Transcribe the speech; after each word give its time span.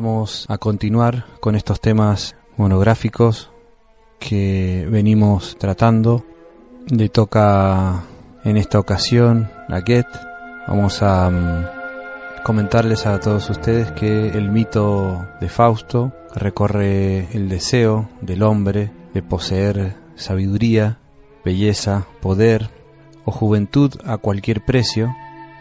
Vamos 0.00 0.46
a 0.48 0.58
continuar 0.58 1.24
con 1.40 1.56
estos 1.56 1.80
temas 1.80 2.36
monográficos 2.56 3.50
que 4.20 4.86
venimos 4.88 5.56
tratando. 5.58 6.24
Le 6.86 7.08
toca 7.08 8.04
en 8.44 8.56
esta 8.58 8.78
ocasión 8.78 9.50
a 9.68 9.80
Goethe. 9.80 10.20
Vamos 10.68 11.02
a 11.02 11.28
mm, 11.28 12.44
comentarles 12.44 13.06
a 13.06 13.18
todos 13.18 13.50
ustedes 13.50 13.90
que 13.90 14.28
el 14.28 14.52
mito 14.52 15.26
de 15.40 15.48
Fausto 15.48 16.12
recorre 16.32 17.26
el 17.36 17.48
deseo 17.48 18.08
del 18.20 18.44
hombre 18.44 18.92
de 19.14 19.22
poseer 19.24 19.96
sabiduría, 20.14 20.98
belleza, 21.44 22.06
poder 22.22 22.70
o 23.24 23.32
juventud 23.32 23.94
a 24.04 24.16
cualquier 24.18 24.64
precio, 24.64 25.12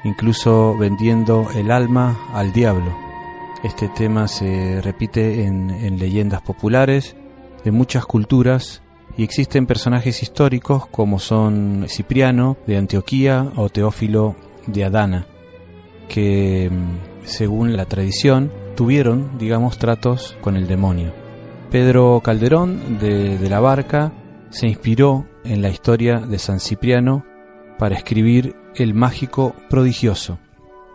incluso 0.03 0.77
vendiendo 0.77 1.47
el 1.55 1.71
alma 1.71 2.19
al 2.35 2.53
diablo 2.53 3.06
este 3.63 3.89
tema 3.89 4.27
se 4.27 4.81
repite 4.81 5.45
en, 5.45 5.97
leyendas 5.99 6.41
populares 6.41 7.15
de 7.63 7.71
muchas 7.71 8.05
culturas 8.05 8.81
y 9.17 9.23
existen 9.23 9.65
personajes 9.65 10.21
históricos 10.21 10.85
como 10.87 11.19
son 11.19 11.85
Cipriano 11.89 12.57
de 12.67 12.77
Antioquía 12.77 13.51
o 13.55 13.69
Teófilo 13.69 14.35
de 14.67 14.83
Adana, 14.83 15.25
que 16.07 16.69
mm, 16.71 17.25
según 17.25 17.75
la 17.75 17.85
tradición 17.85 18.51
tuvieron, 18.75 19.37
digamos, 19.39 19.79
tratos 19.79 20.37
con 20.41 20.55
el 20.55 20.67
demonio. 20.67 21.11
Pedro 21.71 22.21
Calderón 22.23 22.99
de, 22.99 23.37
de 23.37 23.49
la 23.49 23.59
Barca 23.59 24.13
se 24.49 24.67
inspiró 24.67 25.25
en 25.43 25.61
la 25.61 25.69
historia 25.69 26.19
de 26.19 26.37
San 26.37 26.59
Cipriano 26.59 27.25
para 27.79 27.95
escribir 27.95 28.55
El 28.75 28.93
mágico 28.93 29.55
prodigioso. 29.69 30.37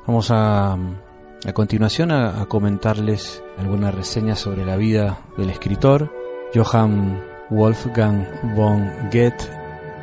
Vamos 0.07 0.31
a 0.31 0.77
mm, 0.77 1.12
a 1.45 1.53
continuación 1.53 2.13
a, 2.13 2.47
comentarles 2.47 3.43
algunas 3.59 3.95
reseñas 3.95 4.39
sobre 4.39 4.65
la 4.65 4.77
vida 4.77 5.21
del 5.37 5.51
escritor 5.51 6.13
Johann 6.55 7.21
Wolfgang 7.51 8.27
von 8.55 8.91
Goethe, 9.13 9.49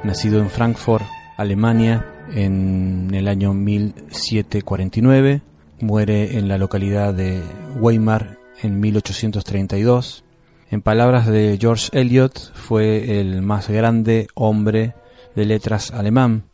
nacido 0.03 0.39
en 0.39 0.49
Frankfurt, 0.49 1.05
Alemania, 1.37 2.05
en 2.33 3.09
el 3.13 3.27
año 3.27 3.53
1749, 3.53 5.41
muere 5.79 6.37
en 6.37 6.47
la 6.47 6.57
localidad 6.57 7.13
de 7.13 7.41
Weimar 7.77 8.37
en 8.61 8.79
1832. 8.79 10.23
En 10.71 10.81
palabras 10.81 11.25
de 11.25 11.57
George 11.59 11.89
Eliot, 11.93 12.53
fue 12.53 13.19
el 13.19 13.41
más 13.41 13.69
grande 13.69 14.27
hombre 14.35 14.93
de 15.35 15.45
letras 15.45 15.91
alemán 15.91 16.48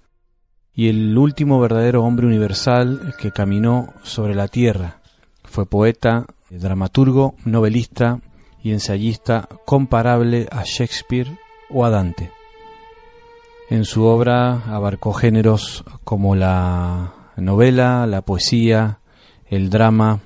y 0.76 0.90
el 0.90 1.18
último 1.18 1.60
verdadero 1.60 2.04
hombre 2.04 2.28
universal 2.28 3.16
que 3.20 3.32
caminó 3.32 3.94
sobre 4.04 4.36
la 4.36 4.48
tierra. 4.48 4.98
Fue 5.44 5.66
poeta, 5.66 6.26
dramaturgo, 6.50 7.36
novelista 7.46 8.20
y 8.62 8.72
ensayista 8.72 9.48
comparable 9.66 10.48
a 10.52 10.64
Shakespeare 10.66 11.40
o 11.70 11.86
a 11.86 11.90
Dante. 11.90 12.32
En 13.70 13.86
su 13.86 14.04
obra 14.04 14.64
abarcó 14.68 15.14
géneros 15.14 15.86
como 16.04 16.36
la 16.36 17.14
novela, 17.38 18.06
la 18.06 18.22
poesía, 18.22 19.00
el 19.48 19.70
drama, 19.70 20.20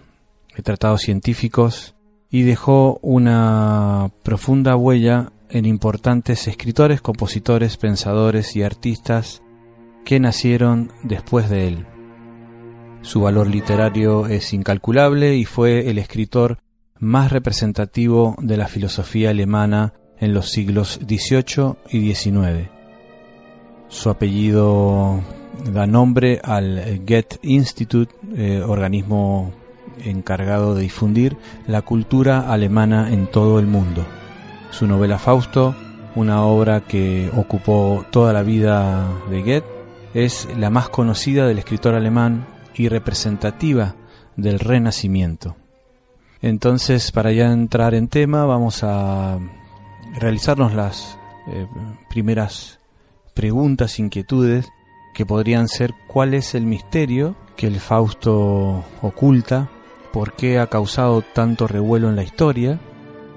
tratados 0.64 1.02
científicos 1.02 1.96
y 2.30 2.42
dejó 2.42 3.00
una 3.02 4.12
profunda 4.24 4.76
huella 4.76 5.32
en 5.50 5.66
importantes 5.66 6.48
escritores, 6.48 7.02
compositores, 7.02 7.78
pensadores 7.78 8.56
y 8.56 8.64
artistas 8.64 9.42
que 10.06 10.20
nacieron 10.20 10.92
después 11.04 11.50
de 11.50 11.68
él. 11.68 11.86
Su 13.02 13.22
valor 13.22 13.48
literario 13.48 14.28
es 14.28 14.54
incalculable 14.54 15.36
y 15.36 15.46
fue 15.46 15.90
el 15.90 15.98
escritor 15.98 16.60
más 17.00 17.32
representativo 17.32 18.36
de 18.40 18.58
la 18.58 18.68
filosofía 18.68 19.30
alemana 19.30 19.94
en 20.20 20.34
los 20.34 20.50
siglos 20.50 21.00
XVIII 21.08 21.76
y 21.92 22.14
XIX. 22.14 22.70
Su 23.88 24.10
apellido 24.10 25.22
da 25.74 25.88
nombre 25.88 26.40
al 26.44 27.02
Goethe 27.08 27.40
Institute, 27.42 28.14
eh, 28.36 28.62
organismo 28.66 29.54
encargado 30.06 30.76
de 30.76 30.84
difundir 30.84 31.38
la 31.68 31.82
cultura 31.82 32.52
alemana 32.52 33.12
en 33.12 33.28
todo 33.28 33.60
el 33.60 33.68
mundo. 33.68 34.06
Su 34.72 34.88
novela 34.88 35.18
Fausto, 35.18 35.76
una 36.16 36.44
obra 36.44 36.82
que 36.82 37.32
ocupó 37.36 38.06
toda 38.12 38.34
la 38.34 38.44
vida 38.44 39.08
de 39.30 39.42
Goethe, 39.42 39.79
es 40.14 40.48
la 40.58 40.70
más 40.70 40.90
conocida 40.90 41.48
del 41.48 41.60
escritor 41.60 41.96
alemán 41.96 42.48
y 42.76 42.88
representativa 42.90 43.96
del 44.36 44.60
Renacimiento. 44.60 45.56
Entonces, 46.42 47.12
para 47.12 47.32
ya 47.32 47.52
entrar 47.52 47.94
en 47.94 48.08
tema, 48.08 48.46
vamos 48.46 48.84
a 48.84 49.38
realizarnos 50.20 50.74
las 50.74 51.18
eh, 51.48 51.68
primeras 52.10 52.80
preguntas, 53.34 54.00
inquietudes, 54.00 54.70
que 55.14 55.26
podrían 55.26 55.68
ser 55.68 55.94
cuál 56.08 56.34
es 56.34 56.56
el 56.56 56.66
misterio 56.66 57.36
que 57.58 57.68
el 57.68 57.80
Fausto 57.80 58.86
oculta, 59.02 59.70
por 60.14 60.34
qué 60.34 60.60
ha 60.60 60.68
causado 60.68 61.22
tanto 61.22 61.68
revuelo 61.68 62.10
en 62.10 62.16
la 62.16 62.24
historia. 62.24 62.80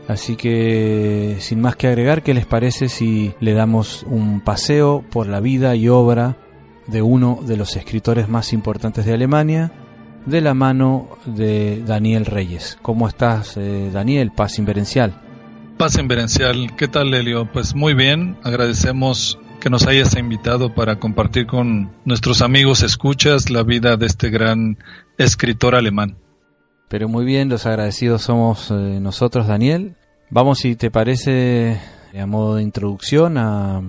Así 0.06 0.36
que, 0.36 1.36
sin 1.40 1.60
más 1.60 1.74
que 1.76 1.88
agregar, 1.88 2.22
¿qué 2.22 2.34
les 2.34 2.46
parece 2.46 2.88
si 2.88 3.34
le 3.40 3.52
damos 3.52 4.04
un 4.04 4.40
paseo 4.40 5.04
por 5.10 5.26
la 5.26 5.40
vida 5.40 5.74
y 5.74 5.88
obra 5.88 6.36
de 6.86 7.02
uno 7.02 7.40
de 7.46 7.56
los 7.56 7.76
escritores 7.76 8.28
más 8.28 8.52
importantes 8.52 9.04
de 9.04 9.14
Alemania, 9.14 9.72
de 10.26 10.40
la 10.40 10.54
mano 10.54 11.08
de 11.26 11.82
Daniel 11.84 12.26
Reyes. 12.26 12.78
¿Cómo 12.82 13.08
estás, 13.08 13.56
eh, 13.56 13.90
Daniel? 13.92 14.32
Paz 14.32 14.58
Inverencial. 14.58 15.20
Paz 15.78 15.98
Inverencial, 15.98 16.76
¿qué 16.76 16.88
tal, 16.88 17.10
Lelio? 17.10 17.50
Pues 17.50 17.74
muy 17.74 17.94
bien, 17.94 18.36
agradecemos 18.42 19.38
que 19.60 19.70
nos 19.70 19.86
hayas 19.86 20.16
invitado 20.16 20.74
para 20.74 20.98
compartir 20.98 21.46
con 21.46 21.92
nuestros 22.04 22.42
amigos 22.42 22.82
escuchas 22.82 23.48
la 23.50 23.62
vida 23.62 23.96
de 23.96 24.06
este 24.06 24.28
gran 24.28 24.78
escritor 25.18 25.74
alemán. 25.74 26.16
Pero 26.88 27.08
muy 27.08 27.24
bien, 27.24 27.48
los 27.48 27.64
agradecidos 27.64 28.22
somos 28.22 28.70
eh, 28.70 28.98
nosotros, 29.00 29.46
Daniel. 29.46 29.96
Vamos, 30.30 30.58
si 30.58 30.76
te 30.76 30.90
parece, 30.90 31.80
a 32.20 32.26
modo 32.26 32.56
de 32.56 32.62
introducción, 32.62 33.38
a, 33.38 33.82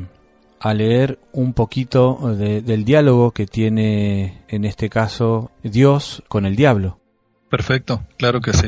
a 0.63 0.73
leer 0.73 1.19
un 1.33 1.51
poquito 1.51 2.33
del 2.37 2.85
diálogo 2.85 3.31
que 3.31 3.45
tiene 3.45 4.43
en 4.47 4.63
este 4.63 4.89
caso 4.89 5.51
Dios 5.61 6.23
con 6.29 6.45
el 6.45 6.55
diablo. 6.55 7.01
Perfecto, 7.49 8.03
claro 8.17 8.39
que 8.39 8.53
sí. 8.53 8.67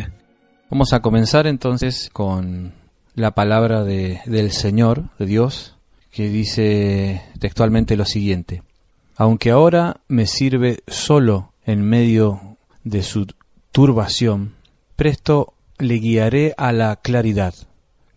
Vamos 0.70 0.92
a 0.92 1.00
comenzar 1.00 1.48
entonces 1.48 2.10
con 2.12 2.74
la 3.14 3.32
palabra 3.32 3.86
de, 3.86 4.20
del 4.26 4.52
Señor, 4.52 5.06
de 5.18 5.26
Dios, 5.26 5.78
que 6.12 6.28
dice 6.28 7.22
textualmente 7.40 7.96
lo 7.96 8.04
siguiente. 8.04 8.62
Aunque 9.16 9.52
ahora 9.52 10.02
me 10.10 10.28
sirve 10.28 10.80
solo 10.88 11.54
en 11.66 11.82
medio 11.82 12.58
de 12.84 13.04
su 13.04 13.26
turbación, 13.72 14.56
presto 14.98 15.54
le 15.78 15.96
guiaré 15.96 16.54
a 16.58 16.74
la 16.74 16.98
claridad. 16.98 17.54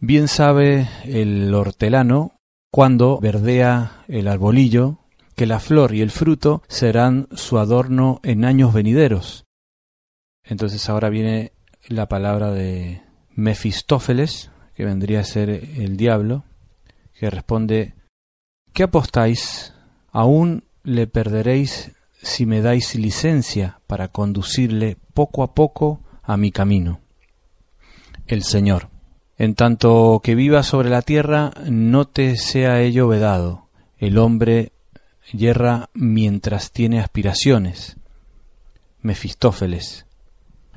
Bien 0.01 0.27
sabe 0.27 0.89
el 1.05 1.55
hortelano 1.55 2.38
cuando 2.71 3.19
verdea 3.21 4.05
el 4.09 4.29
arbolillo 4.29 4.99
que 5.35 5.47
la 5.47 5.61
flor 5.61 5.95
y 5.95 6.01
el 6.01 6.11
fruto 6.11 6.63
serán 6.69 7.29
su 7.33 7.59
adorno 7.59 8.21
en 8.25 8.45
años 8.45 8.73
venideros. 8.73 9.45
Entonces 10.45 10.89
ahora 10.89 11.11
viene 11.11 11.53
la 11.87 12.09
palabra 12.09 12.51
de 12.51 13.03
Mefistófeles, 13.35 14.51
que 14.75 14.85
vendría 14.85 15.21
a 15.21 15.25
ser 15.25 15.51
el 15.51 15.97
diablo, 15.97 16.45
que 17.15 17.31
responde 17.31 17.95
¿Qué 18.73 18.85
apostáis? 18.85 19.75
Aún 20.11 20.65
le 20.83 21.07
perderéis 21.07 21.93
si 22.23 22.47
me 22.47 22.61
dais 22.61 22.95
licencia 22.95 23.81
para 23.87 24.09
conducirle 24.09 24.97
poco 25.15 25.43
a 25.43 25.55
poco 25.55 26.03
a 26.23 26.37
mi 26.37 26.51
camino. 26.51 27.01
El 28.27 28.43
Señor. 28.43 28.89
En 29.39 29.55
tanto 29.55 30.21
que 30.23 30.35
viva 30.35 30.65
sobre 30.65 30.91
la 30.91 31.01
tierra, 31.03 31.53
no 31.71 32.09
te 32.09 32.37
sea 32.37 32.81
ello 32.81 33.07
vedado. 33.07 33.69
El 33.97 34.19
hombre 34.19 34.73
yerra 35.33 35.91
mientras 35.95 36.73
tiene 36.73 36.99
aspiraciones. 36.99 37.99
Mefistófeles. 39.01 40.07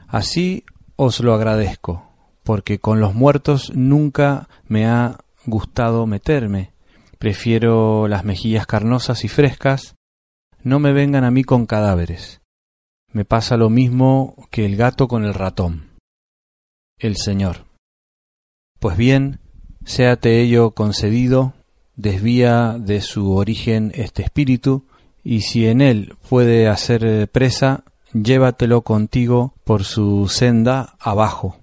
Así 0.08 0.63
os 0.96 1.22
lo 1.22 1.34
agradezco, 1.34 2.08
porque 2.44 2.78
con 2.78 3.00
los 3.00 3.16
muertos 3.16 3.72
nunca 3.74 4.48
me 4.68 4.86
ha 4.86 5.18
gustado 5.48 6.06
meterme. 6.06 6.72
Prefiero 7.18 8.07
las 8.07 8.25
mejillas 8.25 8.68
carnosas 8.68 9.25
y 9.25 9.28
frescas. 9.28 9.96
No 10.62 10.78
me 10.78 10.94
vengan 10.94 11.24
a 11.24 11.31
mí 11.31 11.44
con 11.44 11.66
cadáveres. 11.66 12.42
Me 13.12 13.25
pasa 13.25 13.57
lo 13.57 13.72
mismo 13.72 14.36
que 14.52 14.68
el 14.68 14.75
gato 14.75 15.07
con 15.07 15.25
el 15.25 15.34
ratón. 15.34 15.90
El 17.00 17.18
Señor. 17.18 17.70
Pues 18.81 18.98
bien, 18.98 19.38
séate 19.86 20.42
ello 20.42 20.72
concedido, 20.72 21.54
desvía 21.95 22.78
de 22.80 23.01
su 23.01 23.36
origen 23.36 23.92
este 23.94 24.24
espíritu, 24.24 24.86
y 25.24 25.42
si 25.42 25.68
en 25.68 25.81
él 25.81 26.16
puede 26.28 26.68
hacer 26.68 27.30
presa, 27.30 27.83
llévatelo 28.12 28.81
contigo 28.81 29.54
por 29.66 29.83
su 29.83 30.28
senda 30.30 30.95
abajo. 31.00 31.60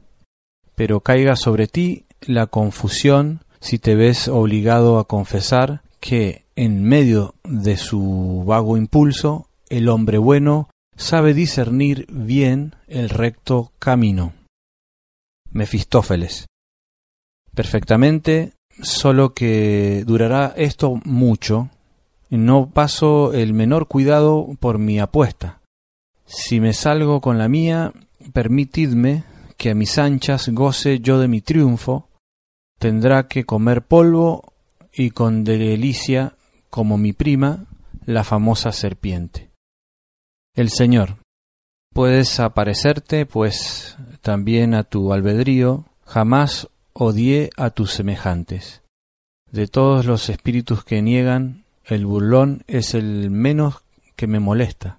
Pero 0.77 1.01
caiga 1.01 1.35
sobre 1.35 1.67
ti 1.67 2.05
la 2.21 2.47
confusión 2.47 3.41
si 3.59 3.81
te 3.81 3.97
ves 3.97 4.29
obligado 4.29 5.01
a 5.01 5.09
confesar 5.09 5.83
que 5.99 6.45
en 6.55 6.85
medio 6.85 7.35
de 7.43 7.79
su 7.79 8.45
vago 8.47 8.77
impulso 8.77 9.49
el 9.69 9.89
hombre 9.89 10.19
bueno 10.19 10.71
sabe 10.97 11.35
discernir 11.35 12.07
bien 12.13 12.77
el 12.87 13.09
recto 13.09 13.73
camino. 13.81 14.35
Mefistófeles. 15.51 16.47
Perfectamente, 17.59 18.53
solo 18.83 19.35
que 19.35 20.05
durará 20.07 20.55
esto 20.57 21.01
mucho. 21.05 21.71
No 22.31 22.71
paso 22.71 23.33
el 23.33 23.53
menor 23.53 23.89
cuidado 23.89 24.47
por 24.61 24.79
mi 24.79 25.01
apuesta. 25.01 25.59
Si 26.25 26.61
me 26.61 26.73
salgo 26.73 27.21
con 27.21 27.37
la 27.37 27.49
mía, 27.49 27.93
permitidme 28.33 29.25
que 29.57 29.71
a 29.71 29.75
mis 29.75 29.99
anchas 29.99 30.49
goce 30.51 31.01
yo 31.01 31.19
de 31.19 31.27
mi 31.27 31.41
triunfo, 31.41 32.07
tendrá 32.79 33.27
que 33.27 33.45
comer 33.45 33.83
polvo 33.83 34.53
y 34.93 35.11
con 35.11 35.43
delicia, 35.43 36.37
como 36.71 36.97
mi 36.97 37.13
prima, 37.13 37.65
la 38.07 38.23
famosa 38.23 38.71
serpiente. 38.71 39.51
El 40.55 40.71
Señor. 40.71 41.17
Puedes 41.93 42.39
aparecerte, 42.39 43.27
pues, 43.27 43.97
también 44.23 44.75
a 44.75 44.85
tu 44.85 45.13
albedrío, 45.13 45.87
jamás 46.05 46.69
odié 46.99 47.51
a 47.57 47.71
tus 47.71 47.93
semejantes. 47.93 48.83
De 49.51 49.67
todos 49.67 50.05
los 50.05 50.29
espíritus 50.29 50.85
que 50.85 51.01
niegan, 51.01 51.65
el 51.85 52.05
burlón 52.05 52.65
es 52.67 52.95
el 52.95 53.31
menos 53.31 53.83
que 54.17 54.27
me 54.27 54.41
molesta 54.41 54.99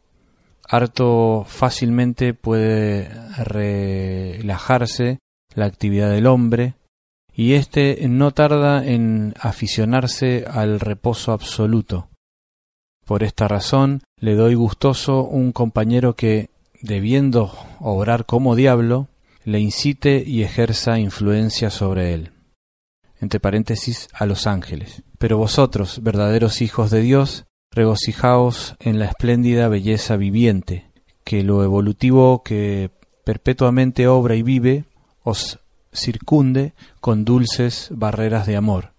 harto 0.69 1.46
fácilmente 1.48 2.36
puede 2.36 3.10
relajarse 3.38 5.18
la 5.56 5.66
actividad 5.66 6.12
del 6.12 6.28
hombre 6.28 6.75
y 7.34 7.54
éste 7.54 8.07
no 8.07 8.31
tarda 8.31 8.86
en 8.86 9.34
aficionarse 9.40 10.45
al 10.48 10.80
reposo 10.80 11.31
absoluto. 11.31 12.07
Por 13.06 13.24
esta 13.24 13.48
razón 13.48 14.04
le 14.19 14.36
doy 14.36 14.54
gustoso 14.54 15.24
un 15.24 15.52
compañero 15.52 16.16
que, 16.16 16.52
debiendo 16.81 17.52
obrar 17.80 18.25
como 18.25 18.56
diablo, 18.56 19.07
le 19.51 19.60
incite 19.60 20.24
y 20.25 20.44
ejerza 20.44 21.00
influencia 21.00 21.69
sobre 21.69 22.13
él. 22.13 22.31
Entre 23.19 23.40
paréntesis 23.40 24.07
a 24.13 24.25
los 24.25 24.48
ángeles. 24.48 25.04
Pero 25.18 25.38
vosotros, 25.38 26.01
verdaderos 26.01 26.62
hijos 26.62 26.92
de 26.92 27.01
Dios, 27.01 27.46
regocijaos 27.72 28.75
en 28.80 29.00
la 29.00 29.06
espléndida 29.06 29.68
belleza 29.68 30.16
viviente, 30.16 30.90
que 31.24 31.44
lo 31.44 31.63
evolutivo 31.63 32.44
que 32.44 32.92
perpetuamente 33.24 34.07
obra 34.07 34.36
y 34.36 34.44
vive 34.44 34.86
os 35.24 35.60
circunde 35.94 36.74
con 37.02 37.25
dulces 37.25 37.90
barreras 37.92 38.48
de 38.48 38.56
amor, 38.56 38.94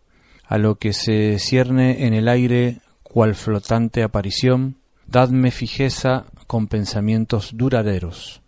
a 0.44 0.58
lo 0.58 0.76
que 0.76 0.92
se 0.92 1.38
cierne 1.38 2.06
en 2.06 2.14
el 2.14 2.28
aire 2.28 2.80
cual 3.02 3.34
flotante 3.34 4.02
aparición, 4.02 4.76
dadme 5.06 5.50
fijeza 5.50 6.26
con 6.46 6.66
pensamientos 6.66 7.52
duraderos. 7.54 8.42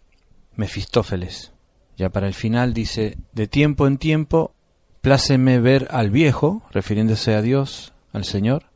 Mefistófeles. 0.55 1.52
Ya 1.97 2.11
para 2.11 2.27
el 2.27 2.35
final 2.35 2.75
dice, 2.75 3.19
de 3.33 3.47
tiempo 3.47 3.87
en 3.87 3.99
tiempo, 3.99 4.55
pláceme 5.01 5.61
ver 5.61 5.89
al 5.91 6.11
viejo, 6.11 6.63
refiriéndose 6.71 7.35
a 7.35 7.43
Dios, 7.43 7.93
al 8.13 8.25
Señor, 8.25 8.73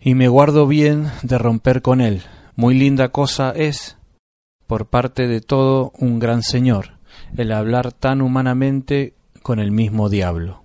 y 0.00 0.14
me 0.14 0.28
guardo 0.28 0.66
bien 0.66 1.10
de 1.22 1.38
romper 1.38 1.82
con 1.82 2.00
él. 2.00 2.22
Muy 2.56 2.74
linda 2.74 3.08
cosa 3.08 3.52
es, 3.52 3.96
por 4.66 4.86
parte 4.86 5.26
de 5.26 5.40
todo 5.40 5.92
un 5.98 6.18
gran 6.18 6.42
señor, 6.42 6.98
el 7.36 7.52
hablar 7.52 7.92
tan 7.92 8.20
humanamente 8.20 9.14
con 9.42 9.58
el 9.58 9.72
mismo 9.72 10.08
diablo. 10.08 10.64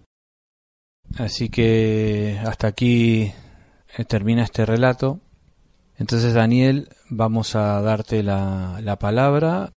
Así 1.17 1.49
que 1.49 2.39
hasta 2.45 2.67
aquí 2.67 3.31
eh, 3.97 4.05
termina 4.05 4.43
este 4.43 4.65
relato. 4.65 5.19
Entonces, 5.97 6.33
Daniel, 6.33 6.89
vamos 7.09 7.55
a 7.55 7.81
darte 7.81 8.21
la, 8.23 8.79
la 8.81 8.99
palabra. 8.99 9.71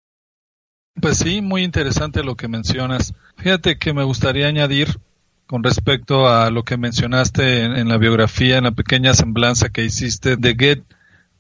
Pues 1.01 1.19
sí, 1.19 1.43
muy 1.43 1.63
interesante 1.63 2.25
lo 2.25 2.37
que 2.37 2.49
mencionas. 2.49 3.15
Fíjate 3.37 3.79
que 3.79 3.93
me 3.93 4.03
gustaría 4.03 4.49
añadir 4.49 4.99
con 5.47 5.63
respecto 5.63 6.29
a 6.29 6.51
lo 6.51 6.65
que 6.65 6.77
mencionaste 6.77 7.65
en, 7.65 7.89
la 7.89 7.97
biografía, 7.99 8.59
en 8.59 8.65
la 8.65 8.73
pequeña 8.73 9.15
semblanza 9.15 9.71
que 9.71 9.85
hiciste 9.85 10.37
de 10.37 10.55
Goethe, 10.55 10.85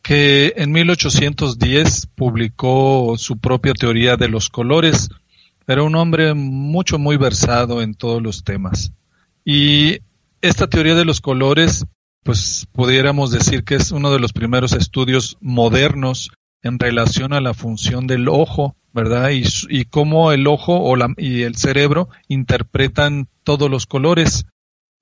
que 0.00 0.54
en 0.56 0.72
1810 0.72 2.06
publicó 2.14 3.16
su 3.18 3.38
propia 3.38 3.74
teoría 3.74 4.16
de 4.16 4.28
los 4.28 4.48
colores. 4.48 5.10
Era 5.66 5.82
un 5.82 5.96
hombre 5.96 6.34
mucho, 6.34 6.98
muy 6.98 7.16
versado 7.16 7.82
en 7.82 7.94
todos 7.94 8.22
los 8.22 8.44
temas. 8.44 8.92
Y 9.44 9.98
esta 10.40 10.68
teoría 10.68 10.94
de 10.94 11.04
los 11.04 11.20
colores, 11.20 11.84
pues 12.22 12.66
pudiéramos 12.72 13.30
decir 13.30 13.64
que 13.64 13.74
es 13.74 13.90
uno 13.90 14.10
de 14.10 14.20
los 14.20 14.32
primeros 14.32 14.72
estudios 14.72 15.36
modernos 15.40 16.30
en 16.62 16.78
relación 16.78 17.32
a 17.32 17.40
la 17.40 17.54
función 17.54 18.06
del 18.06 18.28
ojo, 18.28 18.76
¿verdad? 18.98 19.30
Y, 19.30 19.44
y 19.68 19.84
cómo 19.84 20.32
el 20.32 20.46
ojo 20.46 20.80
o 20.80 20.96
la, 20.96 21.14
y 21.16 21.42
el 21.42 21.56
cerebro 21.56 22.08
interpretan 22.26 23.28
todos 23.44 23.70
los 23.70 23.86
colores. 23.86 24.46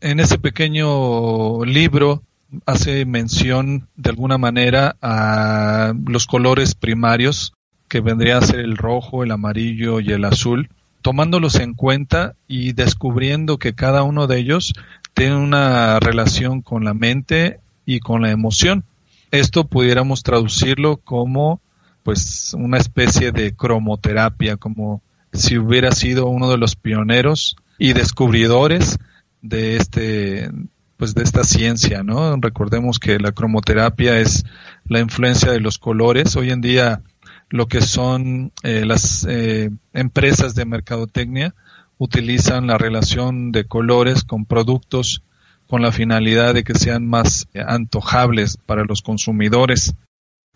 En 0.00 0.20
ese 0.20 0.38
pequeño 0.38 1.64
libro 1.64 2.22
hace 2.66 3.04
mención 3.06 3.88
de 3.96 4.10
alguna 4.10 4.38
manera 4.38 4.96
a 5.00 5.94
los 6.06 6.26
colores 6.26 6.74
primarios, 6.74 7.54
que 7.88 8.00
vendría 8.00 8.38
a 8.38 8.42
ser 8.42 8.60
el 8.60 8.76
rojo, 8.76 9.24
el 9.24 9.30
amarillo 9.30 10.00
y 10.00 10.12
el 10.12 10.24
azul, 10.24 10.68
tomándolos 11.02 11.56
en 11.56 11.72
cuenta 11.74 12.34
y 12.46 12.72
descubriendo 12.72 13.58
que 13.58 13.74
cada 13.74 14.02
uno 14.02 14.26
de 14.26 14.38
ellos 14.38 14.74
tiene 15.14 15.36
una 15.36 15.98
relación 16.00 16.62
con 16.62 16.84
la 16.84 16.94
mente 16.94 17.60
y 17.86 18.00
con 18.00 18.22
la 18.22 18.30
emoción. 18.30 18.84
Esto 19.30 19.64
pudiéramos 19.64 20.22
traducirlo 20.22 20.98
como 20.98 21.60
pues 22.06 22.54
una 22.54 22.78
especie 22.78 23.32
de 23.32 23.56
cromoterapia, 23.56 24.56
como 24.56 25.02
si 25.32 25.58
hubiera 25.58 25.90
sido 25.90 26.28
uno 26.28 26.48
de 26.48 26.56
los 26.56 26.76
pioneros 26.76 27.56
y 27.78 27.94
descubridores 27.94 28.96
de 29.42 29.76
este 29.76 30.48
pues 30.96 31.16
de 31.16 31.24
esta 31.24 31.42
ciencia, 31.42 32.04
¿no? 32.04 32.36
Recordemos 32.36 33.00
que 33.00 33.18
la 33.18 33.32
cromoterapia 33.32 34.20
es 34.20 34.44
la 34.84 35.00
influencia 35.00 35.50
de 35.50 35.58
los 35.58 35.78
colores. 35.78 36.36
Hoy 36.36 36.52
en 36.52 36.60
día 36.60 37.02
lo 37.50 37.66
que 37.66 37.80
son 37.80 38.52
eh, 38.62 38.84
las 38.86 39.26
eh, 39.28 39.70
empresas 39.92 40.54
de 40.54 40.64
mercadotecnia 40.64 41.56
utilizan 41.98 42.68
la 42.68 42.78
relación 42.78 43.50
de 43.50 43.64
colores 43.64 44.22
con 44.22 44.44
productos 44.44 45.24
con 45.66 45.82
la 45.82 45.90
finalidad 45.90 46.54
de 46.54 46.62
que 46.62 46.76
sean 46.76 47.04
más 47.08 47.48
antojables 47.66 48.58
para 48.64 48.84
los 48.84 49.02
consumidores. 49.02 49.96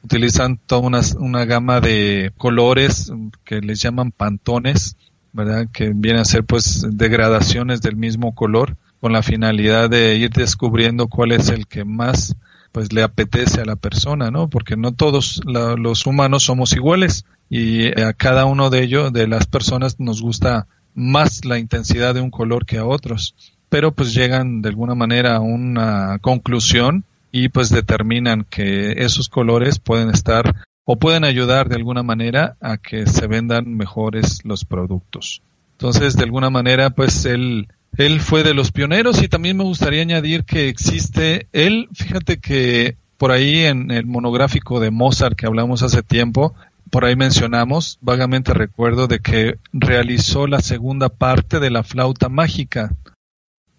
Utilizan 0.03 0.59
toda 0.59 0.81
una, 0.81 1.01
una 1.19 1.45
gama 1.45 1.81
de 1.81 2.33
colores 2.37 3.13
que 3.45 3.61
les 3.61 3.81
llaman 3.81 4.13
pantones 4.13 4.97
¿verdad? 5.33 5.69
Que 5.73 5.93
viene 5.95 6.21
a 6.21 6.25
ser 6.25 6.45
pues 6.45 6.87
degradaciones 6.91 7.81
del 7.81 7.97
mismo 7.97 8.35
color 8.35 8.77
con 9.01 9.13
la 9.13 9.23
finalidad 9.23 9.89
de 9.89 10.17
ir 10.17 10.31
descubriendo 10.31 11.09
cuál 11.09 11.33
es 11.33 11.49
el 11.49 11.67
que 11.67 11.85
más 11.85 12.37
pues 12.73 12.93
le 12.93 13.03
apetece 13.03 13.61
a 13.61 13.65
la 13.65 13.77
persona, 13.77 14.31
¿no? 14.31 14.49
Porque 14.49 14.77
no 14.77 14.93
todos 14.93 15.41
los 15.45 16.07
humanos 16.07 16.45
somos 16.45 16.73
iguales 16.73 17.25
y 17.49 17.89
a 18.01 18.13
cada 18.13 18.45
uno 18.45 18.71
de 18.71 18.83
ellos, 18.83 19.13
de 19.13 19.27
las 19.27 19.47
personas, 19.47 19.99
nos 19.99 20.23
gusta 20.23 20.69
más 20.95 21.45
la 21.45 21.59
intensidad 21.59 22.15
de 22.15 22.21
un 22.21 22.31
color 22.31 22.67
que 22.67 22.79
a 22.79 22.85
otros. 22.85 23.35
Pero 23.69 23.93
pues 23.93 24.15
llegan 24.15 24.63
de 24.63 24.69
alguna 24.69 24.95
manera 24.95 25.37
a 25.37 25.41
una 25.41 26.19
conclusión 26.21 27.05
y 27.33 27.49
pues 27.49 27.71
determinan 27.71 28.45
que 28.49 28.93
esos 29.05 29.29
colores 29.29 29.79
pueden 29.79 30.11
estar 30.11 30.55
o 30.85 30.97
pueden 30.97 31.25
ayudar 31.25 31.69
de 31.69 31.77
alguna 31.77 32.03
manera 32.03 32.57
a 32.61 32.77
que 32.77 33.07
se 33.07 33.27
vendan 33.27 33.77
mejores 33.77 34.45
los 34.45 34.65
productos. 34.65 35.43
Entonces, 35.73 36.17
de 36.17 36.25
alguna 36.25 36.51
manera, 36.51 36.91
pues 36.91 37.25
él 37.25 37.69
él 37.97 38.21
fue 38.21 38.43
de 38.43 38.55
los 38.55 38.73
pioneros 38.73 39.23
y 39.23 39.29
también 39.29 39.57
me 39.57 39.65
gustaría 39.65 40.03
añadir 40.03 40.45
que 40.45 40.69
existe, 40.69 41.49
él, 41.53 41.89
fíjate 41.93 42.39
que 42.39 42.97
por 43.19 43.33
ahí 43.33 43.65
en 43.65 43.91
el 43.91 44.07
monográfico 44.07 44.81
de 44.81 44.91
Mozart 44.91 45.37
que 45.37 45.47
hablamos 45.47 45.83
hace 45.83 46.03
tiempo, 46.03 46.55
por 46.91 47.05
ahí 47.05 47.17
mencionamos, 47.17 47.99
vagamente 48.01 48.55
recuerdo 48.55 49.07
de 49.07 49.21
que 49.21 49.59
realizó 49.73 50.47
la 50.47 50.61
segunda 50.61 51.09
parte 51.09 51.61
de 51.61 51.71
la 51.71 51.83
flauta 51.83 52.29
mágica. 52.29 52.95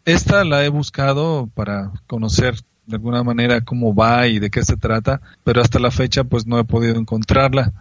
Esta 0.06 0.44
la 0.44 0.64
he 0.64 0.70
buscado 0.70 1.50
para 1.54 1.92
conocer 2.08 2.56
de 2.86 2.96
alguna 2.96 3.24
manera 3.24 3.62
cómo 3.62 3.94
va 3.94 4.28
y 4.28 4.40
de 4.40 4.50
qué 4.50 4.64
se 4.64 4.78
trata, 4.78 5.22
pero 5.44 5.62
hasta 5.62 5.80
la 5.80 5.92
fecha 5.92 6.24
pues 6.24 6.46
no 6.46 6.60
he 6.60 6.64
podido 6.64 6.96
encontrarla. 6.98 7.72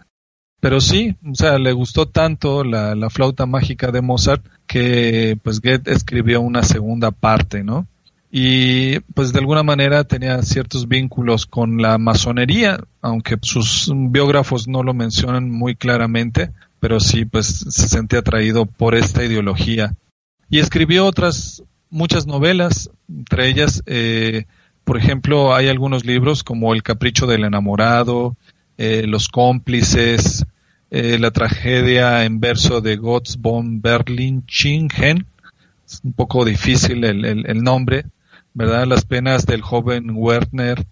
Pero 0.59 0.79
sí, 0.79 1.15
o 1.27 1.33
sea, 1.33 1.57
le 1.57 1.71
gustó 1.71 2.07
tanto 2.07 2.63
la, 2.63 2.93
la 2.93 3.09
flauta 3.09 3.47
mágica 3.47 3.91
de 3.91 4.01
Mozart 4.01 4.45
que 4.67 5.37
pues 5.41 5.59
Goethe 5.59 5.91
escribió 5.91 6.39
una 6.41 6.63
segunda 6.63 7.11
parte, 7.11 7.63
¿no? 7.63 7.87
Y 8.31 8.99
pues 9.13 9.33
de 9.33 9.39
alguna 9.39 9.63
manera 9.63 10.05
tenía 10.05 10.41
ciertos 10.43 10.87
vínculos 10.87 11.45
con 11.45 11.81
la 11.81 11.97
masonería, 11.97 12.79
aunque 13.01 13.37
sus 13.41 13.91
biógrafos 13.93 14.69
no 14.69 14.83
lo 14.83 14.93
mencionan 14.93 15.49
muy 15.49 15.75
claramente, 15.75 16.51
pero 16.79 17.01
sí 17.01 17.25
pues 17.25 17.47
se 17.47 17.89
sentía 17.89 18.19
atraído 18.19 18.65
por 18.65 18.95
esta 18.95 19.25
ideología. 19.25 19.95
Y 20.49 20.59
escribió 20.59 21.05
otras 21.05 21.63
muchas 21.89 22.25
novelas, 22.25 22.89
entre 23.09 23.49
ellas, 23.49 23.83
eh, 23.85 24.45
por 24.91 24.97
ejemplo, 24.97 25.55
hay 25.55 25.69
algunos 25.69 26.03
libros 26.03 26.43
como 26.43 26.73
El 26.73 26.83
capricho 26.83 27.25
del 27.25 27.45
enamorado, 27.45 28.35
eh, 28.77 29.05
Los 29.07 29.29
cómplices, 29.29 30.45
eh, 30.89 31.17
la 31.17 31.31
tragedia 31.31 32.25
en 32.25 32.41
verso 32.41 32.81
de 32.81 32.97
Gotts 32.97 33.37
von 33.39 33.81
Berlin-Chingen, 33.81 35.25
es 35.87 36.01
un 36.03 36.11
poco 36.11 36.43
difícil 36.43 37.05
el, 37.05 37.63
nombre, 37.63 38.03
¿verdad? 38.53 38.85
Las 38.85 39.05
penas 39.05 39.45
del 39.45 39.61
joven 39.61 40.11
Werner, 40.13 40.85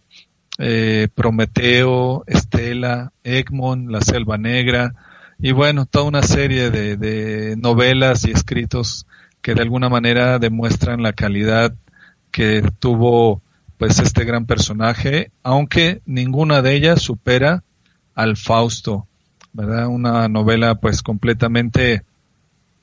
eh, 0.60 1.10
Prometeo, 1.14 2.24
Estela, 2.26 3.12
Egmont, 3.26 3.90
La 3.90 4.00
Selva 4.00 4.38
Negra, 4.38 4.96
y 5.40 5.52
bueno, 5.52 5.86
toda 5.86 6.06
una 6.06 6.22
serie 6.22 6.70
de 6.72 7.58
novelas 7.58 8.26
y 8.26 8.32
escritos 8.32 9.06
que 9.42 9.56
de 9.56 9.62
alguna 9.62 9.90
manera 9.90 10.40
demuestran 10.40 11.04
la 11.04 11.12
calidad 11.12 11.74
que 12.32 12.64
tuvo 12.80 13.42
pues 13.80 13.98
este 14.00 14.26
gran 14.26 14.46
personaje, 14.46 15.32
aunque 15.42 16.02
ninguna 16.06 16.62
de 16.62 16.76
ellas 16.76 17.02
supera 17.02 17.64
al 18.14 18.36
Fausto, 18.36 19.08
¿verdad? 19.54 19.88
Una 19.88 20.28
novela 20.28 20.76
pues 20.76 21.02
completamente 21.02 22.04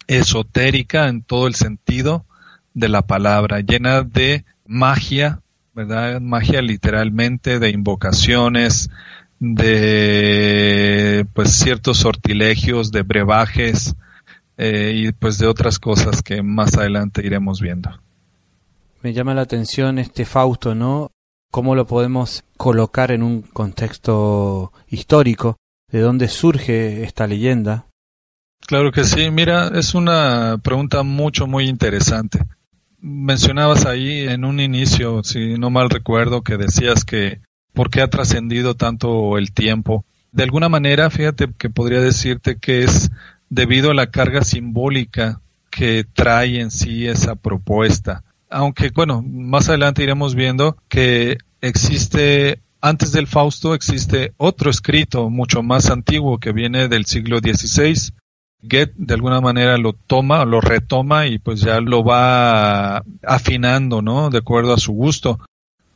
esotérica 0.06 1.08
en 1.08 1.22
todo 1.22 1.48
el 1.48 1.54
sentido 1.54 2.24
de 2.72 2.88
la 2.88 3.02
palabra, 3.02 3.60
llena 3.60 4.04
de 4.04 4.46
magia, 4.64 5.42
¿verdad? 5.74 6.18
Magia 6.22 6.62
literalmente, 6.62 7.58
de 7.58 7.68
invocaciones, 7.68 8.88
de 9.38 11.26
pues 11.34 11.50
ciertos 11.50 11.98
sortilegios, 11.98 12.90
de 12.90 13.02
brebajes 13.02 13.94
eh, 14.56 14.94
y 14.96 15.12
pues 15.12 15.36
de 15.36 15.46
otras 15.46 15.78
cosas 15.78 16.22
que 16.22 16.42
más 16.42 16.74
adelante 16.78 17.20
iremos 17.22 17.60
viendo. 17.60 17.90
Me 19.06 19.12
llama 19.12 19.34
la 19.34 19.42
atención 19.42 20.00
este 20.00 20.24
Fausto, 20.24 20.74
¿no? 20.74 21.12
¿Cómo 21.52 21.76
lo 21.76 21.86
podemos 21.86 22.42
colocar 22.56 23.12
en 23.12 23.22
un 23.22 23.42
contexto 23.42 24.72
histórico? 24.88 25.58
¿De 25.92 26.00
dónde 26.00 26.26
surge 26.26 27.04
esta 27.04 27.28
leyenda? 27.28 27.86
Claro 28.66 28.90
que 28.90 29.04
sí, 29.04 29.30
mira, 29.30 29.68
es 29.68 29.94
una 29.94 30.58
pregunta 30.60 31.04
mucho, 31.04 31.46
muy 31.46 31.68
interesante. 31.68 32.40
Mencionabas 32.98 33.86
ahí 33.86 34.26
en 34.26 34.44
un 34.44 34.58
inicio, 34.58 35.22
si 35.22 35.56
no 35.56 35.70
mal 35.70 35.88
recuerdo, 35.88 36.42
que 36.42 36.56
decías 36.56 37.04
que 37.04 37.42
por 37.74 37.90
qué 37.90 38.00
ha 38.00 38.10
trascendido 38.10 38.74
tanto 38.74 39.38
el 39.38 39.52
tiempo. 39.52 40.04
De 40.32 40.42
alguna 40.42 40.68
manera, 40.68 41.10
fíjate 41.10 41.46
que 41.56 41.70
podría 41.70 42.00
decirte 42.00 42.58
que 42.58 42.82
es 42.82 43.12
debido 43.50 43.92
a 43.92 43.94
la 43.94 44.10
carga 44.10 44.42
simbólica 44.42 45.42
que 45.70 46.04
trae 46.12 46.58
en 46.58 46.72
sí 46.72 47.06
esa 47.06 47.36
propuesta. 47.36 48.24
Aunque, 48.56 48.88
bueno, 48.88 49.22
más 49.22 49.68
adelante 49.68 50.02
iremos 50.02 50.34
viendo 50.34 50.78
que 50.88 51.36
existe 51.60 52.62
antes 52.80 53.12
del 53.12 53.26
Fausto 53.26 53.74
existe 53.74 54.32
otro 54.38 54.70
escrito 54.70 55.28
mucho 55.28 55.62
más 55.62 55.90
antiguo 55.90 56.38
que 56.38 56.52
viene 56.52 56.88
del 56.88 57.04
siglo 57.04 57.40
XVI. 57.40 58.14
Goethe 58.62 58.94
de 58.96 59.12
alguna 59.12 59.42
manera 59.42 59.76
lo 59.76 59.92
toma, 59.92 60.42
lo 60.46 60.62
retoma 60.62 61.26
y 61.26 61.38
pues 61.38 61.60
ya 61.60 61.82
lo 61.82 62.02
va 62.02 63.04
afinando, 63.22 64.00
¿no? 64.00 64.30
De 64.30 64.38
acuerdo 64.38 64.72
a 64.72 64.78
su 64.78 64.94
gusto. 64.94 65.38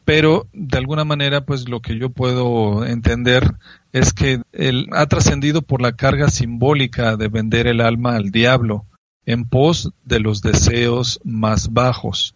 Pero 0.04 0.46
de 0.52 0.76
alguna 0.76 1.06
manera 1.06 1.46
pues 1.46 1.66
lo 1.66 1.80
que 1.80 1.96
yo 1.96 2.10
puedo 2.10 2.84
entender 2.84 3.54
es 3.92 4.12
que 4.12 4.42
él 4.52 4.86
ha 4.92 5.06
trascendido 5.06 5.62
por 5.62 5.80
la 5.80 5.92
carga 5.92 6.28
simbólica 6.28 7.16
de 7.16 7.28
vender 7.28 7.66
el 7.66 7.80
alma 7.80 8.16
al 8.16 8.30
diablo 8.30 8.84
en 9.24 9.48
pos 9.48 9.94
de 10.04 10.20
los 10.20 10.42
deseos 10.42 11.20
más 11.24 11.72
bajos. 11.72 12.34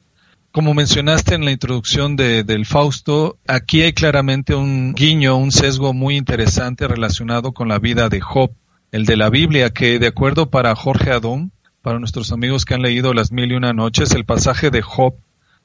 Como 0.54 0.72
mencionaste 0.72 1.34
en 1.34 1.44
la 1.44 1.50
introducción 1.50 2.14
de, 2.14 2.44
del 2.44 2.64
Fausto, 2.64 3.38
aquí 3.44 3.82
hay 3.82 3.92
claramente 3.92 4.54
un 4.54 4.94
guiño, 4.94 5.36
un 5.36 5.50
sesgo 5.50 5.92
muy 5.92 6.16
interesante 6.16 6.86
relacionado 6.86 7.50
con 7.50 7.66
la 7.66 7.80
vida 7.80 8.08
de 8.08 8.20
Job, 8.20 8.52
el 8.92 9.04
de 9.04 9.16
la 9.16 9.30
Biblia, 9.30 9.70
que 9.70 9.98
de 9.98 10.06
acuerdo 10.06 10.50
para 10.50 10.76
Jorge 10.76 11.10
Adón, 11.10 11.50
para 11.82 11.98
nuestros 11.98 12.30
amigos 12.30 12.64
que 12.64 12.74
han 12.74 12.82
leído 12.82 13.14
Las 13.14 13.32
Mil 13.32 13.50
y 13.50 13.56
Una 13.56 13.72
Noches, 13.72 14.12
el 14.12 14.24
pasaje 14.24 14.70
de 14.70 14.80
Job, 14.80 15.16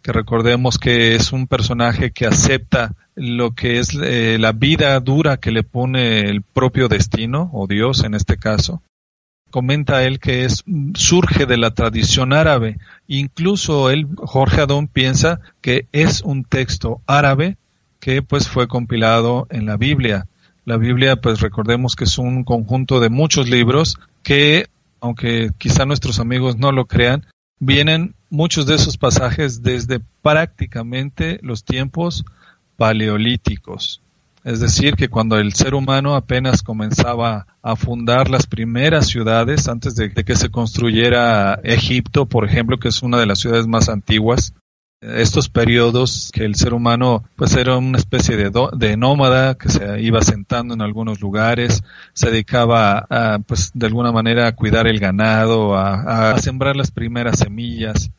que 0.01 0.12
recordemos 0.12 0.79
que 0.79 1.13
es 1.13 1.34
un 1.34 1.46
personaje 1.46 2.10
que 2.10 2.25
acepta 2.25 2.96
lo 3.13 3.51
que 3.51 3.77
es 3.77 3.89
eh, 3.93 4.38
la 4.39 4.53
vida 4.53 5.00
dura 5.01 5.38
que 5.38 5.51
le 5.51 5.62
pone 5.62 6.22
el 6.22 6.41
propio 6.41 6.88
destino, 6.88 7.51
o 7.53 7.67
Dios 7.67 8.03
en 8.03 8.15
este 8.15 8.38
caso, 8.38 8.81
comenta 9.49 10.03
él 10.03 10.19
que 10.19 10.45
es 10.45 10.63
surge 10.93 11.45
de 11.45 11.57
la 11.57 11.71
tradición 11.71 12.33
árabe. 12.33 12.77
Incluso 13.07 13.89
él, 13.89 14.07
Jorge 14.17 14.61
Adón, 14.61 14.87
piensa 14.87 15.39
que 15.61 15.87
es 15.91 16.21
un 16.21 16.43
texto 16.43 17.01
árabe 17.07 17.57
que 17.99 18.21
pues 18.21 18.47
fue 18.47 18.67
compilado 18.67 19.47
en 19.49 19.65
la 19.65 19.77
Biblia. 19.77 20.27
La 20.65 20.77
Biblia, 20.77 21.17
pues 21.17 21.41
recordemos 21.41 21.95
que 21.95 22.03
es 22.05 22.17
un 22.17 22.43
conjunto 22.43 22.99
de 22.99 23.09
muchos 23.09 23.49
libros 23.49 23.97
que, 24.23 24.67
aunque 25.01 25.51
quizá 25.57 25.85
nuestros 25.85 26.19
amigos 26.19 26.57
no 26.57 26.71
lo 26.71 26.85
crean, 26.85 27.25
vienen 27.59 28.15
muchos 28.29 28.65
de 28.65 28.75
esos 28.75 28.97
pasajes 28.97 29.63
desde 29.63 29.99
prácticamente 30.21 31.39
los 31.41 31.63
tiempos 31.63 32.23
paleolíticos. 32.77 34.01
Es 34.49 34.59
decir, 34.59 34.95
que 34.95 35.09
cuando 35.09 35.37
el 35.37 35.53
ser 35.53 35.75
humano 35.75 36.15
apenas 36.15 36.63
comenzaba 36.63 37.45
a 37.61 37.75
fundar 37.75 38.31
las 38.31 38.47
primeras 38.47 39.05
ciudades, 39.05 39.67
antes 39.67 39.93
de, 39.93 40.11
que 40.11 40.35
se 40.35 40.49
construyera 40.49 41.59
Egipto, 41.63 42.25
por 42.25 42.45
ejemplo, 42.45 42.79
que 42.79 42.87
es 42.87 43.03
una 43.03 43.19
de 43.19 43.27
las 43.27 43.37
ciudades 43.37 43.67
más 43.67 43.89
antiguas, 43.89 44.55
estos 45.01 45.49
periodos 45.49 46.31
que 46.33 46.45
el 46.45 46.55
ser 46.55 46.73
humano 46.73 47.23
pues 47.35 47.55
era 47.55 47.77
una 47.77 47.99
especie 47.99 48.37
de, 48.37 48.51
de 48.75 48.97
nómada 48.97 49.53
que 49.53 49.69
se 49.69 50.01
iba 50.01 50.19
sentando 50.23 50.73
en 50.73 50.81
algunos 50.81 51.21
lugares, 51.21 51.83
se 52.13 52.31
dedicaba 52.31 53.05
a, 53.07 53.37
pues 53.45 53.69
de 53.75 53.85
alguna 53.85 54.11
manera 54.11 54.47
a 54.47 54.55
cuidar 54.55 54.87
el 54.87 54.97
ganado, 54.99 55.77
a 55.77 56.35
sembrar 56.39 56.75
las 56.75 56.89
primeras 56.89 57.37
semillas, 57.37 58.09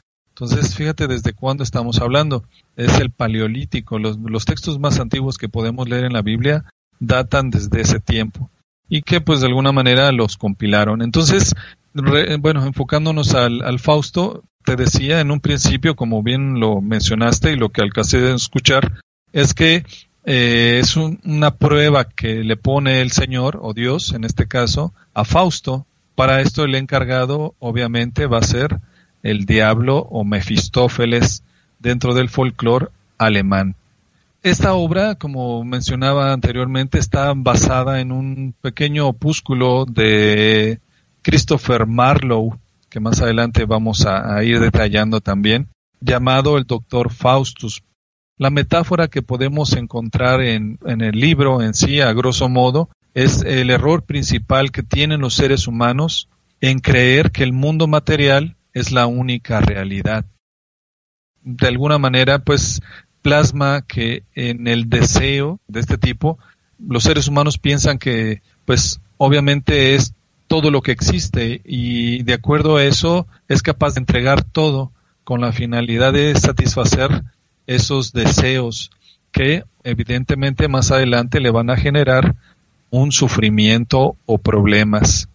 entonces, 0.40 0.74
fíjate 0.74 1.06
desde 1.06 1.34
cuándo 1.34 1.62
estamos 1.62 2.00
hablando. 2.00 2.44
Es 2.74 2.98
el 2.98 3.10
paleolítico. 3.10 3.98
Los, 3.98 4.44
textos 4.46 4.78
más 4.78 4.98
antiguos 4.98 5.36
que 5.36 5.50
podemos 5.50 5.86
leer 5.86 6.04
en 6.04 6.14
la 6.14 6.22
Biblia 6.22 6.64
datan 6.98 7.50
desde 7.50 7.82
ese 7.82 8.00
tiempo 8.00 8.50
y 8.88 9.02
que 9.02 9.20
pues 9.20 9.40
de 9.40 9.48
alguna 9.48 9.72
manera 9.72 10.10
los 10.12 10.38
compilaron. 10.38 11.02
Entonces, 11.02 11.54
bueno, 11.92 12.64
enfocándonos 12.64 13.34
al, 13.34 13.78
Fausto, 13.80 14.42
te 14.64 14.76
decía 14.76 15.20
en 15.20 15.30
un 15.30 15.40
principio, 15.40 15.94
como 15.94 16.22
bien 16.22 16.58
lo 16.58 16.80
mencionaste 16.80 17.52
y 17.52 17.56
lo 17.56 17.68
que 17.68 17.82
alcancé 17.82 18.18
de 18.22 18.34
escuchar, 18.34 18.94
es 19.34 19.52
que 19.52 19.84
eh, 20.24 20.80
es 20.82 20.96
una 20.96 21.56
prueba 21.56 22.04
que 22.04 22.44
le 22.44 22.56
pone 22.56 23.02
el 23.02 23.12
Señor 23.12 23.58
o 23.60 23.74
Dios, 23.74 24.14
en 24.14 24.24
este 24.24 24.48
caso, 24.48 24.94
a 25.12 25.26
Fausto, 25.26 25.86
Para 26.14 26.40
esto 26.40 26.64
el 26.64 26.74
encargado 26.74 27.54
obviamente 27.58 28.26
va 28.26 28.38
a 28.38 28.42
ser 28.42 28.80
el 29.22 29.44
diablo 29.46 29.98
o 29.98 30.24
Mefistófeles 30.24 31.42
dentro 31.78 32.14
del 32.14 32.28
folclore 32.28 32.88
alemán. 33.18 33.76
Esta 34.42 34.72
obra, 34.72 35.16
como 35.16 35.62
mencionaba 35.64 36.32
anteriormente, 36.32 36.98
está 36.98 37.32
basada 37.36 38.00
en 38.00 38.10
un 38.10 38.54
pequeño 38.62 39.06
opúsculo 39.06 39.84
de 39.84 40.80
Christopher 41.20 41.86
Marlowe, 41.86 42.58
que 42.88 43.00
más 43.00 43.20
adelante 43.20 43.66
vamos 43.66 44.06
a, 44.06 44.42
ir 44.42 44.58
detallando 44.58 45.20
también, 45.20 45.68
llamado 46.00 46.56
el 46.56 46.64
Doctor 46.64 47.12
Faustus. 47.12 47.82
La 48.38 48.48
metáfora 48.48 49.08
que 49.08 49.20
podemos 49.20 49.74
encontrar 49.74 50.40
en, 50.40 50.78
en 50.86 51.02
el 51.02 51.20
libro 51.20 51.60
en 51.60 51.74
sí, 51.74 52.00
a 52.00 52.14
grosso 52.14 52.48
modo, 52.48 52.88
es 53.12 53.42
el 53.42 53.68
error 53.68 54.04
principal 54.04 54.72
que 54.72 54.82
tienen 54.82 55.20
los 55.20 55.34
seres 55.34 55.66
humanos 55.66 56.30
en 56.62 56.78
creer 56.78 57.30
que 57.30 57.42
el 57.42 57.52
mundo 57.52 57.86
material 57.86 58.56
es 58.72 58.92
la 58.92 59.06
única 59.06 59.60
realidad. 59.60 60.24
De 61.42 61.68
alguna 61.68 61.98
manera, 61.98 62.38
pues 62.40 62.80
plasma 63.22 63.82
que 63.82 64.24
en 64.34 64.66
el 64.66 64.88
deseo 64.88 65.60
de 65.68 65.80
este 65.80 65.98
tipo, 65.98 66.38
los 66.78 67.04
seres 67.04 67.28
humanos 67.28 67.58
piensan 67.58 67.98
que, 67.98 68.42
pues, 68.64 69.00
obviamente 69.16 69.94
es 69.94 70.14
todo 70.46 70.70
lo 70.70 70.82
que 70.82 70.92
existe 70.92 71.60
y 71.64 72.24
de 72.24 72.34
acuerdo 72.34 72.76
a 72.76 72.84
eso 72.84 73.28
es 73.48 73.62
capaz 73.62 73.94
de 73.94 74.00
entregar 74.00 74.42
todo 74.42 74.90
con 75.22 75.40
la 75.40 75.52
finalidad 75.52 76.12
de 76.12 76.34
satisfacer 76.34 77.22
esos 77.68 78.12
deseos 78.12 78.90
que 79.30 79.62
evidentemente 79.84 80.66
más 80.66 80.90
adelante 80.90 81.38
le 81.38 81.50
van 81.50 81.70
a 81.70 81.76
generar 81.76 82.34
un 82.90 83.12
sufrimiento 83.12 84.16
o 84.26 84.38
problemas. 84.38 85.28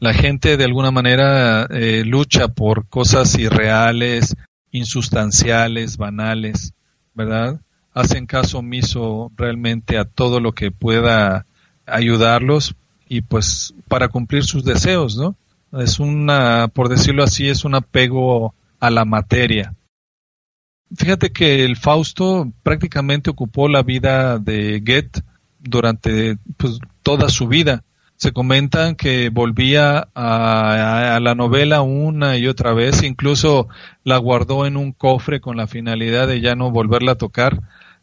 La 0.00 0.14
gente 0.14 0.56
de 0.56 0.64
alguna 0.64 0.90
manera 0.90 1.64
eh, 1.70 2.04
lucha 2.04 2.48
por 2.48 2.86
cosas 2.88 3.36
irreales, 3.38 4.36
insustanciales, 4.70 5.96
banales. 5.96 6.74
¿verdad? 7.18 7.60
Hacen 7.92 8.26
caso 8.26 8.60
omiso 8.60 9.32
realmente 9.36 9.98
a 9.98 10.04
todo 10.04 10.38
lo 10.38 10.52
que 10.52 10.70
pueda 10.70 11.46
ayudarlos 11.84 12.76
y 13.08 13.22
pues 13.22 13.74
para 13.88 14.08
cumplir 14.08 14.44
sus 14.44 14.64
deseos, 14.64 15.16
¿no? 15.16 15.34
Es 15.72 15.98
una, 15.98 16.68
por 16.68 16.88
decirlo 16.88 17.24
así, 17.24 17.48
es 17.48 17.64
un 17.64 17.74
apego 17.74 18.54
a 18.78 18.90
la 18.90 19.04
materia. 19.04 19.74
Fíjate 20.94 21.32
que 21.32 21.64
el 21.64 21.76
Fausto 21.76 22.52
prácticamente 22.62 23.30
ocupó 23.30 23.68
la 23.68 23.82
vida 23.82 24.38
de 24.38 24.78
Goethe 24.78 25.22
durante 25.58 26.38
pues, 26.56 26.78
toda 27.02 27.28
su 27.28 27.48
vida. 27.48 27.82
Se 28.18 28.32
comentan 28.32 28.96
que 28.96 29.30
volvía 29.30 30.08
a, 30.14 31.14
a, 31.14 31.20
la 31.20 31.34
novela 31.36 31.82
una 31.82 32.36
y 32.36 32.48
otra 32.48 32.74
vez, 32.74 33.04
incluso 33.04 33.68
la 34.02 34.18
guardó 34.18 34.66
en 34.66 34.76
un 34.76 34.92
cofre 34.92 35.40
con 35.40 35.56
la 35.56 35.68
finalidad 35.68 36.26
de 36.26 36.40
ya 36.40 36.56
no 36.56 36.72
volverla 36.72 37.12
a 37.12 37.18
tocar, 37.18 37.62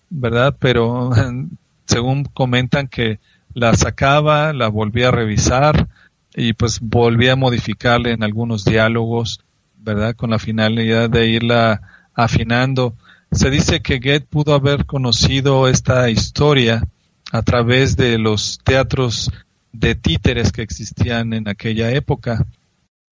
¿verdad? 0.10 0.55
Pero 0.57 1.12
según 1.86 2.24
comentan 2.24 2.88
que 2.88 3.19
la 3.53 3.74
sacaba, 3.75 4.53
la 4.53 4.69
volvía 4.69 5.10
a 5.10 5.12
revisar 5.12 5.89
y 6.34 6.53
pues 6.53 6.79
volvía 6.81 7.34
a 7.34 7.38
modificarle 7.38 8.12
en 8.12 8.24
algunos 8.24 8.63
diálogos, 8.65 9.41
¿verdad? 9.77 10.15
Con 10.15 10.29
la 10.29 10.39
finalidad 10.39 11.10
de 11.10 11.27
irla 11.27 11.81
afinando. 12.13 12.95
Se 13.31 13.50
dice 13.50 13.81
que 13.81 14.00
Goethe 14.00 14.27
pudo 14.29 14.53
haber 14.53 14.86
conocido 14.86 15.67
esta 15.67 16.10
historia 16.10 16.88
a 17.31 17.41
través 17.41 17.98
de 17.98 18.17
los 18.17 18.60
teatros 18.63 19.29
de 19.79 19.96
títeres 19.96 20.51
que 20.51 20.62
existían 20.62 21.34
en 21.34 21.48
aquella 21.48 21.91
época. 21.91 22.46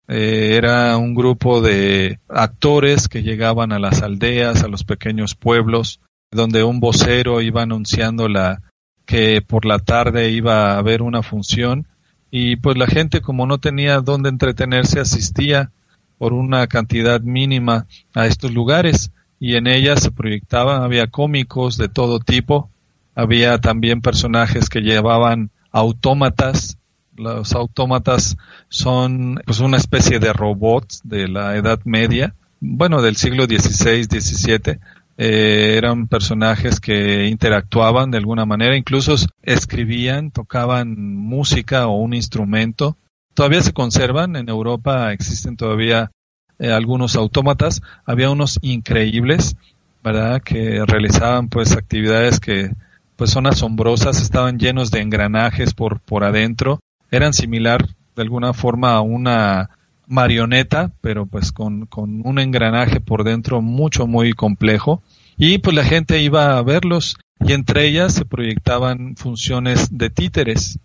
Eh, 0.07 0.55
era 0.55 0.97
un 0.97 1.13
grupo 1.13 1.61
de 1.61 2.19
actores 2.27 3.07
que 3.07 3.23
llegaban 3.23 3.71
a 3.71 3.79
las 3.79 4.01
aldeas, 4.01 4.63
a 4.63 4.67
los 4.67 4.83
pequeños 4.83 5.35
pueblos, 5.35 5.99
donde 6.31 6.63
un 6.63 6.79
vocero 6.79 7.41
iba 7.41 7.61
anunciando 7.61 8.27
la 8.27 8.61
que 9.05 9.41
por 9.41 9.65
la 9.65 9.79
tarde 9.79 10.31
iba 10.31 10.71
a 10.71 10.77
haber 10.77 11.01
una 11.01 11.23
función 11.23 11.87
y 12.31 12.57
pues 12.57 12.77
la 12.77 12.85
gente 12.85 13.21
como 13.21 13.47
no 13.47 13.57
tenía 13.57 14.01
dónde 14.01 14.29
entretenerse 14.29 14.99
asistía 14.99 15.71
por 16.19 16.33
una 16.33 16.67
cantidad 16.67 17.21
mínima 17.21 17.87
a 18.13 18.27
estos 18.27 18.51
lugares 18.53 19.11
y 19.39 19.55
en 19.55 19.67
ellas 19.67 20.03
se 20.03 20.11
proyectaban, 20.11 20.83
había 20.83 21.07
cómicos 21.07 21.77
de 21.77 21.87
todo 21.87 22.19
tipo, 22.19 22.69
había 23.15 23.57
también 23.59 24.01
personajes 24.01 24.69
que 24.69 24.81
llevaban 24.81 25.49
autómatas. 25.71 26.77
Los 27.15 27.53
autómatas 27.53 28.37
son 28.69 29.41
pues 29.45 29.59
una 29.59 29.77
especie 29.77 30.19
de 30.19 30.31
robots 30.31 31.01
de 31.03 31.27
la 31.27 31.57
Edad 31.57 31.81
Media, 31.83 32.35
bueno, 32.61 33.01
del 33.01 33.17
siglo 33.17 33.45
XVI, 33.45 34.03
XVII. 34.03 34.79
Eh, 35.21 35.75
eran 35.77 36.07
personajes 36.07 36.79
que 36.79 37.27
interactuaban 37.27 38.09
de 38.09 38.17
alguna 38.17 38.45
manera, 38.45 38.77
incluso 38.77 39.15
escribían, 39.41 40.31
tocaban 40.31 40.95
música 40.97 41.87
o 41.87 41.97
un 41.97 42.13
instrumento. 42.13 42.95
Todavía 43.33 43.61
se 43.61 43.73
conservan, 43.73 44.37
en 44.37 44.47
Europa 44.47 45.11
existen 45.11 45.57
todavía 45.57 46.11
eh, 46.57 46.71
algunos 46.71 47.17
autómatas, 47.17 47.81
había 48.05 48.29
unos 48.29 48.59
increíbles, 48.61 49.57
¿verdad? 50.03 50.41
Que 50.41 50.85
realizaban 50.85 51.49
pues 51.49 51.73
actividades 51.73 52.39
que 52.39 52.71
pues 53.19 53.31
son 53.31 53.47
asombrosas, 53.47 54.21
estaban 54.21 54.59
llenos 54.59 54.91
de 54.91 55.01
engranajes 55.01 55.73
por, 55.73 55.99
por 55.99 56.23
adentro, 56.23 56.79
eran 57.11 57.33
similar 57.33 57.85
de 58.15 58.21
alguna 58.21 58.53
forma 58.53 58.93
a 58.93 59.01
una 59.01 59.71
marioneta, 60.07 60.93
pero 61.01 61.25
pues 61.25 61.51
con, 61.51 61.85
con 61.85 62.25
un 62.25 62.39
engranaje 62.39 63.01
por 63.01 63.25
dentro 63.25 63.61
mucho, 63.61 64.07
muy 64.07 64.31
complejo. 64.31 65.03
Y 65.37 65.57
pues 65.57 65.75
la 65.75 65.83
gente 65.83 66.21
iba 66.21 66.57
a 66.57 66.61
verlos 66.63 67.17
y 67.45 67.51
entre 67.51 67.87
ellas 67.87 68.13
se 68.13 68.23
proyectaban 68.23 69.17
funciones 69.17 69.97
de 69.97 70.09
títeres. 70.09 70.79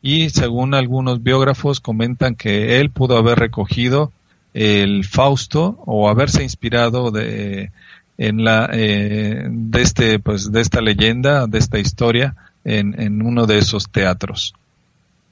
Y 0.00 0.30
según 0.30 0.74
algunos 0.74 1.24
biógrafos 1.24 1.80
comentan 1.80 2.36
que 2.36 2.78
él 2.78 2.90
pudo 2.90 3.18
haber 3.18 3.40
recogido 3.40 4.12
el 4.54 5.04
Fausto 5.04 5.82
o 5.86 6.08
haberse 6.08 6.44
inspirado 6.44 7.10
de, 7.10 7.72
en 8.20 8.44
la 8.44 8.68
eh, 8.70 9.46
de 9.48 9.80
este 9.80 10.18
pues 10.18 10.52
de 10.52 10.60
esta 10.60 10.82
leyenda 10.82 11.46
de 11.46 11.58
esta 11.58 11.78
historia 11.78 12.36
en, 12.64 13.00
en 13.00 13.22
uno 13.22 13.46
de 13.46 13.56
esos 13.56 13.90
teatros. 13.90 14.52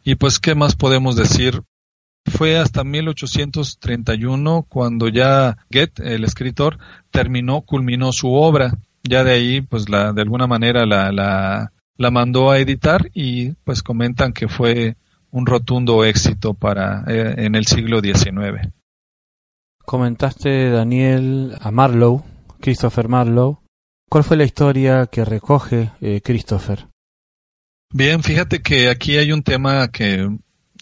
Y 0.05 0.14
pues 0.14 0.38
qué 0.38 0.55
más 0.55 0.74
podemos 0.74 1.14
decir 1.14 1.62
fue 2.24 2.57
hasta 2.57 2.85
1831 2.85 4.64
cuando 4.70 5.09
ya 5.09 5.59
Goethe 5.70 6.14
el 6.14 6.24
escritor 6.24 6.79
terminó 7.11 7.61
culminó 7.61 8.11
su 8.12 8.33
obra. 8.33 8.72
Ya 9.03 9.22
de 9.22 9.33
ahí 9.33 9.61
pues 9.61 9.90
la 9.90 10.14
de 10.14 10.22
alguna 10.22 10.46
manera 10.46 10.87
la, 10.87 11.12
la 11.12 11.72
la 11.98 12.11
mandó 12.11 12.51
a 12.51 12.59
editar 12.59 13.11
y 13.12 13.51
pues 13.64 13.83
comentan 13.83 14.33
que 14.33 14.48
fue 14.48 14.96
un 15.31 15.44
rotundo 15.44 16.07
éxito 16.07 16.55
para 16.55 17.05
eh, 17.07 17.35
en 17.37 17.55
el 17.55 17.66
siglo 17.66 18.01
XIX. 18.01 18.72
Comentaste 19.85 20.70
Daniel 20.70 21.55
a 21.61 21.70
Marlowe 21.70 22.24
Christopher 22.61 23.09
Marlowe. 23.09 23.61
¿Cuál 24.09 24.25
fue 24.25 24.37
la 24.37 24.44
historia 24.44 25.07
que 25.07 25.25
recoge 25.25 25.90
eh, 26.01 26.21
Christopher? 26.23 26.88
Bien, 27.92 28.23
fíjate 28.23 28.61
que 28.61 28.88
aquí 28.88 29.16
hay 29.16 29.33
un 29.33 29.42
tema 29.42 29.88
que 29.88 30.29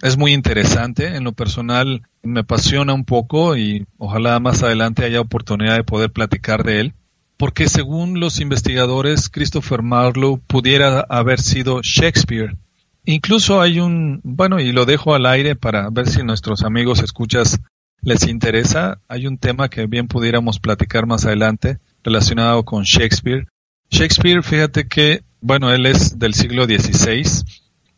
es 0.03 0.17
muy 0.17 0.33
interesante. 0.33 1.17
En 1.17 1.25
lo 1.25 1.33
personal 1.33 2.03
me 2.23 2.41
apasiona 2.41 2.95
un 2.95 3.05
poco 3.05 3.57
y 3.57 3.87
ojalá 3.99 4.39
más 4.41 4.63
adelante 4.63 5.05
haya 5.05 5.21
oportunidad 5.21 5.77
de 5.77 5.85
poder 5.85 6.11
platicar 6.11 6.65
de 6.65 6.81
él. 6.81 6.95
Porque 7.37 7.69
según 7.69 8.19
los 8.19 8.41
investigadores, 8.41 9.29
Christopher 9.29 9.83
Marlowe 9.83 10.41
pudiera 10.47 11.01
haber 11.01 11.41
sido 11.41 11.81
Shakespeare. 11.83 12.57
Incluso 13.05 13.61
hay 13.61 13.79
un, 13.79 14.21
bueno, 14.25 14.59
y 14.59 14.73
lo 14.73 14.85
dejo 14.85 15.15
al 15.15 15.27
aire 15.27 15.55
para 15.55 15.91
ver 15.91 16.09
si 16.09 16.23
nuestros 16.23 16.63
amigos 16.63 17.03
escuchas 17.03 17.61
les 18.03 18.27
interesa, 18.27 19.01
hay 19.09 19.27
un 19.27 19.39
tema 19.39 19.69
que 19.69 19.87
bien 19.87 20.09
pudiéramos 20.09 20.61
platicar 20.61 21.07
más 21.07 21.25
adelante 21.25 21.79
relacionado 22.05 22.65
con 22.65 22.85
Shakespeare. 22.85 23.47
Shakespeare, 23.91 24.43
fíjate 24.43 24.89
que, 24.89 25.23
bueno, 25.41 25.73
él 25.73 25.87
es 25.87 26.19
del 26.19 26.35
siglo 26.35 26.65
XVI, 26.65 27.25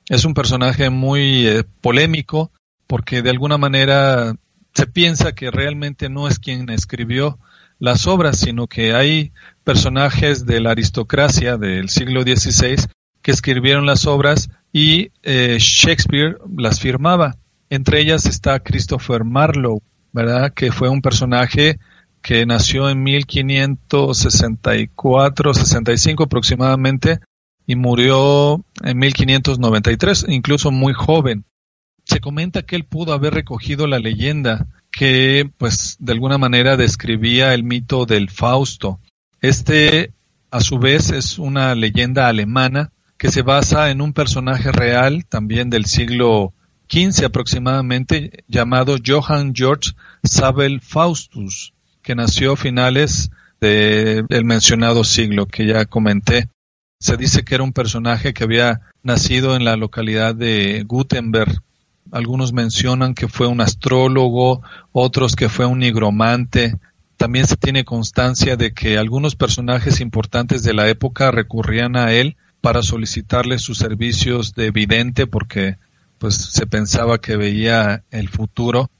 es 0.09 0.25
un 0.25 0.35
personaje 0.35 0.91
muy 0.91 1.47
eh, 1.47 1.65
polémico 1.81 2.51
porque 2.87 3.21
de 3.23 3.31
alguna 3.31 3.59
manera 3.59 4.35
se 4.75 4.87
piensa 4.87 5.35
que 5.35 5.51
realmente 5.51 6.09
no 6.09 6.29
es 6.29 6.39
quien 6.39 6.71
escribió 6.71 7.39
las 7.79 8.07
obras, 8.07 8.39
sino 8.39 8.67
que 8.67 8.95
hay 8.95 9.33
personajes 9.65 10.47
de 10.47 10.61
la 10.61 10.71
aristocracia 10.71 11.57
del 11.57 11.89
siglo 11.91 12.23
XVI 12.23 12.77
que 13.23 13.31
escribieron 13.31 13.87
las 13.87 14.07
obras 14.07 14.49
y 14.73 15.11
eh, 15.23 15.59
Shakespeare 15.61 16.39
las 16.57 16.81
firmaba. 16.81 17.37
Entre 17.71 18.01
ellas 18.01 18.25
está 18.27 18.61
Christopher 18.61 19.25
Marlowe, 19.25 19.83
¿verdad? 20.12 20.53
Que 20.55 20.73
fue 20.73 20.88
un 20.88 21.03
personaje 21.03 21.79
que 22.23 22.47
nació 22.47 22.88
en 22.90 23.03
1564, 23.03 25.55
65 25.55 26.25
aproximadamente 26.25 27.21
y 27.66 27.77
murió 27.77 28.64
en 28.83 28.99
1593, 28.99 30.27
incluso 30.29 30.71
muy 30.71 30.94
joven. 30.94 31.44
Se 32.05 32.21
comenta 32.21 32.62
que 32.62 32.77
él 32.77 32.85
pudo 32.85 33.12
haber 33.12 33.35
recogido 33.35 33.87
la 33.87 33.99
leyenda 33.99 34.66
que, 34.90 35.51
pues, 35.59 35.97
de 36.01 36.12
alguna 36.12 36.38
manera 36.38 36.77
describía 36.77 37.53
el 37.53 37.64
mito 37.64 38.07
del 38.07 38.31
Fausto. 38.31 39.01
Este, 39.40 40.12
a 40.51 40.61
su 40.61 40.79
vez, 40.79 41.11
es 41.11 41.38
una 41.38 41.75
leyenda 41.75 42.29
alemana 42.29 42.92
que 43.18 43.31
se 43.31 43.42
basa 43.42 43.90
en 43.90 44.01
un 44.01 44.12
personaje 44.12 44.73
real, 44.73 45.27
también 45.27 45.71
del 45.71 45.85
siglo 45.85 46.55
XV 46.90 47.27
aproximadamente, 47.27 48.44
llamado 48.48 48.96
Johann 49.05 49.53
Georg 49.55 49.83
Sabel 50.24 50.81
Faustus, 50.81 51.74
que 52.03 52.14
nació 52.14 52.53
a 52.53 52.57
finales 52.57 53.31
del 53.61 54.44
mencionado 54.44 55.05
siglo 55.05 55.46
que 55.46 55.66
ya 55.66 55.85
comenté. 55.85 56.48
Se 57.01 57.16
dice 57.16 57.44
que 57.44 57.55
era 57.55 57.64
un 57.64 57.72
personaje 57.72 58.33
que 58.33 58.44
había 58.44 58.81
nacido 59.03 59.57
en 59.57 59.64
la 59.64 59.77
localidad 59.77 60.35
de 60.35 60.85
Gutenberg. 60.87 61.62
Algunos 62.11 62.53
mencionan 62.53 63.14
que 63.14 63.29
fue 63.29 63.46
un 63.46 63.61
astrólogo, 63.61 64.62
otros 64.92 65.37
que 65.37 65.48
fue 65.48 65.66
un 65.66 65.79
nigromante. 65.79 66.74
También 67.16 67.46
se 67.46 67.57
tiene 67.57 67.85
constancia 67.85 68.57
de 68.57 68.72
que 68.72 68.98
algunos 68.98 69.37
personajes 69.37 70.01
importantes 70.01 70.62
de 70.62 70.74
la 70.74 70.88
época 70.88 71.31
recurrían 71.31 71.96
a 71.96 72.12
él 72.12 72.37
para 72.61 72.83
solicitarle 72.83 73.59
sus 73.59 73.79
servicios 73.79 74.55
de 74.55 74.70
vidente 74.70 75.27
porque 75.27 75.77
pues 76.18 76.35
se 76.37 76.66
pensaba 76.66 77.18
que 77.18 77.37
veía 77.37 78.04
el 78.11 78.28
futuro. 78.28 78.90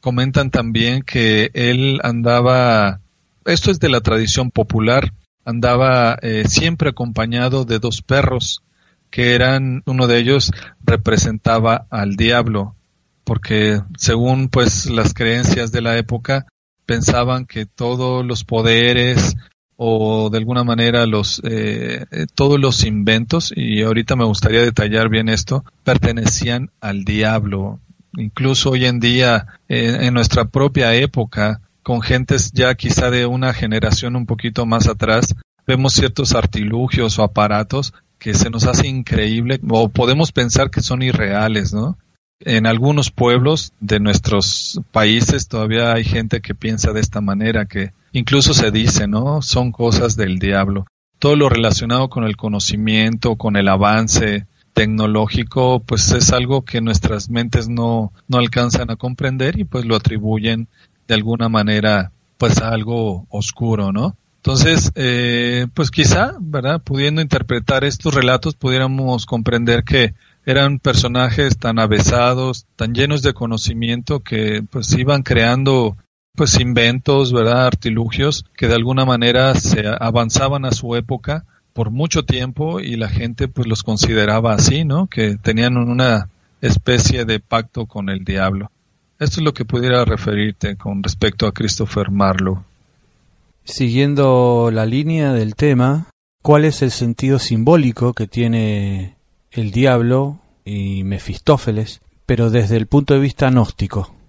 Comentan 0.00 0.50
también 0.50 1.02
que 1.02 1.50
él 1.54 2.00
andaba, 2.02 3.00
esto 3.44 3.70
es 3.70 3.78
de 3.78 3.88
la 3.88 4.00
tradición 4.00 4.50
popular, 4.50 5.12
andaba 5.44 6.18
eh, 6.22 6.44
siempre 6.48 6.90
acompañado 6.90 7.64
de 7.64 7.78
dos 7.78 8.02
perros, 8.02 8.62
que 9.10 9.34
eran, 9.34 9.82
uno 9.86 10.06
de 10.06 10.18
ellos 10.18 10.50
representaba 10.84 11.86
al 11.90 12.16
diablo, 12.16 12.74
porque 13.24 13.80
según 13.96 14.48
pues 14.48 14.86
las 14.88 15.12
creencias 15.12 15.70
de 15.70 15.82
la 15.82 15.98
época, 15.98 16.46
pensaban 16.86 17.46
que 17.46 17.66
todos 17.66 18.24
los 18.24 18.44
poderes 18.44 19.36
o 19.76 20.30
de 20.30 20.38
alguna 20.38 20.64
manera 20.64 21.06
los 21.06 21.40
eh, 21.44 22.04
eh, 22.10 22.26
todos 22.34 22.60
los 22.60 22.84
inventos 22.84 23.52
y 23.54 23.82
ahorita 23.82 24.16
me 24.16 24.24
gustaría 24.24 24.60
detallar 24.60 25.08
bien 25.08 25.28
esto 25.28 25.64
pertenecían 25.84 26.70
al 26.80 27.04
diablo 27.04 27.80
incluso 28.16 28.70
hoy 28.70 28.84
en 28.84 29.00
día 29.00 29.46
en 29.68 30.12
nuestra 30.12 30.44
propia 30.44 30.94
época 30.94 31.62
con 31.82 32.02
gentes 32.02 32.52
ya 32.52 32.74
quizá 32.74 33.10
de 33.10 33.26
una 33.26 33.54
generación 33.54 34.16
un 34.16 34.26
poquito 34.26 34.66
más 34.66 34.86
atrás 34.86 35.34
vemos 35.66 35.94
ciertos 35.94 36.34
artilugios 36.34 37.18
o 37.18 37.22
aparatos 37.22 37.94
que 38.22 38.34
se 38.34 38.50
nos 38.50 38.66
hace 38.66 38.86
increíble 38.86 39.58
o 39.68 39.88
podemos 39.88 40.30
pensar 40.30 40.70
que 40.70 40.80
son 40.80 41.02
irreales, 41.02 41.74
¿no? 41.74 41.98
En 42.38 42.66
algunos 42.66 43.10
pueblos 43.10 43.72
de 43.80 43.98
nuestros 43.98 44.80
países 44.92 45.48
todavía 45.48 45.92
hay 45.92 46.04
gente 46.04 46.40
que 46.40 46.54
piensa 46.54 46.92
de 46.92 47.00
esta 47.00 47.20
manera, 47.20 47.66
que 47.66 47.92
incluso 48.12 48.54
se 48.54 48.70
dice, 48.70 49.08
¿no? 49.08 49.42
Son 49.42 49.72
cosas 49.72 50.16
del 50.16 50.38
diablo. 50.38 50.86
Todo 51.18 51.36
lo 51.36 51.48
relacionado 51.48 52.08
con 52.08 52.24
el 52.24 52.36
conocimiento, 52.36 53.36
con 53.36 53.56
el 53.56 53.68
avance 53.68 54.46
tecnológico, 54.72 55.80
pues 55.80 56.10
es 56.12 56.32
algo 56.32 56.62
que 56.62 56.80
nuestras 56.80 57.28
mentes 57.28 57.68
no, 57.68 58.12
no 58.28 58.38
alcanzan 58.38 58.90
a 58.90 58.96
comprender 58.96 59.58
y 59.58 59.64
pues 59.64 59.84
lo 59.84 59.96
atribuyen 59.96 60.68
de 61.06 61.14
alguna 61.14 61.48
manera 61.48 62.12
pues 62.38 62.60
a 62.60 62.70
algo 62.70 63.26
oscuro, 63.28 63.92
¿no? 63.92 64.16
Entonces, 64.36 64.90
eh, 64.96 65.68
pues 65.72 65.92
quizá, 65.92 66.34
¿verdad? 66.40 66.82
Pudiendo 66.82 67.20
interpretar 67.20 67.84
estos 67.84 68.12
relatos, 68.12 68.56
pudiéramos 68.56 69.24
comprender 69.24 69.84
que 69.84 70.14
eran 70.44 70.80
personajes 70.80 71.56
tan 71.58 71.78
avesados, 71.78 72.66
tan 72.74 72.94
llenos 72.94 73.22
de 73.22 73.34
conocimiento 73.34 74.20
que 74.20 74.64
pues 74.68 74.92
iban 74.94 75.22
creando 75.22 75.96
pues 76.34 76.58
inventos, 76.58 77.32
¿verdad? 77.32 77.66
Artilugios 77.66 78.44
que 78.56 78.68
de 78.68 78.74
alguna 78.74 79.04
manera 79.04 79.54
se 79.54 79.84
avanzaban 79.86 80.64
a 80.64 80.72
su 80.72 80.96
época 80.96 81.44
por 81.72 81.90
mucho 81.90 82.24
tiempo 82.24 82.80
y 82.80 82.96
la 82.96 83.08
gente 83.08 83.48
pues 83.48 83.66
los 83.66 83.82
consideraba 83.82 84.54
así, 84.54 84.84
¿no? 84.84 85.06
Que 85.06 85.36
tenían 85.36 85.76
una 85.76 86.28
especie 86.60 87.24
de 87.24 87.40
pacto 87.40 87.86
con 87.86 88.08
el 88.08 88.24
diablo. 88.24 88.70
Esto 89.18 89.40
es 89.40 89.44
lo 89.44 89.54
que 89.54 89.64
pudiera 89.64 90.04
referirte 90.04 90.76
con 90.76 91.02
respecto 91.02 91.46
a 91.46 91.52
Christopher 91.52 92.10
Marlowe. 92.10 92.64
Siguiendo 93.64 94.70
la 94.72 94.86
línea 94.86 95.32
del 95.32 95.54
tema, 95.54 96.08
¿cuál 96.42 96.64
es 96.64 96.82
el 96.82 96.90
sentido 96.90 97.38
simbólico 97.38 98.14
que 98.14 98.26
tiene 98.26 99.16
el 99.50 99.70
diablo 99.70 100.40
y 100.64 101.04
Mefistófeles, 101.04 102.00
pero 102.26 102.50
desde 102.50 102.76
el 102.76 102.86
punto 102.86 103.14
de 103.14 103.20
vista 103.20 103.50
gnóstico? 103.50 104.21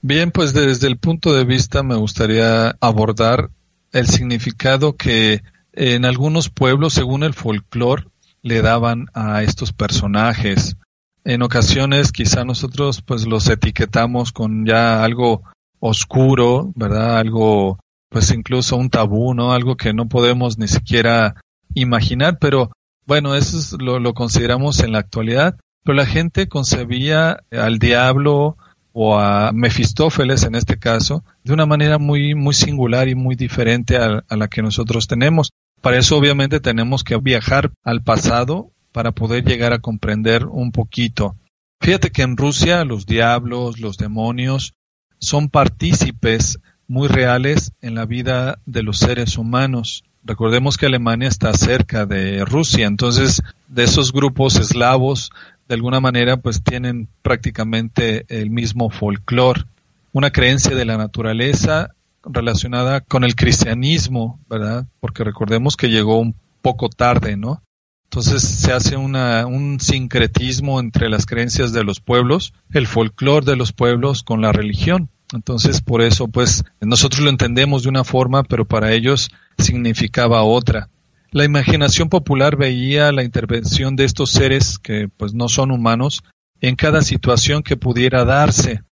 Bien, 0.00 0.30
pues 0.30 0.52
desde 0.52 0.86
el 0.86 0.96
punto 0.96 1.34
de 1.34 1.44
vista 1.44 1.82
me 1.82 1.96
gustaría 1.96 2.76
abordar 2.80 3.50
el 3.92 4.06
significado 4.06 4.96
que 4.96 5.42
en 5.72 6.04
algunos 6.04 6.50
pueblos, 6.50 6.94
según 6.94 7.24
el 7.24 7.34
folclore, 7.34 8.06
le 8.42 8.62
daban 8.62 9.06
a 9.12 9.42
estos 9.42 9.72
personajes. 9.72 10.76
En 11.24 11.42
ocasiones 11.42 12.12
quizá 12.12 12.44
nosotros 12.44 13.02
pues 13.02 13.26
los 13.26 13.48
etiquetamos 13.48 14.30
con 14.30 14.64
ya 14.66 15.02
algo 15.02 15.42
oscuro, 15.80 16.72
¿verdad? 16.76 17.18
Algo 17.18 17.80
pues 18.08 18.30
incluso 18.30 18.76
un 18.76 18.90
tabú, 18.90 19.34
¿no? 19.34 19.52
Algo 19.52 19.76
que 19.76 19.92
no 19.92 20.08
podemos 20.08 20.58
ni 20.58 20.68
siquiera 20.68 21.34
imaginar, 21.74 22.38
pero 22.40 22.70
bueno, 23.04 23.34
eso 23.34 23.76
lo, 23.78 23.98
lo 23.98 24.14
consideramos 24.14 24.80
en 24.80 24.92
la 24.92 24.98
actualidad, 24.98 25.58
pero 25.82 25.96
la 25.96 26.06
gente 26.06 26.48
concebía 26.48 27.40
al 27.50 27.78
diablo 27.78 28.56
o 28.92 29.18
a 29.18 29.52
Mefistófeles 29.52 30.44
en 30.44 30.54
este 30.54 30.78
caso 30.78 31.24
de 31.44 31.52
una 31.52 31.66
manera 31.66 31.98
muy 31.98 32.34
muy 32.34 32.54
singular 32.54 33.08
y 33.08 33.14
muy 33.14 33.36
diferente 33.36 33.96
a, 33.96 34.24
a 34.28 34.36
la 34.36 34.48
que 34.48 34.62
nosotros 34.62 35.06
tenemos. 35.06 35.50
Para 35.80 35.98
eso 35.98 36.16
obviamente 36.16 36.60
tenemos 36.60 37.04
que 37.04 37.16
viajar 37.16 37.70
al 37.84 38.02
pasado 38.02 38.70
para 38.92 39.12
poder 39.12 39.44
llegar 39.44 39.72
a 39.72 39.78
comprender 39.78 40.46
un 40.46 40.72
poquito. 40.72 41.36
Fíjate 41.80 42.10
que 42.10 42.22
en 42.22 42.36
Rusia 42.36 42.84
los 42.84 43.06
diablos, 43.06 43.78
los 43.78 43.96
demonios 43.96 44.74
son 45.18 45.48
partícipes 45.48 46.58
muy 46.86 47.08
reales 47.08 47.72
en 47.80 47.94
la 47.94 48.06
vida 48.06 48.60
de 48.66 48.82
los 48.82 48.98
seres 48.98 49.36
humanos. 49.36 50.04
Recordemos 50.24 50.76
que 50.76 50.86
Alemania 50.86 51.28
está 51.28 51.52
cerca 51.54 52.06
de 52.06 52.44
Rusia, 52.44 52.86
entonces 52.86 53.42
de 53.68 53.84
esos 53.84 54.12
grupos 54.12 54.56
eslavos, 54.56 55.30
de 55.68 55.74
alguna 55.74 56.00
manera, 56.00 56.38
pues 56.38 56.62
tienen 56.62 57.08
prácticamente 57.22 58.24
el 58.28 58.50
mismo 58.50 58.90
folclore, 58.90 59.64
una 60.12 60.30
creencia 60.30 60.74
de 60.74 60.84
la 60.84 60.96
naturaleza 60.96 61.94
relacionada 62.24 63.02
con 63.02 63.22
el 63.22 63.36
cristianismo, 63.36 64.40
¿verdad? 64.48 64.86
Porque 65.00 65.24
recordemos 65.24 65.76
que 65.76 65.90
llegó 65.90 66.18
un 66.18 66.34
poco 66.62 66.88
tarde, 66.88 67.36
¿no? 67.36 67.62
Entonces 68.04 68.42
se 68.42 68.72
hace 68.72 68.96
una, 68.96 69.46
un 69.46 69.78
sincretismo 69.80 70.80
entre 70.80 71.10
las 71.10 71.26
creencias 71.26 71.72
de 71.72 71.84
los 71.84 72.00
pueblos, 72.00 72.54
el 72.72 72.86
folclore 72.86 73.44
de 73.44 73.56
los 73.56 73.72
pueblos 73.72 74.22
con 74.22 74.40
la 74.40 74.52
religión. 74.52 75.10
Entonces, 75.34 75.82
por 75.82 76.00
eso, 76.00 76.26
pues, 76.28 76.64
nosotros 76.80 77.20
lo 77.20 77.28
entendemos 77.28 77.82
de 77.82 77.90
una 77.90 78.04
forma, 78.04 78.44
pero 78.44 78.64
para 78.64 78.92
ellos 78.92 79.28
significaba 79.58 80.42
otra. 80.42 80.88
La 81.30 81.44
imaginación 81.44 82.08
popular 82.08 82.56
veía 82.56 83.12
la 83.12 83.22
intervención 83.22 83.96
de 83.96 84.04
estos 84.04 84.30
seres 84.30 84.78
que, 84.78 85.08
pues, 85.08 85.34
no 85.34 85.48
son 85.48 85.70
humanos 85.70 86.22
en 86.60 86.74
cada 86.74 87.02
situación 87.02 87.62
que 87.62 87.76
pudiera 87.76 88.24
darse. 88.24 88.82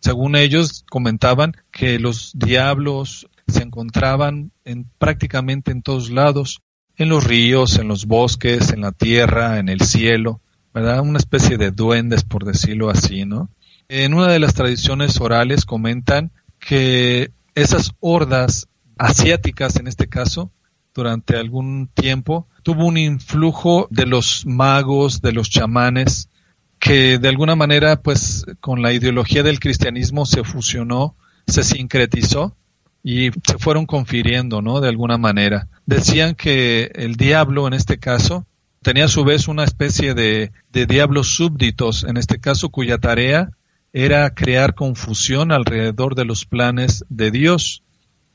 Según 0.00 0.36
ellos, 0.36 0.84
comentaban 0.88 1.52
que 1.70 1.98
los 1.98 2.32
diablos 2.34 3.28
se 3.46 3.62
encontraban 3.62 4.52
en 4.64 4.88
prácticamente 4.98 5.70
en 5.70 5.82
todos 5.82 6.10
lados, 6.10 6.60
en 6.96 7.10
los 7.10 7.24
ríos, 7.24 7.78
en 7.78 7.88
los 7.88 8.06
bosques, 8.06 8.70
en 8.70 8.80
la 8.80 8.92
tierra, 8.92 9.58
en 9.58 9.68
el 9.68 9.82
cielo, 9.82 10.40
¿verdad? 10.72 11.00
Una 11.00 11.18
especie 11.18 11.58
de 11.58 11.70
duendes, 11.70 12.24
por 12.24 12.44
decirlo 12.44 12.88
así, 12.88 13.26
¿no? 13.26 13.50
En 13.88 14.14
una 14.14 14.28
de 14.28 14.38
las 14.38 14.54
tradiciones 14.54 15.20
orales 15.20 15.64
comentan 15.64 16.32
que 16.58 17.30
esas 17.54 17.92
hordas 18.00 18.66
asiáticas, 18.98 19.76
en 19.76 19.86
este 19.86 20.08
caso, 20.08 20.50
durante 20.96 21.36
algún 21.36 21.88
tiempo, 21.92 22.48
tuvo 22.62 22.86
un 22.86 22.96
influjo 22.96 23.86
de 23.90 24.06
los 24.06 24.46
magos, 24.46 25.20
de 25.20 25.32
los 25.32 25.50
chamanes, 25.50 26.30
que 26.78 27.18
de 27.18 27.28
alguna 27.28 27.54
manera, 27.54 28.00
pues, 28.02 28.46
con 28.60 28.80
la 28.80 28.94
ideología 28.94 29.42
del 29.42 29.60
cristianismo 29.60 30.24
se 30.24 30.42
fusionó, 30.42 31.14
se 31.46 31.62
sincretizó 31.62 32.56
y 33.02 33.30
se 33.46 33.58
fueron 33.58 33.84
confiriendo, 33.84 34.62
¿no? 34.62 34.80
De 34.80 34.88
alguna 34.88 35.18
manera. 35.18 35.68
Decían 35.84 36.34
que 36.34 36.90
el 36.94 37.16
diablo, 37.16 37.66
en 37.66 37.74
este 37.74 37.98
caso, 37.98 38.46
tenía 38.82 39.04
a 39.04 39.08
su 39.08 39.22
vez 39.24 39.48
una 39.48 39.64
especie 39.64 40.14
de, 40.14 40.50
diablos 40.72 41.28
súbditos, 41.28 42.04
en 42.04 42.16
este 42.16 42.40
caso, 42.40 42.70
cuya 42.70 42.98
tarea 42.98 43.50
era 43.92 44.30
crear 44.30 44.74
confusión 44.74 45.52
alrededor 45.52 46.14
de 46.14 46.24
los 46.24 46.46
planes 46.46 47.04
de 47.10 47.30
Dios, 47.30 47.82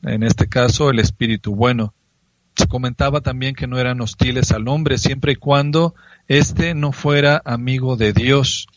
en 0.04 0.24
este 0.24 0.48
caso 0.48 0.90
el 0.90 1.00
espíritu 1.00 1.56
bueno. 1.56 1.94
Se 2.56 2.68
comentaba 2.68 3.22
también 3.22 3.56
que 3.56 3.68
no 3.68 3.80
eran 3.80 4.02
hostiles 4.02 4.52
al 4.52 4.68
hombre 4.68 4.98
siempre 4.98 5.34
y 5.34 5.36
cuando 5.36 5.96
éste 6.28 6.74
no 6.74 6.92
fuera 6.92 7.42
amigo 7.46 7.96
de 7.96 8.14
Dios. 8.14 8.68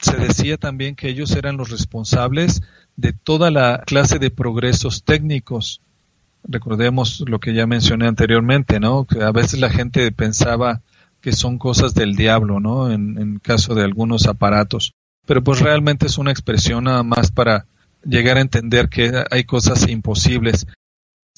se 0.00 0.16
decía 0.16 0.56
también 0.56 0.96
que 0.96 1.08
ellos 1.08 1.30
eran 1.36 1.56
los 1.56 1.70
responsables 1.70 2.62
de 2.96 3.12
toda 3.12 3.50
la 3.50 3.82
clase 3.86 4.18
de 4.18 4.30
progresos 4.30 5.04
técnicos. 5.04 5.80
Recordemos 6.44 7.22
lo 7.26 7.38
que 7.38 7.54
ya 7.54 7.66
mencioné 7.68 8.08
anteriormente, 8.08 8.80
¿no? 8.80 9.04
Que 9.04 9.22
a 9.22 9.30
veces 9.30 9.60
la 9.60 9.70
gente 9.70 10.10
pensaba 10.10 10.80
que 11.20 11.32
son 11.32 11.58
cosas 11.58 11.94
del 11.94 12.16
diablo, 12.16 12.58
¿no? 12.58 12.90
En, 12.90 13.16
en 13.16 13.38
caso 13.38 13.76
de 13.76 13.84
algunos 13.84 14.26
aparatos. 14.26 14.92
Pero 15.24 15.44
pues 15.44 15.60
realmente 15.60 16.06
es 16.06 16.18
una 16.18 16.32
expresión 16.32 16.84
nada 16.84 17.04
más 17.04 17.30
para 17.30 17.66
llegar 18.04 18.38
a 18.38 18.40
entender 18.40 18.88
que 18.88 19.24
hay 19.30 19.44
cosas 19.44 19.88
imposibles. 19.88 20.66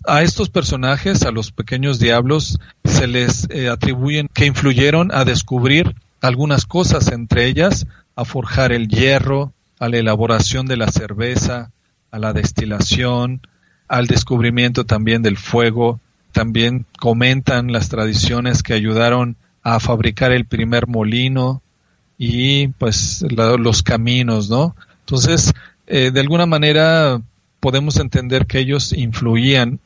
A 0.07 0.23
estos 0.23 0.51
personajes, 0.51 1.23
a 1.23 1.31
los 1.31 1.51
pequeños 1.51 1.99
diablos, 1.99 2.59
se 2.85 3.07
les 3.07 3.49
eh, 3.49 3.69
atribuyen 3.69 4.29
que 4.29 4.45
influyeron 4.45 5.11
a 5.15 5.25
descubrir 5.25 5.95
algunas 6.21 6.67
cosas, 6.67 7.11
entre 7.11 7.47
ellas 7.47 7.87
a 8.17 8.25
forjar 8.25 8.73
el 8.73 8.89
hierro, 8.89 9.53
a 9.79 9.89
la 9.89 9.99
elaboración 9.99 10.67
de 10.67 10.77
la 10.77 10.91
cerveza, 10.91 11.71
a 12.11 12.19
la 12.19 12.33
destilación, 12.33 13.41
al 13.89 14.07
descubrimiento 14.07 14.85
también 14.85 15.23
del 15.23 15.39
fuego. 15.39 16.01
También 16.33 16.85
comentan 16.99 17.73
las 17.73 17.89
tradiciones 17.89 18.63
que 18.63 18.75
ayudaron 18.75 19.37
a 19.63 19.81
fabricar 19.81 20.33
el 20.33 20.45
primer 20.45 20.87
molino 20.87 21.63
y 22.19 22.69
pues 22.69 23.25
los 23.31 23.83
caminos, 23.83 24.51
¿no? 24.51 24.77
Entonces, 25.01 25.53
eh, 25.87 26.11
de 26.11 26.21
alguna 26.21 26.47
manera 26.47 27.21
podemos 27.61 27.97
entender 27.99 28.47
que 28.47 28.59
ellos 28.59 28.93
influían 28.93 29.81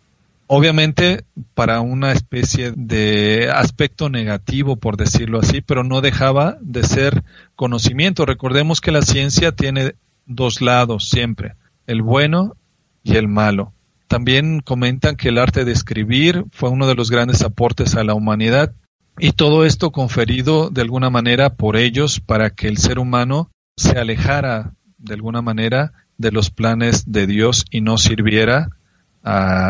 obviamente 0.48 1.24
para 1.54 1.80
una 1.80 2.12
especie 2.12 2.72
de 2.74 3.50
aspecto 3.54 4.08
negativo, 4.08 4.76
por 4.76 4.96
decirlo 4.96 5.38
así, 5.38 5.60
pero 5.60 5.84
no 5.84 6.00
dejaba 6.00 6.58
de 6.60 6.82
ser 6.82 7.22
conocimiento. 7.54 8.26
Recordemos 8.26 8.80
que 8.80 8.90
la 8.90 9.02
ciencia 9.02 9.52
tiene 9.52 9.94
dos 10.26 10.60
lados 10.60 11.08
siempre, 11.08 11.54
el 11.86 12.02
bueno 12.02 12.56
y 13.04 13.16
el 13.16 13.28
malo. 13.28 13.72
También 14.08 14.60
comentan 14.60 15.16
que 15.16 15.28
el 15.28 15.38
arte 15.38 15.64
de 15.64 15.72
escribir 15.72 16.44
fue 16.50 16.70
uno 16.70 16.86
de 16.86 16.94
los 16.94 17.10
grandes 17.10 17.42
aportes 17.42 17.94
a 17.94 18.04
la 18.04 18.14
humanidad 18.14 18.72
y 19.18 19.32
todo 19.32 19.66
esto 19.66 19.92
conferido 19.92 20.70
de 20.70 20.80
alguna 20.80 21.10
manera 21.10 21.54
por 21.54 21.76
ellos 21.76 22.20
para 22.20 22.50
que 22.50 22.68
el 22.68 22.78
ser 22.78 22.98
humano 22.98 23.50
se 23.76 23.98
alejara 23.98 24.74
de 24.96 25.14
alguna 25.14 25.42
manera 25.42 25.92
de 26.16 26.32
los 26.32 26.50
planes 26.50 27.04
de 27.12 27.26
Dios 27.26 27.66
y 27.70 27.82
no 27.82 27.98
sirviera 27.98 28.70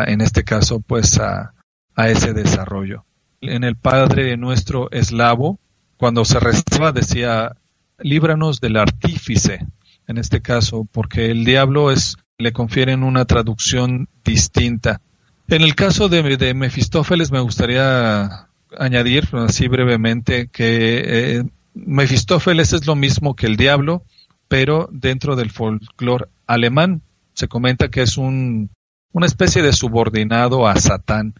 en 0.07 0.21
este 0.21 0.45
caso, 0.45 0.81
pues 0.81 1.19
a, 1.19 1.55
ese 1.97 2.33
desarrollo. 2.33 3.05
En 3.41 3.65
el 3.65 3.77
Padre 3.77 4.37
nuestro 4.37 4.91
eslavo, 4.93 5.59
cuando 5.97 6.25
se 6.25 6.39
rezaba, 6.39 6.93
decía, 6.93 7.57
líbranos 7.99 8.61
del 8.61 8.77
artífice, 8.77 9.67
en 10.07 10.19
este 10.19 10.41
caso, 10.41 10.87
porque 10.93 11.31
el 11.31 11.45
diablo 11.45 11.91
es, 11.91 12.17
le 12.39 12.53
confieren 12.53 13.03
una 13.03 13.25
traducción 13.25 14.09
distinta. 14.25 15.01
En 15.49 15.63
el 15.63 15.75
caso 15.75 16.09
de, 16.09 16.37
de 16.37 16.55
Mefistófeles 16.55 17.33
me 17.33 17.41
gustaría 17.41 18.49
añadir 18.79 19.29
así 19.33 19.67
brevemente 19.67 20.49
que 20.49 21.39
eh, 21.39 21.45
Mefistófeles 21.75 22.73
es 22.73 22.87
lo 22.87 22.95
mismo 22.95 23.35
que 23.35 23.47
el 23.47 23.57
diablo, 23.57 24.05
pero 24.47 24.89
dentro 24.93 25.37
del 25.37 25.51
folclore 25.51 26.27
alemán. 26.47 27.03
Se 27.35 27.49
comenta 27.49 27.89
que 27.89 28.03
es 28.03 28.17
un 28.17 28.71
una 29.13 29.27
especie 29.27 29.63
de 29.63 29.73
subordinado 29.73 30.67
a 30.69 30.77
Satán. 30.77 31.35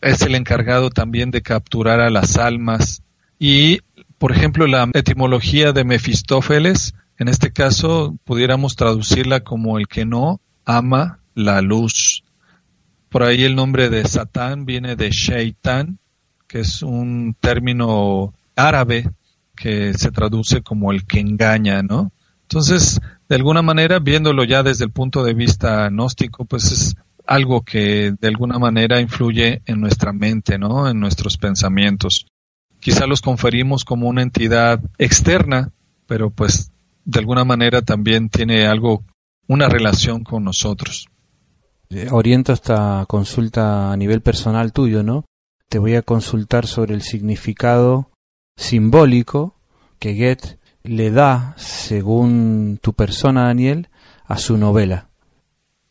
Es 0.00 0.22
el 0.22 0.34
encargado 0.34 0.90
también 0.90 1.30
de 1.30 1.42
capturar 1.42 2.00
a 2.00 2.10
las 2.10 2.38
almas. 2.38 3.02
Y, 3.38 3.80
por 4.18 4.32
ejemplo, 4.32 4.66
la 4.66 4.88
etimología 4.94 5.72
de 5.72 5.84
Mefistófeles, 5.84 6.94
en 7.18 7.28
este 7.28 7.52
caso, 7.52 8.16
pudiéramos 8.24 8.76
traducirla 8.76 9.40
como 9.40 9.78
el 9.78 9.88
que 9.88 10.04
no 10.04 10.40
ama 10.64 11.20
la 11.34 11.60
luz. 11.60 12.24
Por 13.08 13.22
ahí 13.22 13.44
el 13.44 13.56
nombre 13.56 13.90
de 13.90 14.06
Satán 14.06 14.64
viene 14.64 14.96
de 14.96 15.10
Shaitan, 15.10 15.98
que 16.46 16.60
es 16.60 16.82
un 16.82 17.36
término 17.38 18.34
árabe 18.56 19.10
que 19.56 19.94
se 19.94 20.10
traduce 20.10 20.62
como 20.62 20.92
el 20.92 21.06
que 21.06 21.20
engaña, 21.20 21.82
¿no? 21.82 22.12
Entonces, 22.42 23.00
de 23.28 23.36
alguna 23.36 23.62
manera, 23.62 24.00
viéndolo 24.00 24.42
ya 24.44 24.62
desde 24.62 24.84
el 24.84 24.90
punto 24.90 25.22
de 25.22 25.34
vista 25.34 25.88
gnóstico, 25.88 26.44
pues 26.44 26.72
es 26.72 26.96
algo 27.30 27.62
que 27.62 28.12
de 28.20 28.26
alguna 28.26 28.58
manera 28.58 29.00
influye 29.00 29.62
en 29.64 29.80
nuestra 29.80 30.12
mente, 30.12 30.58
¿no? 30.58 30.88
En 30.90 30.98
nuestros 30.98 31.38
pensamientos. 31.38 32.26
Quizá 32.80 33.06
los 33.06 33.22
conferimos 33.22 33.84
como 33.84 34.08
una 34.08 34.22
entidad 34.22 34.80
externa, 34.98 35.70
pero 36.08 36.30
pues 36.30 36.72
de 37.04 37.20
alguna 37.20 37.44
manera 37.44 37.82
también 37.82 38.30
tiene 38.30 38.66
algo, 38.66 39.04
una 39.46 39.68
relación 39.68 40.24
con 40.24 40.42
nosotros. 40.42 41.06
Eh, 41.90 42.08
oriento 42.10 42.52
esta 42.52 43.04
consulta 43.06 43.92
a 43.92 43.96
nivel 43.96 44.22
personal 44.22 44.72
tuyo, 44.72 45.04
¿no? 45.04 45.24
Te 45.68 45.78
voy 45.78 45.94
a 45.94 46.02
consultar 46.02 46.66
sobre 46.66 46.94
el 46.94 47.02
significado 47.02 48.10
simbólico 48.56 49.54
que 50.00 50.14
Goethe 50.14 50.58
le 50.82 51.12
da, 51.12 51.54
según 51.56 52.80
tu 52.82 52.92
persona, 52.92 53.44
Daniel, 53.44 53.88
a 54.26 54.36
su 54.36 54.56
novela. 54.56 55.09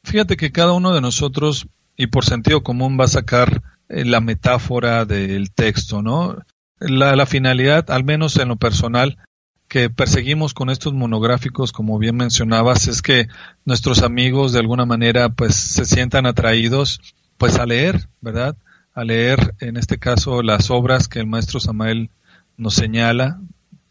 Fíjate 0.10 0.38
que 0.38 0.52
cada 0.52 0.74
uno 0.74 0.92
de 0.92 1.02
nosotros, 1.02 1.68
y 1.96 2.08
por 2.08 2.26
sentido 2.26 2.64
común, 2.64 2.98
va 3.00 3.06
a 3.06 3.10
sacar 3.10 3.62
eh, 3.90 4.06
la 4.06 4.22
metáfora 4.22 5.06
del 5.06 5.52
texto, 5.52 6.02
¿no? 6.02 6.36
La, 6.80 7.28
finalidad, 7.28 7.92
al 7.92 8.04
menos 8.04 8.36
en 8.38 8.48
lo 8.48 8.56
personal, 8.56 9.20
que 9.68 9.92
perseguimos 9.92 10.56
con 10.56 10.72
estos 10.72 10.96
monográficos, 10.96 11.72
como 11.72 12.00
bien 12.00 12.16
mencionabas, 12.16 12.88
es 12.88 13.04
que 13.04 13.28
nuestros 13.66 14.02
amigos 14.02 14.52
de 14.52 14.58
alguna 14.58 14.88
manera 14.88 15.30
pues 15.30 15.54
se 15.54 15.86
sientan 15.86 16.26
atraídos 16.26 17.02
pues 17.38 17.60
a 17.60 17.68
leer, 17.68 18.10
¿verdad? 18.20 18.58
A 18.96 19.04
leer 19.04 19.54
en 19.60 19.78
este 19.78 20.00
caso 20.00 20.42
las 20.42 20.72
obras 20.72 21.08
que 21.08 21.20
el 21.20 21.28
maestro 21.28 21.60
Samael 21.60 22.10
nos 22.58 22.74
señala. 22.74 23.40